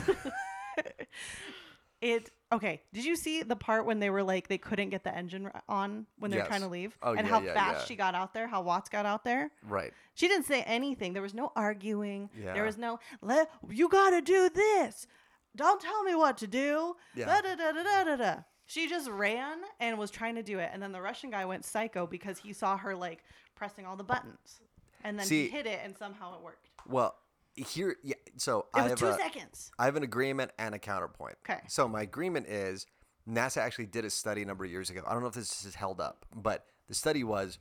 it 2.01 2.29
okay. 2.51 2.83
Did 2.93 3.05
you 3.05 3.15
see 3.15 3.41
the 3.41 3.55
part 3.55 3.87
when 3.87 3.99
they 3.99 4.11
were 4.11 4.21
like 4.21 4.49
they 4.49 4.59
couldn't 4.59 4.89
get 4.89 5.03
the 5.03 5.15
engine 5.15 5.49
on 5.67 6.05
when 6.19 6.29
they 6.29 6.37
were 6.37 6.43
trying 6.45 6.61
to 6.61 6.67
leave? 6.67 6.95
Oh, 7.01 7.13
and 7.13 7.25
yeah, 7.25 7.33
how 7.33 7.41
yeah, 7.41 7.53
fast 7.55 7.79
yeah. 7.79 7.85
she 7.85 7.95
got 7.95 8.13
out 8.13 8.35
there, 8.35 8.47
how 8.47 8.61
Watts 8.61 8.87
got 8.89 9.07
out 9.07 9.23
there? 9.23 9.49
Right. 9.63 9.91
She 10.13 10.27
didn't 10.27 10.45
say 10.45 10.61
anything. 10.61 11.13
There 11.13 11.23
was 11.23 11.33
no 11.33 11.51
arguing. 11.55 12.29
Yeah. 12.39 12.53
There 12.53 12.65
was 12.65 12.77
no 12.77 12.99
let 13.23 13.49
you 13.67 13.89
gotta 13.89 14.21
do 14.21 14.49
this. 14.53 15.07
Don't 15.55 15.81
tell 15.81 16.03
me 16.03 16.15
what 16.15 16.37
to 16.39 16.47
do. 16.47 16.95
Yeah. 17.15 17.25
Da, 17.25 17.41
da, 17.41 17.55
da, 17.55 17.71
da, 17.71 18.03
da, 18.03 18.15
da. 18.15 18.35
She 18.65 18.87
just 18.89 19.09
ran 19.09 19.59
and 19.79 19.97
was 19.97 20.09
trying 20.11 20.35
to 20.35 20.43
do 20.43 20.59
it. 20.59 20.69
And 20.73 20.81
then 20.81 20.91
the 20.91 21.01
Russian 21.01 21.29
guy 21.29 21.45
went 21.45 21.65
psycho 21.65 22.07
because 22.07 22.39
he 22.39 22.51
saw 22.51 22.77
her 22.77 22.95
like 22.95 23.23
pressing 23.55 23.85
all 23.85 23.95
the 23.95 24.03
buttons. 24.03 24.59
And 25.03 25.19
then 25.19 25.25
See- 25.25 25.43
he 25.43 25.49
hit 25.49 25.65
it 25.67 25.79
and 25.83 25.95
somehow 25.97 26.35
it 26.35 26.41
worked. 26.43 26.69
Well, 26.87 27.15
here, 27.55 27.95
yeah. 28.03 28.15
So 28.37 28.65
It 28.75 28.79
I 28.79 28.81
was 28.81 28.89
have 28.91 28.99
two 28.99 29.07
a, 29.07 29.15
seconds. 29.17 29.71
I 29.79 29.85
have 29.85 29.95
an 29.95 30.03
agreement 30.03 30.51
and 30.57 30.75
a 30.75 30.79
counterpoint. 30.79 31.37
'Kay. 31.43 31.61
So 31.67 31.87
my 31.87 32.01
agreement 32.01 32.47
is 32.47 32.85
NASA 33.27 33.57
actually 33.57 33.85
did 33.85 34.03
a 34.03 34.09
study 34.09 34.41
a 34.41 34.45
number 34.45 34.65
of 34.65 34.71
years 34.71 34.89
ago. 34.89 35.03
I 35.07 35.13
don't 35.13 35.21
know 35.21 35.29
if 35.29 35.35
this 35.35 35.63
is 35.63 35.75
held 35.75 36.01
up, 36.01 36.25
but 36.35 36.65
the 36.87 36.93
study 36.95 37.23
was 37.23 37.59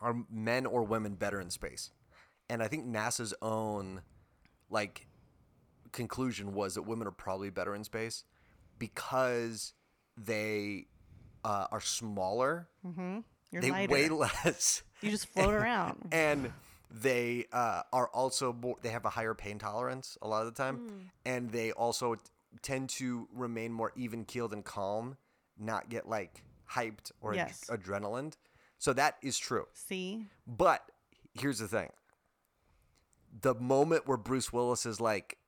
are 0.00 0.16
men 0.30 0.66
or 0.66 0.82
women 0.82 1.14
better 1.14 1.40
in 1.40 1.50
space? 1.50 1.90
And 2.48 2.62
I 2.62 2.68
think 2.68 2.86
NASA's 2.86 3.34
own 3.42 4.02
like 4.70 5.06
conclusion 5.92 6.54
was 6.54 6.74
that 6.74 6.82
women 6.82 7.06
are 7.06 7.12
probably 7.12 7.50
better 7.50 7.74
in 7.74 7.84
space 7.84 8.24
because 8.78 9.72
they 10.16 10.86
uh, 11.44 11.66
are 11.70 11.80
smaller. 11.80 12.68
You're 13.52 13.62
they 13.62 13.70
lighter. 13.70 13.92
weigh 13.92 14.08
less. 14.08 14.82
you 15.02 15.10
just 15.10 15.26
float 15.26 15.54
around. 15.62 16.08
and 16.12 16.52
they 16.90 17.46
uh, 17.52 17.82
are 17.92 18.08
also 18.08 18.52
more, 18.52 18.76
they 18.82 18.90
have 18.90 19.04
a 19.04 19.10
higher 19.10 19.34
pain 19.34 19.58
tolerance 19.58 20.18
a 20.22 20.28
lot 20.28 20.44
of 20.44 20.52
the 20.52 20.62
time 20.62 21.10
and 21.24 21.50
they 21.52 21.70
also 21.70 22.16
t- 22.16 22.20
tend 22.62 22.88
to 22.88 23.28
remain 23.32 23.72
more 23.72 23.92
even 23.94 24.24
keeled 24.24 24.52
and 24.52 24.64
calm 24.64 25.16
not 25.56 25.88
get 25.88 26.08
like 26.08 26.42
hyped 26.72 27.12
or 27.20 27.34
ad- 27.34 27.52
adrenaline 27.68 28.32
so 28.78 28.92
that 28.92 29.16
is 29.22 29.38
true 29.38 29.66
See? 29.72 30.26
but 30.48 30.82
here's 31.34 31.60
the 31.60 31.68
thing 31.68 31.90
the 33.40 33.54
moment 33.54 34.08
where 34.08 34.16
bruce 34.18 34.52
willis 34.52 34.84
is 34.84 35.00
like 35.00 35.38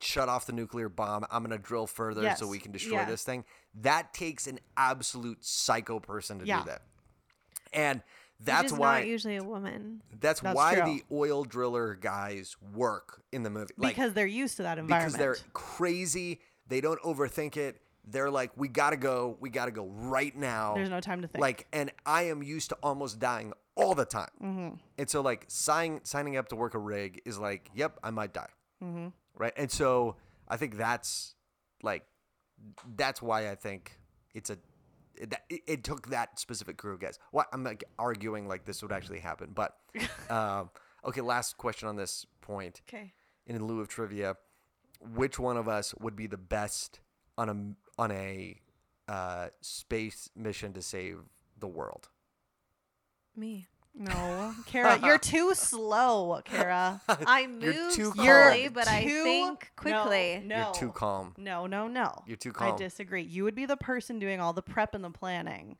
shut 0.00 0.28
off 0.28 0.46
the 0.46 0.52
nuclear 0.52 0.88
bomb 0.88 1.24
i'm 1.30 1.42
gonna 1.42 1.58
drill 1.58 1.86
further 1.86 2.22
Yes. 2.22 2.38
so 2.38 2.46
we 2.46 2.58
can 2.58 2.72
destroy 2.72 2.98
Yeah. 2.98 3.04
this 3.06 3.24
thing 3.24 3.44
that 3.82 4.12
takes 4.14 4.46
an 4.46 4.58
absolute 4.76 5.44
psycho 5.44 5.98
person 6.00 6.38
to 6.40 6.46
Yeah. 6.46 6.60
do 6.60 6.66
that 6.66 6.82
and 7.72 8.02
that's 8.40 8.72
why 8.72 9.00
not 9.00 9.08
usually 9.08 9.36
a 9.36 9.42
woman. 9.42 10.00
that's, 10.20 10.40
That's 10.40 10.54
why 10.56 10.76
true. 10.76 10.84
the 10.84 11.02
oil 11.12 11.42
driller 11.44 11.94
guys 11.96 12.56
work 12.72 13.20
in 13.32 13.42
the 13.42 13.50
movie. 13.50 13.74
Like, 13.76 13.96
because 13.96 14.12
they're 14.14 14.26
used 14.28 14.58
to 14.58 14.62
that 14.62 14.78
environment. 14.78 15.12
because 15.12 15.18
they're 15.18 15.50
crazy. 15.54 16.40
They 16.68 16.80
don't 16.80 17.00
overthink 17.02 17.56
it. 17.56 17.80
They're 18.06 18.30
like, 18.30 18.52
we 18.56 18.68
gotta 18.68 18.96
go. 18.96 19.36
We 19.40 19.50
gotta 19.50 19.72
go 19.72 19.86
right 19.86 20.34
now. 20.36 20.74
There's 20.74 20.88
no 20.88 21.00
time 21.00 21.20
to 21.22 21.26
think. 21.28 21.42
Like, 21.42 21.66
and 21.72 21.90
I 22.06 22.22
am 22.28 22.42
used 22.44 22.68
to 22.68 22.76
almost 22.80 23.18
dying 23.18 23.52
all 23.74 23.96
the 23.96 24.04
time. 24.04 24.30
Mm-hmm. 24.40 24.68
And 24.98 25.10
so, 25.10 25.20
like, 25.20 25.44
sign, 25.48 26.00
signing 26.04 26.36
up 26.36 26.48
to 26.50 26.56
work 26.56 26.74
a 26.74 26.78
rig 26.78 27.20
is 27.24 27.38
like, 27.40 27.68
yep, 27.74 27.98
I 28.04 28.10
might 28.10 28.32
die. 28.32 28.48
Mm-hmm. 28.82 29.08
Right. 29.38 29.52
And 29.56 29.70
so, 29.70 30.16
I 30.48 30.56
think 30.56 30.76
that's 30.76 31.34
like, 31.82 32.04
that's 32.96 33.22
why 33.22 33.50
I 33.50 33.54
think 33.54 33.98
it's 34.34 34.50
a, 34.50 34.58
it, 35.14 35.34
it, 35.66 35.84
took 35.84 36.08
that 36.08 36.38
specific 36.38 36.76
crew 36.76 36.94
of 36.94 37.00
guys. 37.00 37.18
Well, 37.32 37.46
I'm 37.52 37.64
like 37.64 37.84
arguing 37.98 38.48
like 38.48 38.64
this 38.64 38.82
would 38.82 38.92
actually 38.92 39.20
happen, 39.20 39.50
but 39.54 39.76
um, 40.30 40.70
okay. 41.04 41.20
Last 41.20 41.56
question 41.56 41.88
on 41.88 41.96
this 41.96 42.26
point. 42.40 42.82
Okay. 42.88 43.12
In 43.46 43.64
lieu 43.64 43.80
of 43.80 43.88
trivia, 43.88 44.36
which 45.14 45.38
one 45.38 45.56
of 45.56 45.68
us 45.68 45.94
would 46.00 46.16
be 46.16 46.26
the 46.26 46.36
best 46.36 47.00
on 47.36 47.48
a 47.48 48.00
on 48.00 48.10
a 48.12 48.60
uh, 49.08 49.48
space 49.60 50.30
mission 50.36 50.72
to 50.72 50.82
save 50.82 51.18
the 51.58 51.68
world? 51.68 52.08
Me. 53.36 53.66
No, 53.94 54.54
Kara, 54.66 55.00
you're 55.04 55.18
too 55.18 55.54
slow, 55.56 56.40
Kara. 56.44 57.00
I 57.08 57.40
You're 57.40 57.48
move 57.74 57.92
too 57.94 58.12
slowly, 58.12 58.64
calm. 58.64 58.72
but 58.72 58.88
I 58.88 59.02
Too- 59.04 59.24
think 59.24 59.70
quickly. 59.76 60.42
No, 60.44 60.56
You're 60.66 60.74
too 60.74 60.92
calm. 60.92 61.34
No, 61.36 61.66
no, 61.66 61.88
no. 61.88 62.12
You're 62.26 62.36
too 62.36 62.52
calm. 62.52 62.74
I 62.74 62.76
disagree. 62.76 63.22
You 63.22 63.44
would 63.44 63.54
be 63.56 63.66
the 63.66 63.76
person 63.76 64.18
doing 64.18 64.40
all 64.40 64.52
the 64.52 64.62
prep 64.62 64.94
and 64.94 65.02
the 65.02 65.10
planning. 65.10 65.76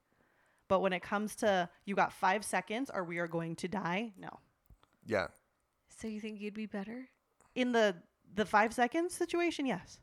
But 0.69 0.81
when 0.81 0.93
it 0.93 1.01
comes 1.03 1.37
to 1.37 1.69
you 1.87 1.95
got 1.95 2.13
five 2.13 2.45
seconds 2.45 2.91
or 2.93 3.05
we 3.05 3.19
are 3.19 3.29
going 3.29 3.57
to 3.57 3.69
die, 3.69 4.13
no. 4.19 4.29
Yeah. 5.07 5.29
So 6.01 6.09
you 6.09 6.21
think 6.21 6.41
you'd 6.41 6.55
be 6.55 6.67
better? 6.67 7.09
In 7.55 7.73
the 7.73 7.97
the 8.35 8.45
five 8.45 8.75
seconds 8.75 9.15
situation, 9.15 9.65
yes. 9.65 9.99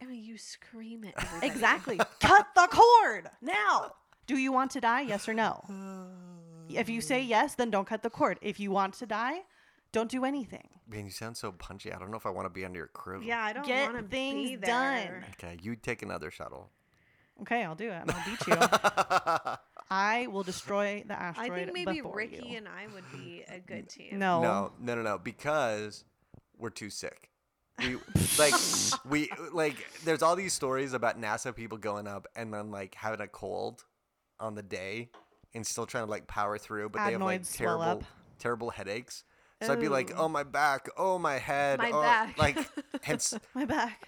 I 0.00 0.04
mean, 0.06 0.22
you 0.22 0.38
scream 0.38 1.02
it. 1.02 1.14
Exactly. 1.42 1.98
Cut 2.20 2.46
the 2.54 2.68
cord 2.70 3.28
now. 3.42 3.92
Do 4.28 4.36
you 4.36 4.52
want 4.52 4.70
to 4.72 4.80
die? 4.80 5.00
Yes 5.00 5.28
or 5.28 5.34
no? 5.34 5.64
If 6.70 6.88
you 6.88 7.00
say 7.00 7.22
yes, 7.22 7.54
then 7.54 7.70
don't 7.70 7.86
cut 7.86 8.02
the 8.02 8.10
cord. 8.10 8.38
If 8.42 8.58
you 8.60 8.70
want 8.70 8.94
to 8.94 9.06
die, 9.06 9.40
don't 9.92 10.10
do 10.10 10.24
anything. 10.24 10.68
Man, 10.88 11.04
you 11.04 11.10
sound 11.10 11.36
so 11.36 11.52
punchy. 11.52 11.92
I 11.92 11.98
don't 11.98 12.10
know 12.10 12.16
if 12.16 12.26
I 12.26 12.30
want 12.30 12.46
to 12.46 12.50
be 12.50 12.64
under 12.64 12.78
your 12.78 12.88
crew. 12.88 13.20
Yeah, 13.22 13.42
I 13.42 13.52
don't 13.52 13.66
Get 13.66 13.92
want 13.92 14.04
to 14.04 14.08
things 14.10 14.50
be 14.50 14.56
done. 14.56 14.96
there. 14.96 15.24
Okay, 15.42 15.56
you 15.62 15.76
take 15.76 16.02
another 16.02 16.30
shuttle. 16.30 16.70
Okay, 17.42 17.62
I'll 17.62 17.74
do 17.74 17.90
it. 17.90 18.02
and 18.02 18.10
I'll 18.10 18.24
beat 18.26 18.46
you. 18.46 19.56
I 19.90 20.26
will 20.26 20.42
destroy 20.42 21.04
the 21.06 21.14
asteroid. 21.14 21.50
I 21.50 21.54
asteroid 21.54 21.74
think 21.74 21.86
maybe 21.86 21.98
before 22.00 22.16
Ricky 22.16 22.48
you. 22.48 22.56
and 22.58 22.68
I 22.68 22.86
would 22.92 23.04
be 23.12 23.44
a 23.48 23.58
good 23.58 23.88
team. 23.88 24.18
No. 24.18 24.42
No, 24.42 24.72
no, 24.80 24.94
no, 24.96 25.02
no, 25.02 25.18
because 25.18 26.04
we're 26.58 26.70
too 26.70 26.90
sick. 26.90 27.30
We 27.78 27.96
like 28.38 28.54
we 29.08 29.30
like 29.52 29.76
there's 30.04 30.20
all 30.20 30.34
these 30.36 30.52
stories 30.52 30.92
about 30.94 31.20
NASA 31.20 31.54
people 31.54 31.78
going 31.78 32.06
up 32.08 32.26
and 32.34 32.52
then 32.52 32.70
like 32.72 32.94
having 32.96 33.20
a 33.20 33.28
cold 33.28 33.84
on 34.40 34.56
the 34.56 34.62
day 34.64 35.10
and 35.54 35.66
still 35.66 35.86
trying 35.86 36.04
to 36.04 36.10
like 36.10 36.26
power 36.26 36.58
through, 36.58 36.90
but 36.90 37.04
they 37.04 37.12
have 37.12 37.20
like 37.22 37.40
Adenoids 37.40 37.48
swell 37.56 37.78
terrible 37.78 37.82
up. 37.82 38.04
terrible 38.38 38.70
headaches. 38.70 39.24
So 39.60 39.72
I'd 39.72 39.80
be 39.80 39.88
like, 39.88 40.12
Ooh. 40.12 40.18
oh 40.18 40.28
my 40.28 40.44
back, 40.44 40.88
oh 40.96 41.18
my 41.18 41.36
head, 41.38 41.78
My 41.80 41.90
oh, 41.92 42.00
back. 42.00 42.38
like 42.38 42.56
hence. 43.02 43.34
My 43.54 43.64
back. 43.64 44.06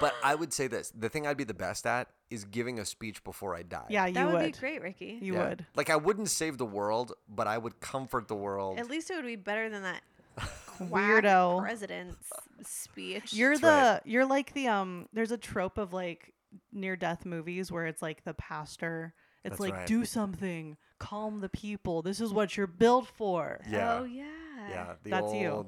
But 0.00 0.14
I 0.22 0.36
would 0.36 0.52
say 0.52 0.68
this: 0.68 0.92
the 0.96 1.08
thing 1.08 1.26
I'd 1.26 1.36
be 1.36 1.42
the 1.42 1.54
best 1.54 1.86
at 1.86 2.06
is 2.30 2.44
giving 2.44 2.78
a 2.78 2.84
speech 2.84 3.24
before 3.24 3.56
I 3.56 3.62
die. 3.64 3.86
Yeah, 3.88 4.06
you 4.06 4.14
that 4.14 4.26
would, 4.26 4.34
would. 4.34 4.52
be 4.52 4.58
great, 4.60 4.80
Ricky. 4.80 5.18
You 5.20 5.34
Yeah. 5.34 5.48
would. 5.48 5.66
Like 5.74 5.90
I 5.90 5.96
wouldn't 5.96 6.28
save 6.30 6.56
the 6.58 6.66
world, 6.66 7.14
but 7.28 7.48
I 7.48 7.58
would 7.58 7.80
comfort 7.80 8.28
the 8.28 8.36
world. 8.36 8.78
At 8.78 8.88
least 8.88 9.10
it 9.10 9.16
would 9.16 9.26
be 9.26 9.34
better 9.34 9.68
than 9.68 9.82
that 9.82 10.02
whack 10.78 11.24
Weirdo. 11.24 11.60
president's 11.62 12.28
speech. 12.62 13.32
You're 13.32 13.58
That's 13.58 13.60
the 13.62 13.66
right. 13.94 14.00
you're 14.04 14.26
like 14.26 14.52
the 14.54 14.68
um 14.68 15.08
there's 15.12 15.32
a 15.32 15.38
trope 15.38 15.78
of 15.78 15.92
like 15.92 16.32
near 16.72 16.94
death 16.94 17.24
movies 17.26 17.72
where 17.72 17.86
it's 17.86 18.02
like 18.02 18.22
the 18.24 18.34
pastor 18.34 19.14
it's 19.44 19.52
That's 19.52 19.60
like 19.60 19.72
right. 19.74 19.86
do 19.86 20.04
something 20.04 20.76
calm 20.98 21.40
the 21.40 21.48
people 21.48 22.02
this 22.02 22.20
is 22.20 22.32
what 22.32 22.56
you're 22.56 22.66
built 22.66 23.06
for 23.06 23.60
Yeah. 23.68 23.98
Oh 24.00 24.04
yeah. 24.04 24.24
Yeah, 24.68 24.94
the 25.02 25.10
That's 25.10 25.32
you. 25.32 25.66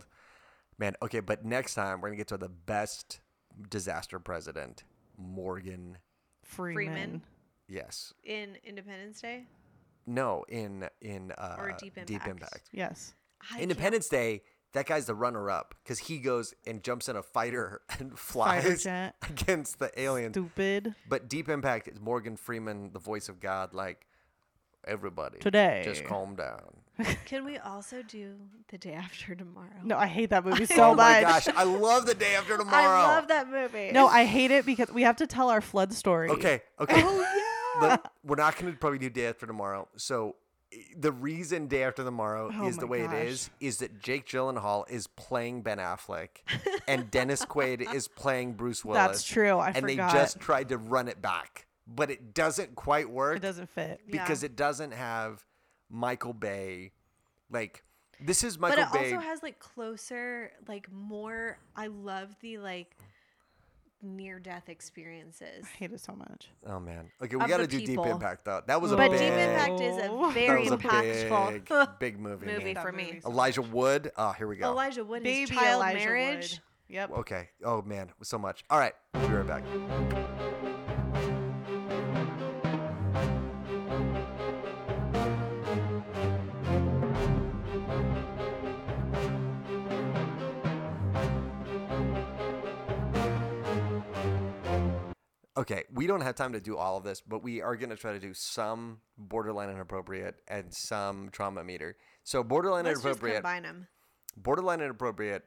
man. 0.79 0.95
Okay, 1.03 1.21
but 1.21 1.45
next 1.45 1.75
time 1.75 2.01
we're 2.01 2.09
gonna 2.09 2.19
get 2.19 2.29
to 2.29 2.37
the 2.37 2.51
best 2.51 3.21
disaster 3.71 4.19
president, 4.21 4.85
Morgan. 5.17 5.99
freeman, 6.43 6.85
Freeman. 6.95 7.23
Yes, 7.69 8.13
In 8.25 8.57
Independence 8.65 9.21
Day. 9.21 9.47
no, 10.07 10.45
in 10.49 10.89
in 11.01 11.33
uh, 11.39 11.57
Or 11.59 11.73
Deep 11.79 11.97
Impact. 11.97 12.69
yes 12.73 13.15
I 13.41 13.47
can't- 13.53 13.63
Independence 13.63 14.09
Day. 14.09 14.43
That 14.73 14.87
guy's 14.87 15.05
the 15.07 15.15
runner-up 15.15 15.75
because 15.83 15.99
he 15.99 16.19
goes 16.19 16.55
and 16.67 16.83
jumps 16.83 17.09
in 17.09 17.17
a 17.17 17.23
fighter 17.23 17.83
and 17.99 18.19
flies 18.19 18.83
jet 18.85 19.15
against 19.29 19.79
the 19.79 19.91
aliens. 20.01 20.33
stupid 20.35 20.95
But 21.09 21.29
Deep 21.29 21.49
Impact 21.49 21.89
is 21.89 22.01
Morgan 22.01 22.37
Freeman, 22.37 22.91
the 22.93 22.99
voice 22.99 23.29
of 23.29 23.39
God. 23.41 23.75
Like 23.75 24.07
everybody, 24.87 25.39
today 25.39 25.83
just 25.85 26.05
calm 26.05 26.35
down. 26.35 26.61
Can 27.27 27.45
we 27.45 27.57
also 27.59 28.03
do 28.03 28.35
the 28.69 28.79
day 28.79 28.93
after 28.93 29.35
tomorrow? 29.35 29.69
no 29.83 29.97
i 29.97 30.07
hate 30.07 30.29
that 30.31 30.45
movie 30.45 30.67
so 30.67 30.91
oh 30.91 30.95
my 30.95 31.23
much 31.23 31.47
gosh, 31.47 31.49
I 31.57 31.65
love 31.65 32.05
the 32.07 32.15
day 32.15 32.35
after 32.35 32.57
tomorrow. 32.59 33.01
I 33.01 33.15
love 33.17 33.29
that 33.29 33.49
movie. 33.51 33.91
no 33.93 34.07
i 34.09 34.25
hate 34.25 34.51
it 34.51 34.67
because 34.67 34.91
we 34.91 35.03
have 35.03 35.17
to 35.17 35.27
tell 35.27 35.49
our 35.51 35.61
flood 35.63 35.93
story 35.93 36.29
Okay, 36.31 36.61
okay. 36.81 37.03
Oh 37.05 37.21
yeah. 37.21 37.89
Look, 37.93 38.05
we're 38.23 38.37
not 38.37 38.59
going 38.59 38.71
to 38.71 38.79
probably 38.79 38.99
do 38.99 39.09
day 39.09 39.27
after 39.29 39.47
tomorrow. 39.47 39.89
So 39.97 40.37
i- 40.37 40.42
the 40.97 41.13
reason 41.13 41.67
day 41.67 41.83
after 41.85 42.03
tomorrow 42.05 42.51
Oh 42.55 42.67
is 42.69 42.79
the 42.79 42.87
way 42.87 43.03
it 43.03 43.11
gosh. 43.11 43.25
is 43.27 43.51
is 43.61 43.79
that 43.79 44.01
Jake 44.01 44.27
Gyllenhaal 44.27 44.89
is 44.91 45.07
playing 45.07 45.63
Ben 45.63 45.79
Affleck 45.79 46.29
and 46.89 47.11
Dennis 47.11 47.45
Quaid 47.45 47.93
is 47.95 48.09
playing 48.09 48.55
Bruce 48.55 48.85
Willis. 48.85 48.99
that's 49.07 49.23
true 49.25 49.59
i 49.59 49.69
and 49.69 49.77
forgot 49.89 50.13
they 50.13 50.19
just 50.19 50.41
tried 50.41 50.69
to 50.71 50.79
run 50.79 51.09
it 51.09 51.21
back, 51.23 51.67
but 51.87 52.11
it 52.11 52.33
doesn't 52.35 52.75
quite 52.75 53.11
work 53.11 53.37
it 53.37 53.43
doesn't 53.43 53.69
fit 53.71 54.01
because 54.11 54.43
Yeah. 54.43 54.47
it 54.47 54.57
doesn't 54.57 54.93
have 54.93 55.45
Michael 55.91 56.33
Bay. 56.33 56.93
Like 57.51 57.83
this 58.21 58.43
is 58.45 58.59
Michael 58.59 58.77
Bay. 58.77 58.83
but 58.83 58.91
Michael 58.93 59.07
it 59.07 59.11
Bay. 59.11 59.17
also 59.17 59.27
has 59.29 59.43
like 59.43 59.59
closer, 59.59 60.53
like 60.69 60.91
more. 60.93 61.59
I 61.77 61.89
love 61.89 62.35
the 62.41 62.59
like 62.59 62.97
near 64.03 64.39
death 64.41 64.69
experiences. 64.69 65.65
i 65.65 65.77
hate 65.77 65.93
it 65.93 66.01
so 66.01 66.13
much 66.15 66.49
oh 66.67 66.81
man. 66.81 67.11
Okay, 67.23 67.37
we 67.37 67.43
Of 67.43 67.49
got 67.49 67.57
to 67.59 67.63
the 67.67 67.79
do 67.79 67.87
people. 67.87 68.05
Deep 68.05 68.13
Impact 68.15 68.45
though. 68.45 68.61
That 68.67 68.81
was 68.81 68.93
a 68.93 68.97
But 68.97 69.11
big, 69.13 69.21
Deep 69.21 69.33
Impact 69.33 69.81
is 69.81 69.97
a 69.97 70.31
very 70.33 70.69
that 70.69 70.79
was 70.79 70.85
a 70.85 70.89
impactful 70.89 71.53
big, 71.53 71.99
big 71.99 72.21
movie. 72.21 72.47
movie 72.47 72.75
man. 72.75 72.83
for 72.83 72.93
me. 72.93 73.05
movie 73.05 73.21
so 73.21 73.31
Elijah 73.31 73.63
Wood. 73.63 74.11
Oh, 74.17 74.33
here 74.33 74.47
we 74.49 74.57
go. 74.57 74.71
Elijah 74.71 75.05
Wood, 75.05 75.25
his 75.25 75.49
baby 75.51 75.55
child 75.61 75.83
elijah 75.83 75.99
marriage. 75.99 76.51
Wood. 76.53 76.61
yep 76.89 77.11
Okay. 77.13 77.49
Oh 77.65 77.83
man, 77.83 78.11
so 78.23 78.39
much. 78.39 78.65
All 78.71 78.79
right, 78.79 78.95
we'll 79.15 79.29
be 79.29 79.35
right 79.35 79.47
back. 79.47 80.72
Okay, 95.57 95.85
we 95.93 96.07
don't 96.07 96.23
have 96.23 96.35
time 96.35 96.53
to 96.55 96.61
do 96.61 96.77
all 96.79 96.97
of 96.97 97.05
this, 97.05 97.21
but 97.21 97.43
we 97.43 97.61
are 97.61 97.77
going 97.77 97.91
to 97.91 97.97
try 97.97 98.13
to 98.13 98.19
do 98.19 98.33
some 98.33 99.01
borderline 99.19 99.69
inappropriate 99.69 100.37
and 100.49 100.73
some 100.73 101.29
trauma 101.31 101.63
meter. 101.63 101.97
So 102.25 102.43
borderline 102.43 102.85
Let's 102.85 102.99
just 102.99 103.05
inappropriate, 103.07 103.37
combine 103.43 103.63
them. 103.65 103.87
borderline 104.37 104.81
inappropriate 104.81 105.45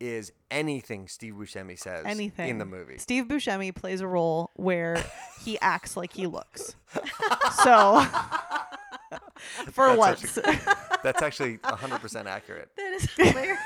is 0.00 0.32
anything 0.50 1.06
Steve 1.06 1.34
Buscemi 1.34 1.78
says 1.78 2.04
anything 2.06 2.48
in 2.48 2.58
the 2.58 2.64
movie. 2.64 2.96
Steve 2.98 3.26
Buscemi 3.26 3.74
plays 3.74 4.00
a 4.00 4.06
role 4.06 4.50
where 4.54 5.04
he 5.44 5.58
acts 5.60 5.96
like 5.98 6.12
he 6.14 6.26
looks. 6.26 6.74
so 7.62 8.02
for 9.70 9.88
That's 9.94 9.98
once, 9.98 10.34
That's 11.02 11.20
actually 11.22 11.58
100% 11.58 12.26
accurate. 12.26 12.70
That 12.76 12.92
is 12.94 13.08
hilarious. 13.16 13.58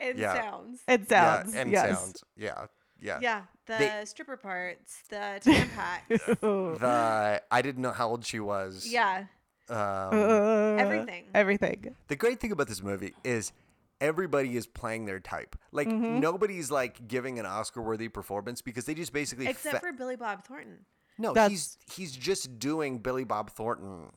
and 0.00 0.18
Yeah. 0.18 0.34
sounds. 0.34 0.80
it 0.88 1.08
sounds 1.08 1.54
yeah, 1.54 1.60
and 1.60 1.70
yes. 1.70 2.00
sounds. 2.00 2.24
Yeah, 2.36 2.66
yeah. 3.02 3.18
Yeah, 3.20 3.42
the 3.66 3.76
They- 3.78 4.04
stripper 4.06 4.36
parts, 4.36 5.02
the 5.10 5.40
tampons. 5.44 6.40
The 6.80 7.42
I 7.50 7.62
didn't 7.62 7.82
know 7.82 7.92
how 7.92 8.08
old 8.08 8.24
she 8.24 8.40
was. 8.40 8.86
yeah, 8.86 9.24
Um, 9.68 9.76
Uh, 9.76 10.76
Everything. 10.78 11.24
Everything. 11.34 11.94
the 12.08 12.16
great 12.16 12.40
thing 12.40 12.52
about 12.52 12.68
this 12.68 12.82
movie 12.82 13.14
is 13.24 13.52
everybody 14.00 14.56
is 14.56 14.66
playing 14.66 15.04
their 15.06 15.20
type. 15.20 15.56
Like 15.70 15.88
Mm-hmm. 15.88 16.20
nobody's 16.20 16.70
like 16.70 17.06
giving 17.06 17.38
an 17.38 17.46
Oscar-worthy 17.46 18.08
performance 18.08 18.60
because 18.62 18.84
they 18.84 18.94
just 18.94 19.12
basically 19.12 19.46
except 19.46 19.76
fe- 19.76 19.80
for 19.80 19.92
Billy 19.92 20.16
Bob 20.16 20.44
Thornton. 20.44 20.84
no. 21.18 21.32
That's- 21.32 21.50
He's 21.50 21.78
he's 21.94 22.12
just 22.16 22.58
doing 22.58 22.98
Billy 22.98 23.24
Bob 23.24 23.50
Thornton 23.50 24.10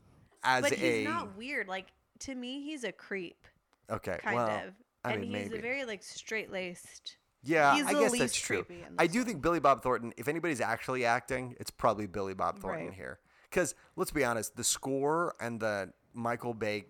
as 0.44 0.64
But 0.64 0.72
a 0.74 0.76
he's 0.76 1.06
not 1.06 1.36
weird. 1.38 1.68
Like 1.68 1.88
to 2.20 2.34
me, 2.36 2.62
he's 2.64 2.84
a 2.84 2.92
creep, 2.92 3.46
okay. 3.92 4.18
kind 4.22 4.36
well, 4.38 4.48
of, 4.50 4.74
I 5.04 5.12
and 5.14 5.22
mean, 5.22 5.32
he's 5.34 5.50
maybe. 5.50 5.60
a 5.60 5.62
very 5.62 5.86
like 5.86 6.02
straight 6.02 6.52
laced. 6.52 7.18
Yeah, 7.46 7.76
He's 7.76 7.86
I 7.86 7.94
guess 7.94 8.18
that's 8.18 8.36
true. 8.36 8.66
I 8.98 9.08
do 9.08 9.24
think 9.24 9.42
Billy 9.42 9.60
Bob 9.60 9.82
Thornton, 9.84 10.14
if 10.18 10.28
anybody's 10.28 10.62
actually 10.62 11.06
acting, 11.06 11.56
it's 11.60 11.70
probably 11.72 12.08
Billy 12.08 12.34
Bob 12.34 12.60
Thornton 12.60 12.88
Right. 12.88 12.96
here. 12.96 13.20
Because 13.50 13.76
let's 13.96 14.12
be 14.12 14.24
honest, 14.26 14.56
the 14.56 14.64
score 14.64 15.36
and 15.40 15.60
the 15.60 15.94
Michael 16.14 16.54
Bay 16.54 16.86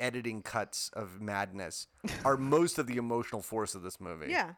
editing 0.00 0.42
cuts 0.42 0.90
of 0.94 1.20
madness 1.20 1.88
are 2.24 2.36
most 2.36 2.78
of 2.78 2.86
the 2.86 2.96
emotional 2.96 3.42
force 3.42 3.74
of 3.74 3.82
this 3.82 4.00
movie. 4.00 4.30
Yeah, 4.30 4.52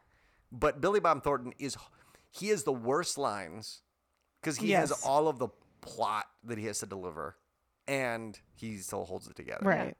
But 0.51 0.81
Billy 0.81 0.99
Bob 0.99 1.23
Thornton 1.23 1.53
is, 1.57 1.75
he 2.29 2.49
has 2.49 2.63
the 2.63 2.71
worst 2.73 3.17
lines 3.17 3.81
because 4.41 4.57
he 4.57 4.71
has 4.71 4.91
all 4.91 5.27
of 5.27 5.39
the 5.39 5.49
plot 5.81 6.25
that 6.43 6.57
he 6.57 6.65
has 6.65 6.79
to 6.79 6.85
deliver, 6.85 7.35
and 7.87 8.39
he 8.53 8.77
still 8.77 9.05
holds 9.05 9.27
it 9.27 9.35
together. 9.35 9.65
Right. 9.65 9.97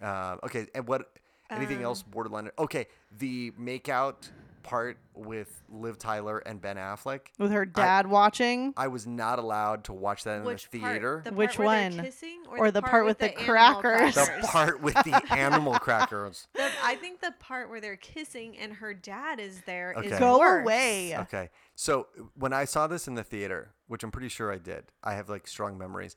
Uh, 0.00 0.36
okay, 0.44 0.66
and 0.74 0.86
what? 0.88 1.06
Anything 1.50 1.78
Um, 1.78 1.84
else 1.84 2.02
borderline? 2.02 2.50
Okay, 2.58 2.86
the 3.16 3.52
makeout 3.52 4.30
part 4.62 4.98
with 5.14 5.62
Liv 5.70 5.96
Tyler 5.98 6.40
and 6.40 6.60
Ben 6.60 6.76
Affleck. 6.76 7.20
With 7.38 7.52
her 7.52 7.64
dad 7.64 8.06
watching. 8.06 8.74
I 8.76 8.88
was 8.88 9.06
not 9.06 9.38
allowed 9.38 9.84
to 9.84 9.94
watch 9.94 10.24
that 10.24 10.40
in 10.40 10.44
Which 10.44 10.68
the 10.68 10.80
part? 10.80 10.92
theater. 10.92 11.22
The 11.24 11.32
Which 11.32 11.56
part 11.56 11.58
where 11.68 11.90
one? 11.90 12.00
Kissing, 12.04 12.42
Or 12.50 12.70
the 12.70 12.82
part 12.82 13.06
with 13.06 13.16
the 13.18 13.30
animal 13.38 13.38
crackers? 13.38 14.14
the 14.14 14.46
part 14.46 14.82
with 14.82 14.94
the 14.94 15.22
animal 15.32 15.78
crackers. 15.78 16.48
The- 16.54 16.68
I 16.84 16.96
think 16.96 17.20
the 17.22 17.32
part 17.40 17.70
where 17.70 17.80
they're 17.80 17.96
kissing 17.96 18.58
and 18.58 18.74
her 18.74 18.92
dad 18.92 19.40
is 19.40 19.62
there 19.64 19.92
is 19.92 20.06
Okay. 20.12 20.18
Go 20.18 20.38
worse. 20.38 20.62
away. 20.64 21.16
Okay. 21.16 21.48
So 21.74 22.08
when 22.34 22.52
I 22.52 22.66
saw 22.66 22.86
this 22.86 23.08
in 23.08 23.14
the 23.14 23.24
theater, 23.24 23.70
which 23.86 24.02
I'm 24.04 24.10
pretty 24.10 24.28
sure 24.28 24.52
I 24.52 24.58
did, 24.58 24.84
I 25.02 25.14
have 25.14 25.30
like 25.30 25.46
strong 25.46 25.78
memories 25.78 26.16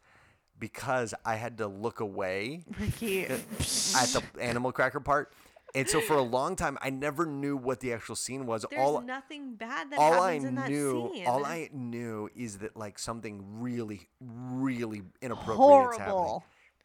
because 0.62 1.14
I 1.26 1.36
had 1.36 1.57
to 1.57 1.68
look 1.68 1.99
away 1.99 2.64
Ricky. 2.80 3.26
at 3.26 3.39
the 3.49 4.24
animal 4.39 4.72
cracker 4.72 5.01
part. 5.01 5.34
And 5.74 5.89
so 5.89 6.01
for 6.01 6.16
a 6.16 6.22
long 6.22 6.55
time, 6.55 6.78
I 6.82 6.89
never 6.89 7.26
knew 7.26 7.55
what 7.57 7.80
the 7.80 7.93
actual 7.93 8.16
scene 8.16 8.45
was. 8.45 8.66
There's 8.70 8.82
all 8.82 9.01
nothing 9.01 9.55
bad 9.55 9.89
that 9.91 9.99
all 9.99 10.22
I 10.22 10.34
happens 10.34 10.45
in 10.45 10.55
that 10.55 10.70
knew, 10.70 11.12
scene. 11.14 11.28
all 11.28 11.45
I 11.45 11.70
knew 11.74 12.30
is 12.36 12.59
that 12.59 12.76
like 12.76 12.99
something 12.99 13.41
really, 13.62 14.09
really 14.20 15.01
inappropriate 15.22 15.93
is 15.93 15.97
happening. 15.97 16.39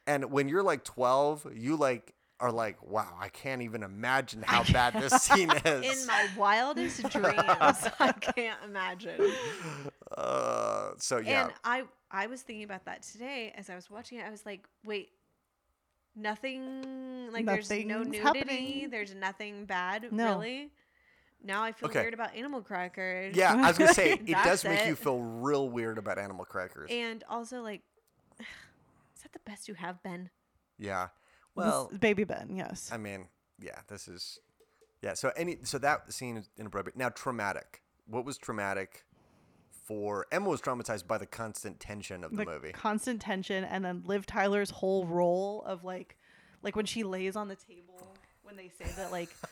And 0.06 0.30
when 0.30 0.48
you're 0.48 0.62
like 0.62 0.84
12, 0.84 1.48
you 1.54 1.76
like 1.76 2.14
are 2.38 2.52
like, 2.52 2.82
wow, 2.86 3.08
I 3.18 3.28
can't 3.28 3.62
even 3.62 3.82
imagine 3.82 4.42
how 4.42 4.62
bad 4.72 4.94
this 4.94 5.22
scene 5.22 5.50
is. 5.64 6.00
in 6.00 6.06
my 6.06 6.28
wildest 6.36 7.02
dreams, 7.10 7.88
I 7.98 8.14
can't 8.20 8.58
imagine. 8.64 9.32
uh, 10.16 10.90
so 10.98 11.18
yeah, 11.18 11.44
And 11.44 11.52
I 11.64 11.84
I 12.10 12.26
was 12.26 12.42
thinking 12.42 12.64
about 12.64 12.84
that 12.84 13.02
today 13.02 13.52
as 13.56 13.68
I 13.70 13.74
was 13.74 13.90
watching 13.90 14.18
it. 14.18 14.24
I 14.26 14.30
was 14.30 14.46
like, 14.46 14.66
wait, 14.84 15.10
nothing 16.14 17.30
like 17.32 17.44
there's 17.46 17.70
no 17.70 18.02
nudity, 18.02 18.18
happening. 18.18 18.90
there's 18.90 19.14
nothing 19.14 19.64
bad, 19.66 20.12
No. 20.12 20.34
really. 20.38 20.70
Now 21.44 21.62
I 21.62 21.72
feel 21.72 21.88
Okay. 21.90 22.00
weird 22.00 22.14
about 22.14 22.34
animal 22.34 22.62
crackers. 22.62 23.36
yeah. 23.36 23.52
I 23.54 23.68
was 23.68 23.78
gonna 23.78 23.92
say 23.94 24.12
it 24.14 24.26
does 24.26 24.62
That's 24.62 24.64
make 24.64 24.86
you 24.86 24.96
feel 24.96 25.18
real 25.20 25.68
weird 25.68 25.98
about 25.98 26.18
animal 26.18 26.44
crackers. 26.44 26.88
And 26.90 27.22
also 27.28 27.62
like 27.62 27.82
is 28.40 29.22
that 29.22 29.32
the 29.32 29.40
best 29.40 29.68
you 29.68 29.74
have, 29.74 30.02
Ben? 30.02 30.30
yeah. 30.78 31.08
This- 31.56 31.64
Well, 31.64 31.90
baby 32.00 32.24
Ben, 32.24 32.54
yes. 32.54 32.90
I 32.92 32.98
mean, 32.98 33.28
yeah, 33.58 33.80
this 33.88 34.08
is, 34.08 34.40
yeah. 35.00 35.14
So 35.14 35.32
any, 35.38 35.56
so 35.62 35.78
that 35.78 36.12
scene 36.12 36.36
is 36.36 36.50
inappropriate. 36.58 36.98
Now, 36.98 37.08
traumatic. 37.08 37.80
What 38.06 38.26
was 38.26 38.36
traumatic 38.36 39.05
for 39.86 40.26
Emma? 40.32 40.48
Was 40.48 40.60
traumatized 40.60 41.06
by 41.06 41.18
the 41.18 41.26
constant 41.26 41.80
tension 41.80 42.24
of 42.24 42.30
the, 42.32 42.38
the 42.38 42.44
movie. 42.44 42.72
constant 42.72 43.20
tension 43.20 43.64
and 43.64 43.84
then 43.84 44.02
Liv 44.06 44.26
Tyler's 44.26 44.70
whole 44.70 45.06
role 45.06 45.62
of 45.64 45.84
like 45.84 46.16
like 46.62 46.74
when 46.76 46.86
she 46.86 47.02
lays 47.04 47.36
on 47.36 47.48
the 47.48 47.56
table 47.56 48.14
when 48.42 48.56
they 48.56 48.70
say 48.78 48.90
that 48.96 49.10
like 49.12 49.28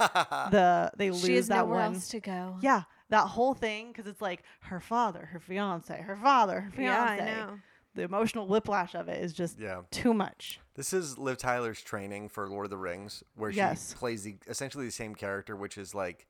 the 0.51 0.91
they 0.97 1.11
lose 1.11 1.25
She 1.25 1.37
has 1.37 1.49
that 1.49 1.59
nowhere 1.67 1.81
one 1.81 1.95
else 1.95 2.09
to 2.09 2.21
go. 2.21 2.57
yeah 2.61 2.83
that 3.11 3.27
whole 3.29 3.55
thing 3.55 3.89
because 3.89 4.07
it's 4.07 4.21
like 4.23 4.43
her 4.63 4.81
father 4.81 5.27
her 5.33 5.39
fiance 5.41 6.01
her 6.01 6.17
father 6.17 6.73
her 6.75 6.83
Yeah, 6.83 7.03
I 7.03 7.17
know. 7.19 7.59
the 7.95 8.03
emotional 8.03 8.47
whiplash 8.49 8.95
of 8.95 9.09
it 9.09 9.23
is 9.23 9.33
just 9.33 9.59
yeah. 9.61 9.83
too 9.91 10.15
much 10.15 10.59
This 10.75 10.93
is 10.93 11.19
Liv 11.19 11.39
Tyler's 11.39 11.81
training 11.83 12.29
for 12.29 12.49
Lord 12.49 12.67
of 12.67 12.71
the 12.71 12.77
Rings, 12.79 13.23
where 13.37 13.51
Yes. 13.51 13.91
she 13.91 13.97
plays 13.97 14.23
the 14.25 14.37
essentially 14.49 14.87
the 14.87 14.91
same 14.93 15.15
character, 15.15 15.55
which 15.55 15.79
is 15.79 15.95
like, 15.95 16.27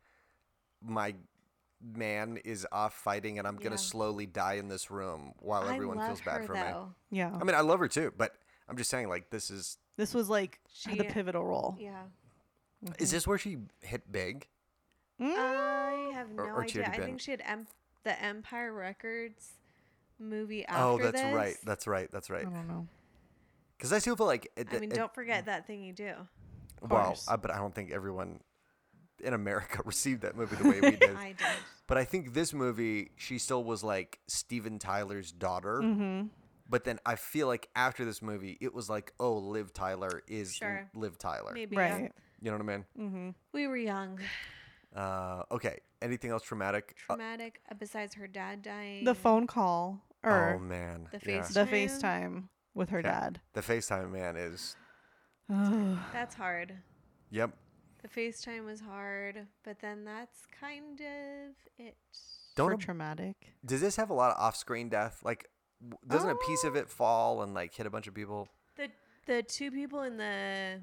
my 0.83 1.15
man 1.93 2.39
is 2.45 2.67
off 2.73 2.95
fighting, 2.95 3.39
and 3.39 3.47
I'm 3.47 3.57
Yeah. 3.57 3.65
gonna 3.65 3.79
slowly 3.79 4.27
die 4.27 4.55
in 4.55 4.69
this 4.69 4.91
room 4.91 5.35
while 5.41 5.63
I 5.65 5.75
everyone 5.75 5.99
feels 5.99 6.21
bad 6.23 6.41
her 6.43 6.47
for 6.47 6.55
me. 6.55 6.61
yeah 7.11 7.31
I 7.39 7.45
mean, 7.45 7.55
I 7.55 7.61
love 7.61 7.81
her 7.81 7.89
too, 7.89 8.13
but 8.17 8.35
I'm 8.69 8.77
just 8.77 8.91
saying, 8.91 9.09
like, 9.09 9.31
this 9.31 9.51
is 9.51 9.79
this 9.97 10.15
was 10.15 10.29
like 10.31 10.61
She- 10.69 10.97
the 10.97 11.05
pivotal 11.05 11.45
role 11.45 11.77
Yeah. 11.79 12.05
is 12.99 13.11
this 13.11 13.27
where 13.27 13.39
she 13.39 13.59
hit 13.81 14.11
big? 14.11 14.49
I 15.21 16.11
have 16.15 16.31
no 16.31 16.43
Or- 16.45 16.53
or 16.55 16.63
idea. 16.65 16.87
I 16.89 16.97
think 16.99 17.21
she 17.21 17.31
had 17.31 17.41
em- 17.45 17.69
the 18.03 18.21
Empire 18.21 18.73
Records 18.73 19.53
movie 20.19 20.65
after 20.67 20.83
Oh, 20.83 20.99
that's 20.99 21.21
this. 21.23 21.35
right. 21.35 21.57
That's 21.65 21.87
right. 21.87 22.11
That's 22.11 22.31
right. 22.31 22.47
I 22.47 22.51
don't 22.51 22.69
know 22.69 22.89
Because 23.77 23.93
I 23.93 23.99
still 23.99 24.17
feel 24.17 24.27
like 24.27 24.51
it, 24.57 24.69
I 24.73 24.79
mean, 24.79 24.91
it- 24.93 24.95
don't 24.95 25.13
forget 25.15 25.45
that 25.47 25.67
thing 25.67 25.83
you 25.83 25.93
do. 25.93 26.15
well, 26.81 27.07
course. 27.07 27.27
uh, 27.29 27.37
but 27.37 27.51
I 27.51 27.57
don't 27.59 27.75
think 27.75 27.91
everyone 27.93 28.41
in 29.21 29.33
America 29.35 29.83
received 29.85 30.23
that 30.23 30.37
movie 30.37 30.57
the 30.57 30.69
way 30.69 30.81
we 30.81 30.91
did. 30.97 31.17
I 31.17 31.33
did. 31.33 31.47
But 31.87 31.99
I 31.99 32.05
think 32.05 32.33
this 32.33 32.53
movie, 32.55 33.11
she 33.17 33.39
still 33.39 33.63
was 33.65 33.85
like 33.85 34.19
Steven 34.27 34.79
Tyler's 34.79 35.31
daughter. 35.33 35.81
mm-hmm 35.83 36.29
But 36.69 36.85
then 36.85 36.99
I 37.05 37.17
feel 37.17 37.47
like 37.47 37.69
after 37.77 38.05
this 38.07 38.23
movie, 38.23 38.57
it 38.61 38.73
was 38.73 38.89
like, 38.89 39.13
oh, 39.21 39.35
Liv 39.35 39.73
Tyler 39.75 40.23
is 40.27 40.55
Sure. 40.55 40.89
Liv 40.95 41.19
Tyler. 41.19 41.53
Maybe. 41.55 41.77
yeah. 41.77 41.83
right 41.93 42.13
You 42.41 42.51
know 42.51 42.57
what 42.57 42.69
I 42.69 42.77
mean? 42.77 42.85
mm-hmm 42.99 43.29
We 43.53 43.67
were 43.67 43.77
young. 43.77 44.19
Uh, 44.97 45.43
okay. 45.51 45.79
Anything 46.01 46.31
else 46.31 46.43
traumatic? 46.43 46.95
Uh, 47.09 47.15
Traumatic 47.17 47.61
uh, 47.71 47.75
besides 47.79 48.15
her 48.15 48.27
dad 48.27 48.63
dying. 48.63 49.05
the 49.05 49.15
phone 49.15 49.47
call 49.47 50.01
or 50.23 50.55
oh 50.55 50.59
man, 50.59 51.09
The 51.13 51.19
yeah. 51.31 51.43
face- 51.43 51.55
the 51.55 51.65
FaceTime? 51.67 52.01
FaceTime 52.01 52.43
with 52.75 52.89
her 52.91 53.01
Yeah. 53.01 53.21
dad 53.21 53.41
The 53.53 53.61
FaceTime 53.61 54.11
man 54.11 54.37
is. 54.37 54.77
That's 55.49 56.35
hard. 56.35 56.75
Yep. 57.31 57.51
The 58.05 58.21
FaceTime 58.21 58.67
was 58.67 58.81
hard, 58.81 59.47
but 59.65 59.79
then 59.81 60.05
that's 60.05 60.41
kind 60.61 61.01
of 61.01 61.55
it. 61.79 61.97
Don't 62.55 62.79
traumatic 62.79 63.55
Does 63.65 63.81
this 63.81 63.97
have 63.97 64.11
a 64.11 64.15
lot 64.15 64.31
of 64.31 64.37
off-screen 64.39 64.91
death? 64.91 65.21
Like, 65.25 65.47
doesn't 66.07 66.29
a 66.29 66.35
piece 66.37 66.65
of 66.65 66.77
Oh. 66.77 66.81
it 66.81 66.91
fall 66.91 67.43
and 67.43 67.55
like 67.55 67.75
hit 67.75 67.87
a 67.87 67.91
bunch 67.91 68.07
of 68.07 68.13
people? 68.15 68.49
The 68.77 68.91
the 69.27 69.43
two 69.43 69.71
people 69.71 70.03
in 70.03 70.19
the 70.19 70.81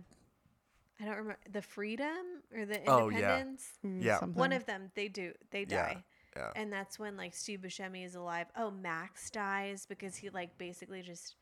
I 0.99 1.05
don't 1.05 1.15
remember 1.17 1.37
the 1.51 1.61
freedom 1.61 2.41
or 2.55 2.65
the 2.65 2.81
Oh, 2.87 3.09
yeah. 3.09 3.17
independence. 3.17 3.69
Mm, 3.85 4.03
Yeah. 4.03 4.19
One 4.25 4.51
of 4.51 4.65
them, 4.65 4.91
they 4.95 5.07
do, 5.07 5.33
they 5.51 5.63
die. 5.65 6.03
yeah. 6.35 6.51
And 6.55 6.73
that's 6.73 6.97
when 6.97 7.17
like 7.17 7.35
Steve 7.35 7.59
Buscemi 7.61 8.03
is 8.03 8.15
alive. 8.15 8.47
Oh, 8.55 8.71
Max 8.71 9.29
dies 9.29 9.85
because 9.85 10.15
he 10.15 10.29
like 10.31 10.57
basically 10.57 11.03
just 11.03 11.35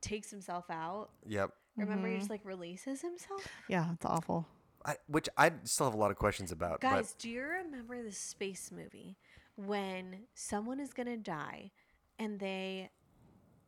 takes 0.00 0.30
himself 0.30 0.70
out. 0.70 1.10
Yep. 1.26 1.50
Remember, 1.76 2.08
he 2.08 2.14
Mhm. 2.14 2.18
just 2.20 2.30
like 2.30 2.44
releases 2.44 3.02
himself. 3.02 3.46
yeah 3.68 3.92
it's 3.92 4.04
awful 4.06 4.46
I, 4.86 4.96
which 5.08 5.28
I 5.36 5.50
still 5.64 5.86
have 5.86 5.94
a 5.94 5.98
lot 5.98 6.10
of 6.12 6.16
questions 6.16 6.52
about. 6.52 6.80
Guys, 6.80 7.14
do 7.18 7.28
you 7.28 7.42
remember 7.42 8.02
the 8.02 8.12
space 8.12 8.70
movie 8.70 9.16
when 9.56 10.20
someone 10.34 10.78
is 10.80 10.92
gonna 10.92 11.16
die 11.16 11.72
and 12.18 12.38
they 12.38 12.90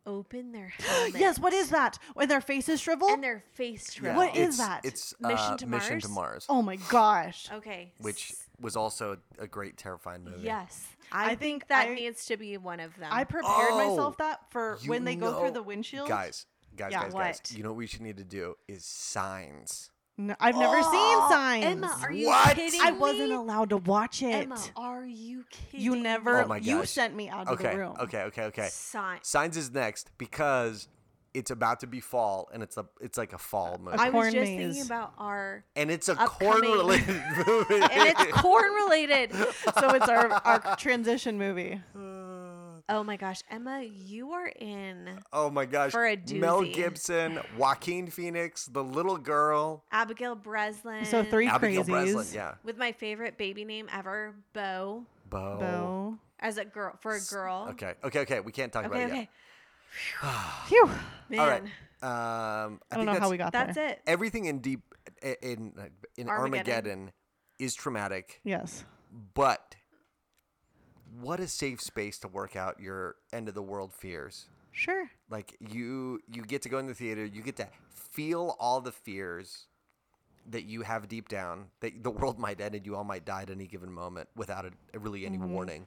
open 0.06 0.52
their 0.52 0.68
helmet? 0.68 1.14
yes 1.20 1.38
what 1.38 1.52
is 1.52 1.70
that 1.70 1.98
when 2.14 2.28
their 2.28 2.40
face 2.40 2.66
faces 2.66 2.80
shrivel 2.80 3.08
And 3.10 3.22
their 3.22 3.42
face 3.54 3.86
but 3.86 3.94
shrivel. 3.94 4.16
What 4.22 4.36
is 4.36 4.48
it's, 4.48 4.58
that? 4.58 4.80
It's 4.84 5.14
Mission 5.20 5.36
uh, 5.54 5.56
to 5.58 5.66
Mission 5.66 6.00
to 6.00 6.08
Mars? 6.08 6.14
Mars, 6.14 6.46
oh 6.48 6.62
my 6.62 6.76
gosh 6.88 7.48
Okay. 7.52 7.92
which 7.98 8.32
was 8.60 8.74
also 8.76 9.18
a 9.38 9.46
great, 9.46 9.76
terrifying 9.76 10.24
movie. 10.24 10.42
Yes, 10.42 10.86
I 11.12 11.24
I, 11.24 11.28
think 11.28 11.40
think 11.40 11.68
that 11.68 11.88
I- 11.88 11.94
needs 11.94 12.26
to 12.26 12.36
be 12.36 12.56
one 12.58 12.80
of 12.80 12.96
them. 12.96 13.08
I 13.12 13.24
prepared 13.24 13.68
Oh, 13.70 13.90
myself 13.90 14.16
that 14.18 14.50
for 14.50 14.78
when 14.86 15.04
they 15.04 15.14
go 15.16 15.40
through 15.40 15.50
the 15.52 15.62
windshield. 15.62 16.08
Guys, 16.08 16.46
guys, 16.76 16.92
Yeah. 16.92 17.02
guys, 17.04 17.12
guys. 17.14 17.42
You 17.54 17.62
know 17.64 17.70
what 17.70 17.76
we 17.78 17.86
should 17.86 18.02
need 18.02 18.16
to 18.18 18.24
do 18.24 18.54
is 18.66 18.84
signs. 18.84 19.90
No, 20.20 20.34
I've 20.40 20.56
never 20.56 20.78
Oh, 20.80 20.90
seen 20.90 21.30
signs. 21.30 21.64
Emma, 21.64 21.96
are 22.02 22.10
you 22.12 22.26
What? 22.26 22.56
kidding 22.56 22.80
I 22.82 22.90
wasn't 22.90 23.32
allowed 23.32 23.70
to 23.70 23.76
watch 23.76 24.20
it. 24.20 24.34
Emma, 24.34 24.58
are 24.76 25.06
you 25.06 25.44
kidding? 25.48 25.80
you 25.80 25.94
never. 25.96 26.42
Oh 26.42 26.48
my 26.48 26.56
you 26.58 26.84
sent 26.86 27.14
me 27.14 27.28
out 27.28 27.46
of 27.46 27.56
the 27.58 27.76
room. 27.76 27.94
okay, 28.00 28.22
okay, 28.24 28.42
okay. 28.46 28.68
Sign. 28.68 29.20
Signs 29.22 29.56
is 29.56 29.70
next 29.72 30.10
because 30.18 30.88
it's 31.34 31.52
about 31.52 31.78
to 31.80 31.86
be 31.86 32.00
fall 32.00 32.48
and 32.52 32.64
it's 32.64 32.76
a 32.76 32.86
it's 33.00 33.16
like 33.16 33.32
a 33.32 33.38
fall 33.38 33.78
movie. 33.80 33.96
I 33.96 34.10
was 34.10 34.32
just 34.32 34.50
maze. 34.50 34.58
thinking 34.74 34.82
about 34.82 35.12
our, 35.18 35.62
and 35.76 35.88
it's 35.90 36.08
a 36.08 36.20
upcoming- 36.20 36.62
corn 36.62 36.78
related 36.78 37.22
movie. 37.46 37.74
and 37.92 38.08
it's 38.08 38.24
corn 38.42 38.72
related. 38.72 39.32
so 39.78 39.90
it's 39.90 40.08
our 40.08 40.32
our 40.32 40.76
transition 40.76 41.38
movie. 41.38 41.80
Oh 42.90 43.04
my 43.04 43.16
gosh, 43.18 43.42
Emma, 43.50 43.82
you 43.82 44.32
are 44.32 44.46
in 44.48 45.10
oh 45.32 45.50
my 45.50 45.66
gosh. 45.66 45.92
For 45.92 46.06
a 46.06 46.16
doozy. 46.16 46.40
Mel. 46.40 46.62
Gibson, 46.62 47.38
Joaquin 47.58 48.06
Phoenix, 48.08 48.66
the 48.66 48.82
little 48.82 49.18
girl, 49.18 49.84
Abigail 49.92 50.34
Breslin. 50.34 51.04
So 51.04 51.22
three 51.22 51.46
Abigail 51.48 51.82
crazies. 51.84 51.86
Breslin, 51.86 52.26
yeah. 52.32 52.54
with 52.64 52.78
my 52.78 52.92
favorite 52.92 53.36
baby 53.36 53.64
name 53.66 53.88
ever, 53.92 54.34
Bo, 54.54 55.04
Bo. 55.28 55.56
Bo. 55.60 56.18
as 56.40 56.56
a 56.56 56.64
girl 56.64 56.94
for 57.00 57.14
a 57.14 57.20
girl. 57.30 57.68
Okay, 57.72 57.92
okay, 58.04 58.20
okay. 58.20 58.40
We 58.40 58.52
can't 58.52 58.72
talk 58.72 58.86
Okay, 58.86 59.04
about 59.04 59.10
it 59.10 59.12
okay. 59.12 59.28
Phew. 60.68 60.90
Man, 61.28 61.40
All 61.40 61.46
right. 61.46 61.62
Um, 62.00 62.80
I, 62.90 62.94
I 62.94 62.96
don't 62.96 63.06
know 63.06 63.12
that's 63.12 63.24
how 63.24 63.30
we 63.30 63.36
got 63.36 63.52
that's 63.52 63.74
there. 63.74 63.88
it. 63.90 64.02
everything 64.06 64.44
in 64.46 64.60
deep 64.60 64.80
in 65.22 65.72
in 66.16 66.28
Armageddon. 66.28 66.28
Armageddon. 66.28 67.12
is 67.58 67.74
traumatic, 67.74 68.40
Yes. 68.44 68.84
but 69.34 69.74
what 71.20 71.40
a 71.40 71.48
safe 71.48 71.80
space 71.80 72.18
to 72.18 72.28
work 72.28 72.56
out 72.56 72.80
your 72.80 73.16
end 73.32 73.48
of 73.48 73.54
the 73.54 73.62
world 73.62 73.92
fears. 73.92 74.46
Sure. 74.72 75.10
Like 75.30 75.56
you 75.60 76.20
you 76.30 76.42
get 76.42 76.62
to 76.62 76.68
go 76.68 76.78
in 76.78 76.86
the 76.86 76.94
theater, 76.94 77.24
you 77.24 77.42
get 77.42 77.56
to 77.56 77.68
feel 77.90 78.56
all 78.60 78.80
the 78.80 78.92
fears 78.92 79.66
that 80.50 80.64
you 80.64 80.82
have 80.82 81.08
deep 81.08 81.28
down 81.28 81.66
that 81.80 82.02
the 82.02 82.10
world 82.10 82.38
might 82.46 82.60
end 82.60 82.74
and 82.74 82.86
you 82.86 82.96
all 82.96 83.04
might 83.04 83.24
die 83.24 83.42
at 83.42 83.50
any 83.50 83.66
given 83.66 83.92
moment 83.92 84.28
without 84.36 84.64
a, 84.64 84.98
really 84.98 85.26
any 85.26 85.38
mm-hmm. 85.38 85.52
warning. 85.52 85.86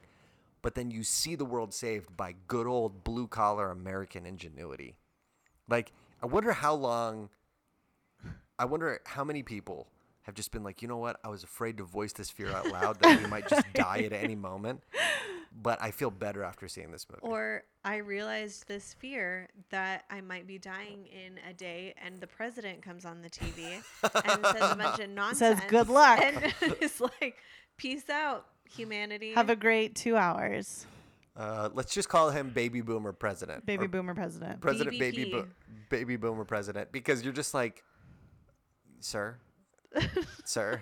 But 0.60 0.74
then 0.74 0.90
you 0.90 1.02
see 1.02 1.34
the 1.34 1.44
world 1.44 1.74
saved 1.74 2.16
by 2.16 2.34
good 2.46 2.66
old 2.66 3.02
blue 3.02 3.26
collar 3.26 3.70
American 3.70 4.26
ingenuity. 4.26 4.94
Like 5.68 5.92
I 6.22 6.26
wonder 6.26 6.52
how 6.52 6.74
long 6.74 7.30
I 8.58 8.64
wonder 8.64 9.00
how 9.06 9.24
many 9.24 9.42
people 9.42 9.88
have 10.22 10.34
just 10.34 10.52
been 10.52 10.62
like, 10.62 10.82
you 10.82 10.88
know 10.88 10.98
what? 10.98 11.18
I 11.24 11.28
was 11.28 11.42
afraid 11.42 11.76
to 11.78 11.84
voice 11.84 12.12
this 12.12 12.30
fear 12.30 12.50
out 12.50 12.68
loud 12.68 13.00
that 13.00 13.20
we 13.20 13.26
might 13.28 13.48
just 13.48 13.66
die 13.74 13.98
at 14.00 14.12
any 14.12 14.34
moment. 14.36 14.82
But 15.62 15.82
I 15.82 15.90
feel 15.90 16.10
better 16.10 16.42
after 16.44 16.66
seeing 16.66 16.90
this 16.92 17.06
movie. 17.10 17.20
Or 17.22 17.64
I 17.84 17.96
realized 17.96 18.68
this 18.68 18.94
fear 18.94 19.48
that 19.70 20.04
I 20.10 20.20
might 20.22 20.46
be 20.46 20.56
dying 20.58 21.06
in 21.06 21.38
a 21.48 21.52
day, 21.52 21.94
and 22.02 22.20
the 22.20 22.26
president 22.26 22.80
comes 22.82 23.04
on 23.04 23.20
the 23.20 23.28
TV 23.28 23.82
and 24.02 24.46
says 24.46 24.70
a 24.72 24.76
bunch 24.76 25.00
of 25.00 25.10
nonsense. 25.10 25.58
Says 25.60 25.68
"Good 25.70 25.88
luck." 25.88 26.20
And 26.22 26.54
it's 26.80 27.00
like, 27.02 27.36
peace 27.76 28.08
out, 28.08 28.46
humanity. 28.70 29.34
Have 29.34 29.50
a 29.50 29.56
great 29.56 29.94
two 29.94 30.16
hours, 30.16 30.86
Uh, 31.36 31.68
let's 31.74 31.92
just 31.92 32.08
call 32.08 32.30
him 32.30 32.48
Baby 32.50 32.80
Boomer 32.80 33.12
President. 33.12 33.66
baby 33.66 33.86
boomer 33.86 34.14
president. 34.14 34.60
President 34.60 34.98
Baby 34.98 35.30
Bo- 35.32 35.48
Baby 35.90 36.16
Boomer 36.16 36.44
President 36.46 36.90
because 36.92 37.22
you're 37.24 37.32
just 37.34 37.52
like, 37.52 37.82
sir, 39.00 39.36
sir. 40.44 40.80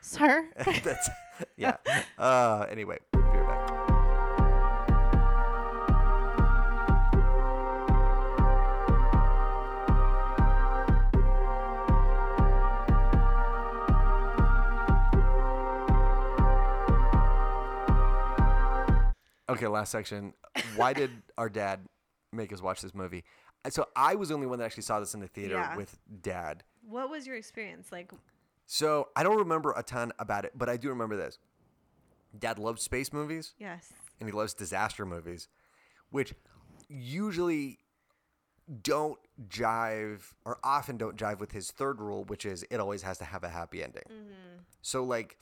Sir, 0.00 0.48
That's 0.82 1.08
yeah. 1.56 1.76
Uh, 2.18 2.66
anyway, 2.70 2.98
be 3.12 3.18
right 3.18 3.48
back. 3.48 3.68
Okay, 19.48 19.66
last 19.66 19.90
section. 19.92 20.32
Why 20.76 20.92
did 20.92 21.10
our 21.38 21.48
dad 21.50 21.80
make 22.32 22.52
us 22.52 22.62
watch 22.62 22.80
this 22.80 22.94
movie? 22.94 23.24
So 23.68 23.86
I 23.94 24.14
was 24.14 24.28
the 24.30 24.34
only 24.34 24.46
one 24.46 24.58
that 24.58 24.64
actually 24.64 24.84
saw 24.84 24.98
this 24.98 25.14
in 25.14 25.20
the 25.20 25.26
theater 25.28 25.54
Yeah. 25.54 25.76
with 25.76 25.98
dad. 26.22 26.64
what 26.88 27.08
was 27.10 27.26
your 27.26 27.36
experience 27.36 27.92
like? 27.92 28.10
So 28.66 29.08
I 29.16 29.22
don't 29.22 29.38
remember 29.38 29.72
a 29.76 29.82
ton 29.82 30.12
about 30.18 30.44
it, 30.44 30.52
but 30.56 30.68
I 30.68 30.76
do 30.76 30.88
remember 30.88 31.16
this. 31.16 31.38
Dad 32.38 32.58
loves 32.58 32.82
space 32.82 33.12
movies 33.12 33.54
Yes. 33.58 33.92
and 34.18 34.28
he 34.28 34.32
loves 34.34 34.54
disaster 34.54 35.04
movies, 35.04 35.48
which 36.10 36.32
usually 36.88 37.78
don't 38.82 39.18
jive 39.48 40.32
or 40.44 40.58
often 40.64 40.96
don't 40.96 41.16
jive 41.16 41.40
with 41.40 41.52
his 41.52 41.70
third 41.70 42.00
rule, 42.00 42.24
which 42.24 42.46
is 42.46 42.64
it 42.70 42.80
always 42.80 43.02
has 43.02 43.18
to 43.18 43.24
have 43.24 43.44
a 43.44 43.48
happy 43.48 43.82
ending. 43.82 44.04
Mm-hmm. 44.10 44.58
So 44.80 45.04
like 45.04 45.36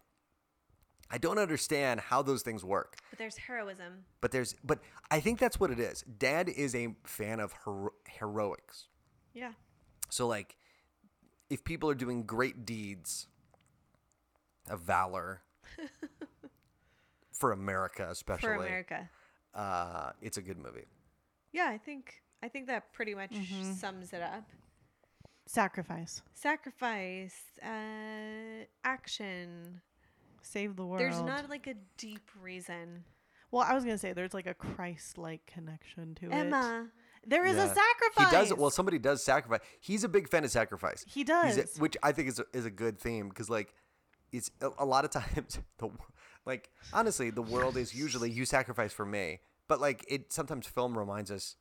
I 1.12 1.18
don't 1.18 1.39
understand 1.39 2.01
how 2.01 2.23
those 2.23 2.43
things 2.43 2.64
work. 2.64 2.97
But 3.11 3.18
there's 3.18 3.37
heroism. 3.37 4.05
But 4.21 4.31
there's 4.33 4.55
but 4.64 4.81
I 5.11 5.21
think 5.21 5.39
that's 5.39 5.61
what 5.61 5.71
it 5.71 5.79
is. 5.79 6.03
Dad 6.18 6.49
is 6.49 6.75
a 6.75 6.95
fan 7.05 7.41
of 7.41 7.53
hero- 7.64 7.93
heroics. 8.09 8.87
Yeah. 9.35 9.53
So 10.09 10.27
like 10.27 10.57
if 11.51 11.63
people 11.65 11.91
are 11.91 11.95
doing 11.95 12.23
great 12.23 12.65
deeds 12.65 13.27
of 14.71 14.81
valor 14.81 15.43
for 17.33 17.53
America 17.53 18.07
especially 18.11 18.49
For 18.49 18.55
America. 18.55 19.11
uh 19.55 20.13
it's 20.23 20.37
a 20.39 20.43
good 20.43 20.59
movie. 20.59 20.87
Yeah, 21.53 21.69
I 21.69 21.79
think 21.79 22.23
I 22.43 22.49
think 22.49 22.67
that 22.69 22.93
pretty 22.93 23.15
much 23.15 23.33
Mm-hmm. 23.33 23.73
sums 23.73 24.13
it 24.13 24.23
up. 24.23 24.45
sacrifice, 25.47 26.23
Sacrifice, 26.35 27.35
uh, 27.63 28.65
action. 28.85 29.81
save 30.43 30.77
the 30.77 30.87
world. 30.87 31.01
There's 31.01 31.21
not 31.23 31.51
like 31.51 31.67
a 31.67 31.75
deep 31.99 32.31
reason. 32.41 33.05
Well, 33.51 33.65
I 33.69 33.75
was 33.75 33.85
gonna 33.85 33.99
say 33.99 34.13
there's 34.13 34.33
like 34.35 34.47
a 34.47 34.55
Christ-like 34.55 35.45
connection 35.47 36.15
to 36.17 36.27
it. 36.27 36.33
Emma. 36.33 36.87
There 37.27 37.45
is 37.45 37.57
Yeah. 37.57 37.64
a 37.64 37.75
sacrifice. 37.75 38.31
He 38.31 38.37
does 38.37 38.55
well 38.55 38.71
somebody 38.71 38.99
does 38.99 39.23
sacrifice. 39.23 39.61
He's 39.81 40.05
a 40.05 40.09
big 40.09 40.29
fan 40.29 40.45
of 40.45 40.51
sacrifice. 40.51 41.05
He 41.07 41.25
does. 41.25 41.59
A, 41.59 41.81
which 41.81 41.97
I 42.03 42.12
think 42.12 42.29
is 42.29 42.39
a, 42.39 42.45
is 42.53 42.64
a 42.64 42.71
good 42.71 42.99
theme 42.99 43.29
because 43.29 43.51
like 43.51 43.75
it's 44.33 44.51
a, 44.61 44.71
a 44.79 44.85
lot 44.85 45.05
of 45.05 45.11
times 45.21 45.59
the 45.79 45.91
like 46.47 46.71
honestly 46.93 47.31
the 47.31 47.43
world 47.43 47.77
is 47.77 47.95
usually 47.95 48.31
you 48.31 48.45
sacrifice 48.45 48.93
for 48.93 49.05
me, 49.05 49.41
but 49.68 49.81
like 49.81 50.05
it 50.09 50.33
sometimes 50.33 50.66
film 50.66 50.97
reminds 50.97 51.31
us 51.31 51.57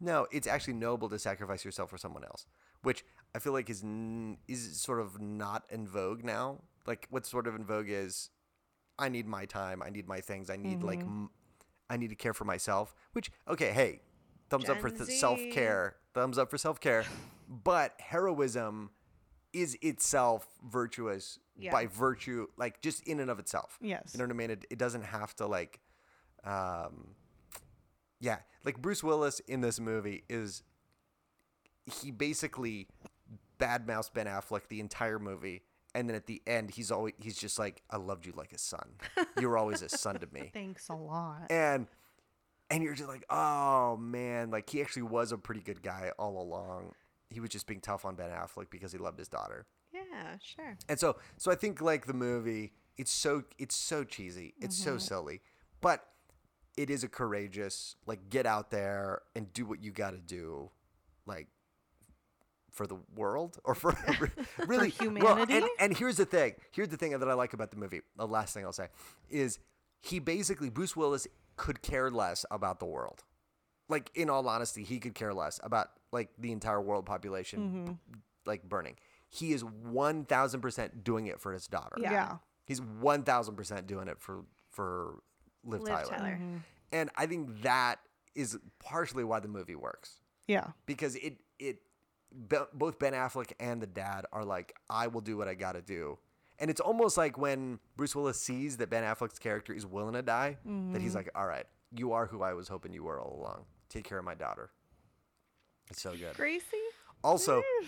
no, 0.00 0.26
it's 0.30 0.46
actually 0.46 0.74
noble 0.74 1.08
to 1.08 1.18
sacrifice 1.18 1.64
yourself 1.64 1.90
for 1.90 1.98
someone 1.98 2.22
else, 2.24 2.46
which 2.82 3.04
I 3.34 3.40
feel 3.40 3.52
like 3.52 3.68
is 3.68 3.82
n- 3.82 4.38
is 4.46 4.80
sort 4.80 5.00
of 5.00 5.20
not 5.20 5.64
in 5.70 5.86
vogue 5.88 6.24
now. 6.24 6.62
Like 6.86 7.06
what's 7.10 7.28
sort 7.28 7.46
of 7.46 7.54
in 7.56 7.64
vogue 7.64 7.88
is 7.88 8.30
I 8.98 9.08
need 9.08 9.26
my 9.26 9.44
time, 9.44 9.82
I 9.82 9.90
need 9.90 10.06
my 10.06 10.20
things, 10.20 10.50
I 10.50 10.56
need 10.56 10.82
like 10.82 11.00
mm-hmm. 11.00 11.24
m- 11.24 11.30
I 11.90 11.96
need 11.96 12.10
to 12.10 12.16
care 12.16 12.34
for 12.34 12.44
myself. 12.44 12.94
Which 13.12 13.30
okay, 13.48 13.72
hey, 13.72 14.00
thumbs 14.50 14.68
up 14.68 14.80
for 14.80 14.90
th- 14.90 15.08
self 15.18 15.38
care, 15.52 15.96
thumbs 16.14 16.38
up 16.38 16.50
for 16.50 16.58
self 16.58 16.80
care, 16.80 17.04
but 17.48 17.94
heroism 18.00 18.90
is 19.52 19.76
itself 19.80 20.46
virtuous 20.62 21.38
Yeah. 21.56 21.72
by 21.72 21.86
virtue, 21.86 22.46
like 22.56 22.80
just 22.82 23.02
in 23.08 23.18
and 23.20 23.30
of 23.30 23.38
itself. 23.38 23.78
Yes. 23.80 24.10
You 24.12 24.18
know 24.18 24.24
what 24.24 24.32
I 24.32 24.36
mean? 24.36 24.50
It, 24.50 24.64
it 24.70 24.78
doesn't 24.78 25.04
have 25.04 25.34
to 25.36 25.46
like, 25.46 25.80
um, 26.44 27.14
yeah, 28.20 28.38
like 28.64 28.80
Bruce 28.82 29.02
Willis 29.02 29.40
in 29.40 29.60
this 29.60 29.80
movie 29.80 30.24
is 30.28 30.62
he 31.86 32.10
basically 32.10 32.88
badmouths 33.58 34.12
Ben 34.12 34.26
Affleck 34.26 34.68
the 34.68 34.80
entire 34.80 35.18
movie, 35.18 35.62
and 35.94 36.08
then 36.08 36.14
at 36.16 36.26
the 36.26 36.42
end 36.46 36.70
he's 36.72 36.90
always 36.90 37.14
he's 37.18 37.36
just 37.38 37.58
like, 37.58 37.82
"I 37.90 37.96
loved 37.96 38.26
you 38.26 38.32
like 38.36 38.52
a 38.52 38.58
son. 38.58 38.90
You 39.40 39.48
were 39.48 39.56
always 39.56 39.80
a 39.82 39.88
son 39.88 40.16
to 40.20 40.28
me," 40.32 40.50
Thanks 40.54 40.88
a 40.90 40.94
lot. 40.94 41.46
and 41.50 41.86
and 42.70 42.82
you're 42.82 42.94
just 42.94 43.08
like, 43.08 43.24
"Oh 43.30 43.96
man!" 43.96 44.50
Like 44.50 44.68
he 44.68 44.80
actually 44.80 45.02
was 45.02 45.32
a 45.32 45.38
pretty 45.38 45.60
good 45.60 45.82
guy 45.82 46.12
all 46.18 46.40
along. 46.40 46.92
He 47.30 47.40
was 47.40 47.50
just 47.50 47.66
being 47.66 47.80
tough 47.80 48.04
on 48.04 48.14
Ben 48.14 48.30
Affleck 48.30 48.70
because 48.70 48.92
he 48.92 48.98
loved 48.98 49.18
his 49.18 49.28
daughter. 49.28 49.66
Yeah, 49.92 50.36
sure. 50.42 50.76
And 50.88 50.98
so 50.98 51.16
so 51.36 51.50
I 51.50 51.54
think 51.54 51.80
like 51.80 52.06
the 52.06 52.14
movie, 52.14 52.72
it's 52.96 53.10
so 53.10 53.44
it's 53.58 53.74
so 53.74 54.04
cheesy. 54.04 54.54
It's 54.60 54.76
so 54.76 54.92
mm-hmm. 54.92 54.98
silly. 54.98 55.40
But 55.80 56.06
it 56.76 56.90
is 56.90 57.04
a 57.04 57.08
courageous 57.08 57.96
like 58.06 58.30
get 58.30 58.46
out 58.46 58.70
there 58.70 59.22
and 59.34 59.52
do 59.52 59.66
what 59.66 59.82
you 59.82 59.90
got 59.90 60.12
to 60.12 60.18
do 60.18 60.70
like 61.26 61.48
for 62.70 62.86
the 62.86 62.96
world 63.16 63.58
or 63.64 63.74
for 63.74 63.96
really 64.66 64.92
well, 65.00 65.08
humanity? 65.08 65.54
and, 65.54 65.66
and 65.80 65.96
here's 65.96 66.16
the 66.16 66.24
thing. 66.24 66.54
Here's 66.70 66.88
the 66.88 66.96
thing 66.96 67.18
that 67.18 67.28
I 67.28 67.34
like 67.34 67.52
about 67.52 67.70
the 67.70 67.76
movie. 67.76 68.00
The 68.16 68.26
last 68.26 68.54
thing 68.54 68.64
I'll 68.64 68.72
say 68.72 68.88
is 69.28 69.58
he 70.00 70.18
basically 70.20 70.70
Bruce 70.70 70.94
Willis 70.94 71.26
could 71.58 71.82
care 71.82 72.10
less 72.10 72.46
about 72.50 72.80
the 72.80 72.86
world. 72.86 73.24
Like 73.88 74.10
in 74.14 74.30
all 74.30 74.48
honesty, 74.48 74.84
he 74.84 74.98
could 74.98 75.14
care 75.14 75.34
less 75.34 75.60
about 75.62 75.88
like 76.12 76.30
the 76.38 76.52
entire 76.52 76.80
world 76.80 77.04
population 77.04 77.60
mm-hmm. 77.60 77.92
like 78.46 78.66
burning. 78.66 78.96
He 79.28 79.52
is 79.52 79.62
1000% 79.62 81.04
doing 81.04 81.26
it 81.26 81.40
for 81.40 81.52
his 81.52 81.66
daughter. 81.66 81.96
Yeah. 82.00 82.12
Yeah. 82.12 82.36
He's 82.64 82.80
1000% 82.80 83.86
doing 83.86 84.08
it 84.08 84.20
for 84.20 84.44
for 84.70 85.20
Liv, 85.64 85.82
Liv 85.82 85.92
Tyler. 85.92 86.10
Tyler. 86.10 86.38
Mm-hmm. 86.40 86.56
And 86.92 87.10
I 87.16 87.26
think 87.26 87.62
that 87.62 87.96
is 88.34 88.56
partially 88.78 89.24
why 89.24 89.40
the 89.40 89.48
movie 89.48 89.74
works 89.74 90.20
Yeah. 90.46 90.68
because 90.86 91.16
it 91.16 91.38
it 91.58 91.78
both 92.30 92.98
Ben 92.98 93.14
Affleck 93.14 93.52
and 93.58 93.82
the 93.82 93.86
dad 93.86 94.26
are 94.32 94.44
like 94.44 94.74
I 94.88 95.08
will 95.08 95.20
do 95.20 95.36
what 95.36 95.48
I 95.48 95.54
got 95.54 95.72
to 95.72 95.82
do. 95.82 96.18
And 96.60 96.70
it's 96.70 96.80
almost 96.80 97.16
like 97.16 97.38
when 97.38 97.78
Bruce 97.96 98.16
Willis 98.16 98.40
sees 98.40 98.78
that 98.78 98.90
Ben 98.90 99.04
Affleck's 99.04 99.38
character 99.38 99.72
is 99.72 99.86
willing 99.86 100.14
to 100.14 100.22
die 100.22 100.58
that 100.64 101.00
he's 101.00 101.10
mm-hmm. 101.10 101.18
like, 101.18 101.30
"All 101.34 101.46
right, 101.46 101.66
you 101.96 102.12
are 102.12 102.26
who 102.26 102.42
I 102.42 102.54
was 102.54 102.68
hoping 102.68 102.92
you 102.92 103.04
were 103.04 103.20
all 103.20 103.40
along. 103.40 103.64
Take 103.88 104.04
care 104.04 104.18
of 104.18 104.24
my 104.24 104.34
daughter." 104.34 104.70
It's 105.90 106.02
so 106.02 106.12
good. 106.12 106.34
Gracie? 106.34 106.64
Also, 107.24 107.60
mm. 107.60 107.86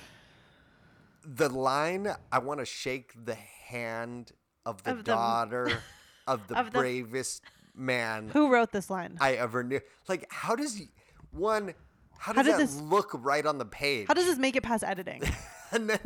the 1.25 1.49
line 1.49 2.09
I 2.33 2.39
want 2.39 2.61
to 2.61 2.67
shake 2.67 3.13
the 3.25 3.35
hand 3.35 4.33
of 4.65 4.83
the 4.83 4.93
Of 4.93 4.97
the- 4.99 5.03
daughter 5.05 5.83
of 6.27 6.47
the 6.49 6.59
Of 6.59 6.73
the- 6.73 6.79
bravest 6.79 7.43
man 7.75 8.29
Who 8.29 8.53
wrote 8.53 8.73
this 8.73 8.91
line? 8.91 9.17
I 9.21 9.35
ever 9.35 9.63
knew. 9.63 9.81
Like, 10.09 10.27
how 10.31 10.57
does 10.57 10.75
he, 10.75 10.89
one? 11.31 11.75
How 12.19 12.35
How 12.35 12.43
does 12.43 12.53
does 12.53 12.59
that 12.59 12.79
this- 12.79 12.91
look 12.91 13.11
right 13.15 13.45
on 13.45 13.59
the 13.59 13.65
page? 13.65 14.07
How 14.09 14.15
does 14.15 14.27
this 14.27 14.39
make 14.39 14.57
it 14.57 14.63
past 14.63 14.85
editing? 14.85 15.23
and 15.73 15.89
then 15.91 16.01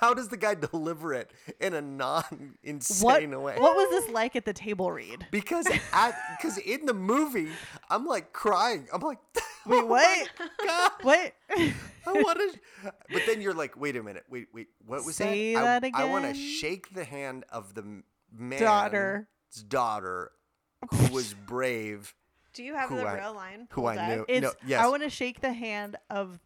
how 0.00 0.14
does 0.14 0.28
the 0.28 0.36
guy 0.36 0.54
deliver 0.54 1.12
it 1.14 1.30
in 1.60 1.74
a 1.74 1.80
non-insane 1.82 3.40
way? 3.42 3.56
What 3.58 3.76
was 3.76 3.90
this 3.90 4.10
like 4.12 4.36
at 4.36 4.44
the 4.44 4.52
table 4.52 4.90
read? 4.92 5.26
Because 5.30 5.66
at 5.92 6.14
because 6.36 6.58
in 6.58 6.86
the 6.86 6.94
movie, 6.94 7.48
I'm 7.90 8.06
like 8.06 8.32
crying. 8.32 8.86
I'm 8.92 9.00
like, 9.00 9.18
oh 9.36 9.40
Wait, 9.66 9.78
oh 9.82 9.86
what? 9.86 10.28
God. 10.64 10.90
What? 11.02 11.32
I 12.06 12.12
want 12.12 12.38
to, 12.38 12.92
but 13.10 13.22
then 13.26 13.40
you're 13.40 13.54
like, 13.54 13.78
wait 13.80 13.96
a 13.96 14.02
minute, 14.02 14.24
wait, 14.28 14.48
wait, 14.52 14.68
what 14.84 15.04
was 15.04 15.16
Say 15.16 15.54
that? 15.54 15.82
that 15.82 15.90
I, 15.94 16.02
I 16.02 16.04
want 16.10 16.24
to 16.26 16.34
shake 16.34 16.92
the 16.94 17.04
hand 17.04 17.44
of 17.50 17.74
the 17.74 17.80
m- 17.80 18.04
man's 18.30 18.60
Daughter. 18.60 19.28
daughter, 19.68 20.30
who 20.92 21.14
was 21.14 21.32
brave, 21.32 22.14
Do 22.52 22.62
you 22.62 22.74
have 22.74 22.90
Who 22.90 22.96
the 22.96 23.04
I- 23.06 23.20
real 23.20 23.34
line? 23.34 23.68
who 23.70 23.86
I 23.86 23.96
up? 23.96 24.08
knew. 24.08 24.24
It's 24.28 24.42
no, 24.44 24.52
yes, 24.66 24.82
I 24.84 24.88
want 24.88 25.02
to 25.02 25.08
shake 25.10 25.40
the 25.40 25.52
hand 25.54 25.96
of. 26.10 26.38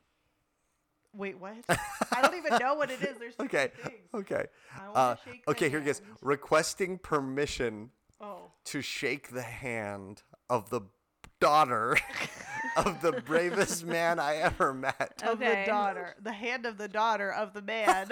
Wait, 1.18 1.38
what? 1.38 1.56
I 1.68 2.22
don't 2.22 2.36
even 2.36 2.58
know 2.60 2.74
what 2.76 2.90
it 2.90 3.02
is. 3.02 3.18
There's 3.18 3.34
too 3.38 3.44
okay, 3.46 3.72
things. 3.82 3.98
okay, 4.14 4.46
I 4.74 4.86
wanna 4.86 4.98
uh, 4.98 5.16
shake 5.24 5.44
the 5.44 5.50
okay. 5.50 5.68
Here 5.68 5.80
it 5.80 5.84
goes. 5.84 6.00
Requesting 6.22 6.96
permission 6.98 7.90
Oh. 8.20 8.50
to 8.66 8.80
shake 8.82 9.30
the 9.32 9.42
hand 9.42 10.22
of 10.50 10.70
the 10.70 10.80
daughter 11.40 11.96
of 12.76 13.00
the 13.02 13.12
bravest 13.12 13.84
man 13.86 14.18
I 14.18 14.36
ever 14.36 14.72
met. 14.74 15.22
Of 15.26 15.38
the 15.40 15.64
daughter, 15.66 16.14
the 16.22 16.32
hand 16.32 16.66
of 16.66 16.78
the 16.78 16.88
daughter 16.88 17.32
of 17.32 17.52
the 17.52 17.62
man. 17.62 18.08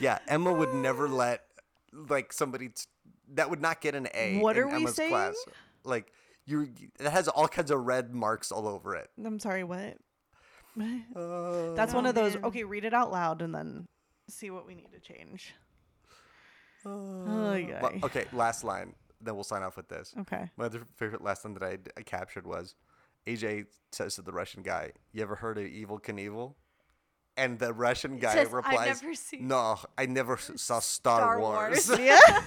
Yeah, 0.00 0.18
Emma 0.28 0.52
would 0.52 0.74
never 0.74 1.08
let 1.08 1.42
like 1.92 2.32
somebody 2.32 2.68
t- 2.70 2.84
that 3.34 3.50
would 3.50 3.60
not 3.60 3.80
get 3.80 3.94
an 3.94 4.08
A. 4.14 4.38
What 4.38 4.56
in 4.56 4.62
are 4.64 4.68
we 4.68 4.74
Emma's 4.76 4.94
saying? 4.94 5.10
Class. 5.10 5.36
Like 5.84 6.12
you, 6.46 6.68
it 6.98 7.08
has 7.10 7.28
all 7.28 7.48
kinds 7.48 7.70
of 7.70 7.80
red 7.84 8.12
marks 8.14 8.50
all 8.52 8.66
over 8.66 8.94
it. 8.96 9.08
I'm 9.24 9.38
sorry, 9.38 9.64
what? 9.64 9.96
Uh, 10.78 11.72
That's 11.74 11.92
one 11.94 12.06
of 12.06 12.14
those. 12.14 12.34
man. 12.34 12.44
Okay, 12.46 12.64
read 12.64 12.84
it 12.84 12.94
out 12.94 13.10
loud 13.12 13.42
and 13.42 13.54
then 13.54 13.86
see 14.28 14.50
what 14.50 14.66
we 14.66 14.74
need 14.74 14.90
to 14.92 15.00
change. 15.00 15.54
Oh, 16.84 17.54
yeah. 17.54 17.80
well, 17.80 17.92
okay, 18.04 18.24
last 18.32 18.64
line. 18.64 18.94
Then 19.20 19.34
we'll 19.34 19.44
sign 19.44 19.62
off 19.62 19.76
with 19.76 19.88
this. 19.88 20.14
Okay. 20.22 20.50
My 20.56 20.64
other 20.64 20.82
favorite 20.96 21.22
last 21.22 21.44
line 21.44 21.54
that 21.54 21.62
I, 21.62 21.78
I 21.96 22.02
captured 22.02 22.44
was 22.46 22.74
AJ 23.26 23.66
says 23.92 24.16
to 24.16 24.22
the 24.22 24.32
Russian 24.32 24.62
guy, 24.62 24.90
"You 25.12 25.22
ever 25.22 25.36
heard 25.36 25.58
of 25.58 25.64
Evel 25.64 26.02
Knievel?" 26.02 26.54
And 27.36 27.58
the 27.60 27.72
Russian 27.72 28.18
guy 28.18 28.34
says, 28.34 28.48
"I've 28.48 28.52
replies, 28.52 29.00
never 29.02 29.14
seen- 29.14 29.46
"No, 29.46 29.78
I 29.96 30.06
never 30.06 30.34
s- 30.34 30.50
saw 30.56 30.80
Star, 30.80 31.18
Star 31.20 31.38
Wars." 31.40 31.88
Wars. 31.88 32.00
Yeah. 32.00 32.18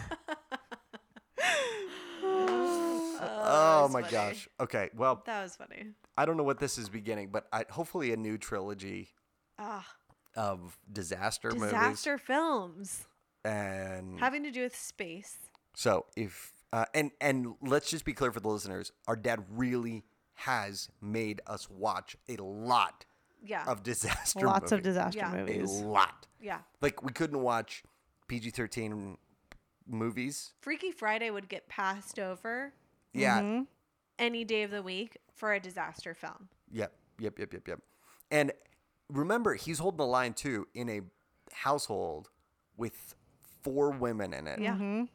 oh 2.23 3.79
that's 3.83 3.93
my 3.93 4.01
funny. 4.01 4.11
gosh. 4.11 4.49
Okay, 4.59 4.89
well, 4.95 5.23
that 5.25 5.43
was 5.43 5.55
funny. 5.55 5.91
I 6.17 6.25
don't 6.25 6.37
know 6.37 6.43
what 6.43 6.59
this 6.59 6.77
is 6.77 6.89
beginning, 6.89 7.29
but 7.29 7.47
I, 7.51 7.65
hopefully 7.69 8.13
a 8.13 8.17
new 8.17 8.37
trilogy 8.37 9.09
Ah, 9.59 9.85
of 10.35 10.77
disaster, 10.91 11.49
movies. 11.51 11.65
disaster 11.71 12.17
films 12.17 13.07
And 13.43 14.19
having 14.19 14.43
to 14.43 14.51
do 14.51 14.61
with 14.61 14.75
space. 14.75 15.37
so 15.75 16.05
if 16.15 16.51
uh, 16.73 16.85
and 16.93 17.11
and 17.21 17.55
let's 17.61 17.89
just 17.89 18.03
be 18.05 18.13
clear 18.13 18.31
for 18.31 18.39
the 18.39 18.49
listeners, 18.49 18.91
our 19.07 19.15
dad 19.15 19.43
really 19.51 20.03
has 20.33 20.89
made 21.01 21.41
us 21.47 21.69
watch 21.69 22.17
a 22.27 22.35
lot 22.37 23.05
Yeah, 23.41 23.63
of 23.67 23.83
disaster 23.83 24.39
movies. 24.39 24.51
Lots 24.53 24.71
of 24.73 24.81
disaster 24.81 25.19
Yeah. 25.19 25.45
a 25.45 25.63
lot. 25.65 26.27
yeah. 26.41 26.59
Like 26.81 27.01
we 27.03 27.11
couldn't 27.13 27.39
watch 27.41 27.83
PG-13 28.27 29.17
movies. 29.87 30.53
Freaky 30.61 30.91
Friday 30.91 31.29
would 31.29 31.47
get 31.47 31.69
passed 31.69 32.19
over 32.19 32.73
Yeah. 33.13 33.39
Mhm. 33.41 33.67
any 34.19 34.43
day 34.43 34.63
of 34.63 34.71
the 34.71 34.81
week 34.83 35.17
for 35.35 35.53
a 35.53 35.59
disaster 35.59 36.13
film. 36.13 36.49
Yep. 36.71 36.91
Yep. 37.19 37.39
Yep. 37.39 37.53
Yep. 37.53 37.67
Yep. 37.67 37.79
And 38.31 38.51
remember, 39.09 39.53
he's 39.55 39.79
holding 39.79 39.97
the 39.97 40.05
line 40.07 40.33
too 40.33 40.67
in 40.73 40.89
a 40.89 41.01
household 41.53 42.29
with 42.77 43.15
four 43.63 43.91
women 43.91 44.33
in 44.33 44.47
it. 44.47 44.59
Yeah. 44.59 44.75
Mhm. 44.75 45.09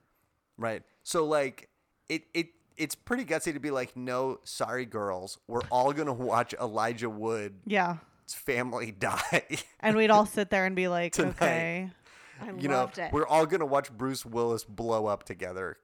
Right. 0.56 0.82
So 1.02 1.24
like 1.26 1.68
it 2.08 2.24
it 2.34 2.48
it's 2.76 2.94
pretty 2.94 3.24
gutsy 3.24 3.52
to 3.52 3.60
be 3.60 3.70
like, 3.70 3.96
no, 3.96 4.38
sorry 4.44 4.86
girls, 4.86 5.38
we're 5.46 5.60
all 5.70 5.92
gonna 5.92 6.12
watch 6.12 6.54
Elijah 6.54 7.10
Wood's 7.10 7.54
Yeah. 7.66 7.96
family 8.26 8.90
die. 8.98 9.44
And 9.80 9.96
we'd 9.96 10.10
all 10.10 10.26
sit 10.26 10.50
there 10.50 10.64
and 10.66 10.74
be 10.76 10.88
like, 10.88 11.12
Tonight. 11.12 11.30
okay. 11.36 11.90
I 12.40 12.50
you 12.58 12.68
know, 12.68 12.90
it. 12.96 13.12
we're 13.12 13.26
all 13.26 13.44
gonna 13.44 13.66
watch 13.66 13.92
Bruce 13.92 14.24
Willis 14.24 14.64
blow 14.64 15.06
up 15.06 15.24
together, 15.24 15.76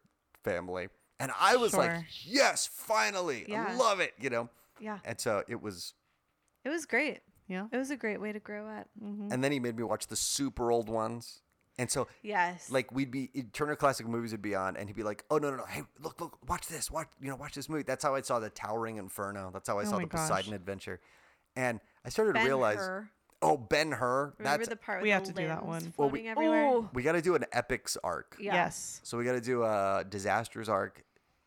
family. 0.43 0.89
And 1.19 1.33
I 1.41 1.57
was 1.57 1.75
like, 1.75 2.05
yes, 2.25 2.67
finally, 2.73 3.53
I 3.55 3.75
love 3.75 4.01
it. 4.01 4.13
You 4.21 4.31
know. 4.31 4.49
yeah, 4.81 4.99
And 5.05 5.19
so 5.21 5.43
it 5.49 5.61
was. 5.63 5.95
it 6.65 6.69
was 6.69 6.85
great. 6.87 7.21
Yeah. 7.49 7.67
It 7.73 7.77
was 7.77 7.91
a 7.91 7.97
great 7.97 8.21
way 8.21 8.33
to 8.33 8.41
grow 8.41 8.67
up. 8.69 8.89
Mhm. 9.03 9.33
And 9.33 9.43
then 9.43 9.53
he 9.53 9.61
made 9.61 9.77
me 9.77 9.83
watch 9.85 10.09
the 10.09 10.17
super 10.17 10.71
old 10.73 10.89
ones. 10.89 11.43
And 11.79 11.91
so 11.91 12.09
Yes. 12.23 12.71
like 12.71 12.91
we'd 12.91 13.11
be 13.11 13.29
Turner 13.53 13.77
Classic 13.77 14.07
Movies 14.07 14.33
would 14.33 14.41
be 14.43 14.55
on, 14.55 14.77
and 14.77 14.89
he'd 14.89 14.97
be 14.97 15.03
like, 15.03 15.25
"Oh 15.31 15.37
no, 15.39 15.51
no, 15.51 15.59
no! 15.59 15.65
Hey, 15.67 15.83
look, 16.01 16.21
look, 16.21 16.39
watch 16.49 16.67
this! 16.69 16.91
Watch, 16.91 17.09
you 17.21 17.29
know, 17.29 17.37
watch 17.37 17.55
this 17.55 17.69
movie." 17.69 17.83
That's 17.83 18.03
how 18.03 18.15
I 18.15 18.23
saw 18.23 18.39
the 18.41 18.49
Towering 18.49 18.97
Inferno. 18.97 19.51
That's 19.53 19.69
how 19.69 19.79
I 19.79 19.83
Oh 19.83 19.91
saw 19.91 19.99
the 19.99 20.07
Poseidon. 20.07 20.55
Adventure, 20.55 21.01
and 21.55 21.81
I 22.03 22.09
started 22.09 22.35
to 22.37 22.45
realize, 22.45 22.79
Hur. 22.79 23.11
Oh, 23.43 23.57
Ben 23.57 23.93
Hur. 23.93 24.35
Remember 24.39 24.59
That's 24.59 24.69
the 24.69 24.77
part 24.77 24.99
with 24.99 25.03
we 25.05 25.09
the 25.11 25.15
have 25.15 25.25
to 25.25 25.33
do 25.33 25.47
that 25.47 25.69
limbs 25.69 25.85
one. 25.85 25.95
Well, 25.97 26.09
we- 26.11 26.21
floating 26.21 26.29
everywhere? 26.29 26.65
Oh. 26.67 26.91
we 26.93 27.03
got 27.03 27.13
to 27.13 27.23
do 27.23 27.35
an 27.35 27.45
epics 27.53 27.97
arc. 28.03 28.37
Yeah. 28.41 28.55
Yes. 28.55 29.01
So 29.05 29.19
we 29.19 29.25
got 29.25 29.33
to 29.33 29.41
do 29.41 29.63
a 29.65 30.05
disasters 30.09 30.69
arc, 30.69 31.05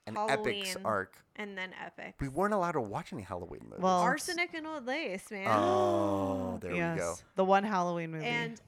an 0.07 0.17
epics 0.17 0.69
Halloween. 0.69 0.85
arc. 0.85 1.15
And 1.35 1.57
then 1.57 1.71
epic. 1.83 2.15
We 2.19 2.27
weren't 2.27 2.53
allowed 2.53 2.73
to 2.73 2.81
watch 2.81 3.13
any 3.13 3.21
Halloween 3.23 3.61
movies. 3.63 3.79
Well, 3.81 3.99
Arsenic 3.99 4.53
and 4.53 4.67
Old 4.67 4.85
Lace, 4.85 5.31
man. 5.31 5.47
oh, 5.49 6.57
there 6.61 6.73
yes. 6.75 6.95
we 6.95 6.99
go. 6.99 7.15
The 7.35 7.45
one 7.45 7.63
Halloween 7.63 8.11
movie. 8.11 8.25
and 8.25 8.59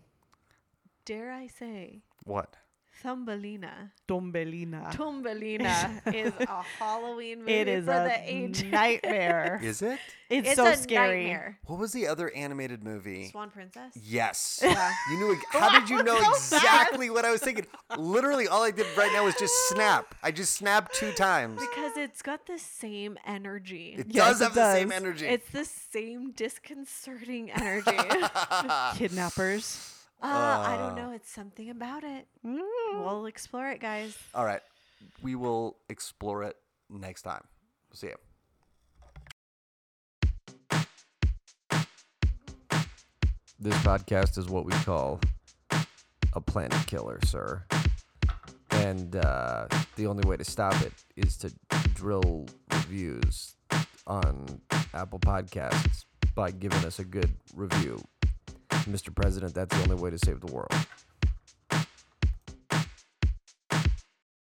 dare 1.05 1.31
I 1.31 1.47
say, 1.47 2.01
What? 2.23 2.55
Thumbelina. 3.01 3.91
Dombelina. 4.07 4.93
Thumbelina 4.93 6.01
is 6.13 6.33
a 6.39 6.61
Halloween 6.79 7.39
movie 7.39 7.53
It 7.53 7.67
is 7.67 7.85
for 7.85 7.91
a 7.91 8.03
the 8.03 8.19
age. 8.23 8.63
nightmare. 8.65 9.59
Is 9.63 9.81
it? 9.81 9.99
it's, 10.29 10.49
It's 10.49 10.55
so 10.57 10.67
a 10.67 10.75
scary. 10.77 11.23
nightmare. 11.23 11.59
What 11.65 11.79
was 11.79 11.91
the 11.93 12.07
other 12.07 12.29
animated 12.35 12.83
movie? 12.83 13.29
Swan 13.29 13.49
Princess. 13.49 13.93
Yes. 13.95 14.59
Yeah. 14.71 14.91
You 15.11 15.17
knew. 15.17 15.37
How 15.51 15.77
did 15.79 15.89
you 15.89 16.03
know 16.03 16.15
so 16.33 16.55
bad. 16.57 16.63
exactly 16.63 17.09
what 17.09 17.25
I 17.25 17.31
was 17.31 17.41
thinking? 17.41 17.65
Literally, 17.97 18.47
all 18.47 18.63
I 18.63 18.71
did 18.71 18.85
right 18.97 19.11
now 19.13 19.25
was 19.25 19.35
just 19.35 19.53
snap. 19.69 20.13
I 20.23 20.31
just 20.31 20.53
snapped 20.53 20.93
two 20.95 21.11
times. 21.13 21.59
Because 21.59 21.97
it's 21.97 22.21
got 22.21 22.45
the 22.45 22.59
same 22.59 23.17
energy. 23.25 23.95
It 23.97 24.07
Yes, 24.09 24.39
does 24.39 24.41
it 24.41 24.43
have 24.45 24.53
the 24.55 24.73
same 24.73 24.91
energy. 24.91 25.25
It's 25.27 25.49
the 25.51 25.65
same 25.65 26.31
disconcerting 26.31 27.51
energy. 27.51 27.97
Kidnappers. 28.95 29.97
Uh, 30.21 30.63
I 30.67 30.77
don't 30.77 30.95
know. 30.95 31.11
It's 31.11 31.31
something 31.31 31.69
about 31.69 32.03
it. 32.03 32.27
Mm. 32.45 32.59
We'll 33.03 33.25
explore 33.25 33.69
it, 33.69 33.79
guys. 33.79 34.17
all 34.35 34.45
right. 34.45 34.61
We 35.23 35.33
will 35.35 35.77
explore 35.89 36.43
it 36.43 36.55
next 36.89 37.23
time. 37.23 37.43
See 37.93 38.07
ya. 38.09 38.15
This 43.59 43.75
podcast 43.83 44.37
is 44.37 44.47
what 44.47 44.65
we 44.65 44.71
call 44.85 45.19
a 46.33 46.41
planet 46.41 46.85
killer, 46.87 47.19
sir. 47.25 47.63
And 48.71 49.15
uh, 49.15 49.67
the 49.95 50.07
only 50.07 50.27
way 50.27 50.37
to 50.37 50.43
stop 50.43 50.79
it 50.81 50.93
is 51.15 51.37
to 51.37 51.51
drill 51.93 52.47
reviews 52.71 53.55
on 54.07 54.61
Apple 54.93 55.19
Podcasts 55.19 56.05
by 56.33 56.51
giving 56.51 56.83
us 56.85 56.99
a 56.99 57.03
good 57.03 57.29
review. 57.53 58.01
Mr. 58.85 59.13
President, 59.15 59.53
that's 59.53 59.75
the 59.75 59.83
only 59.83 60.01
way 60.01 60.09
to 60.09 60.17
save 60.17 60.39
the 60.41 60.51
world. 60.51 60.71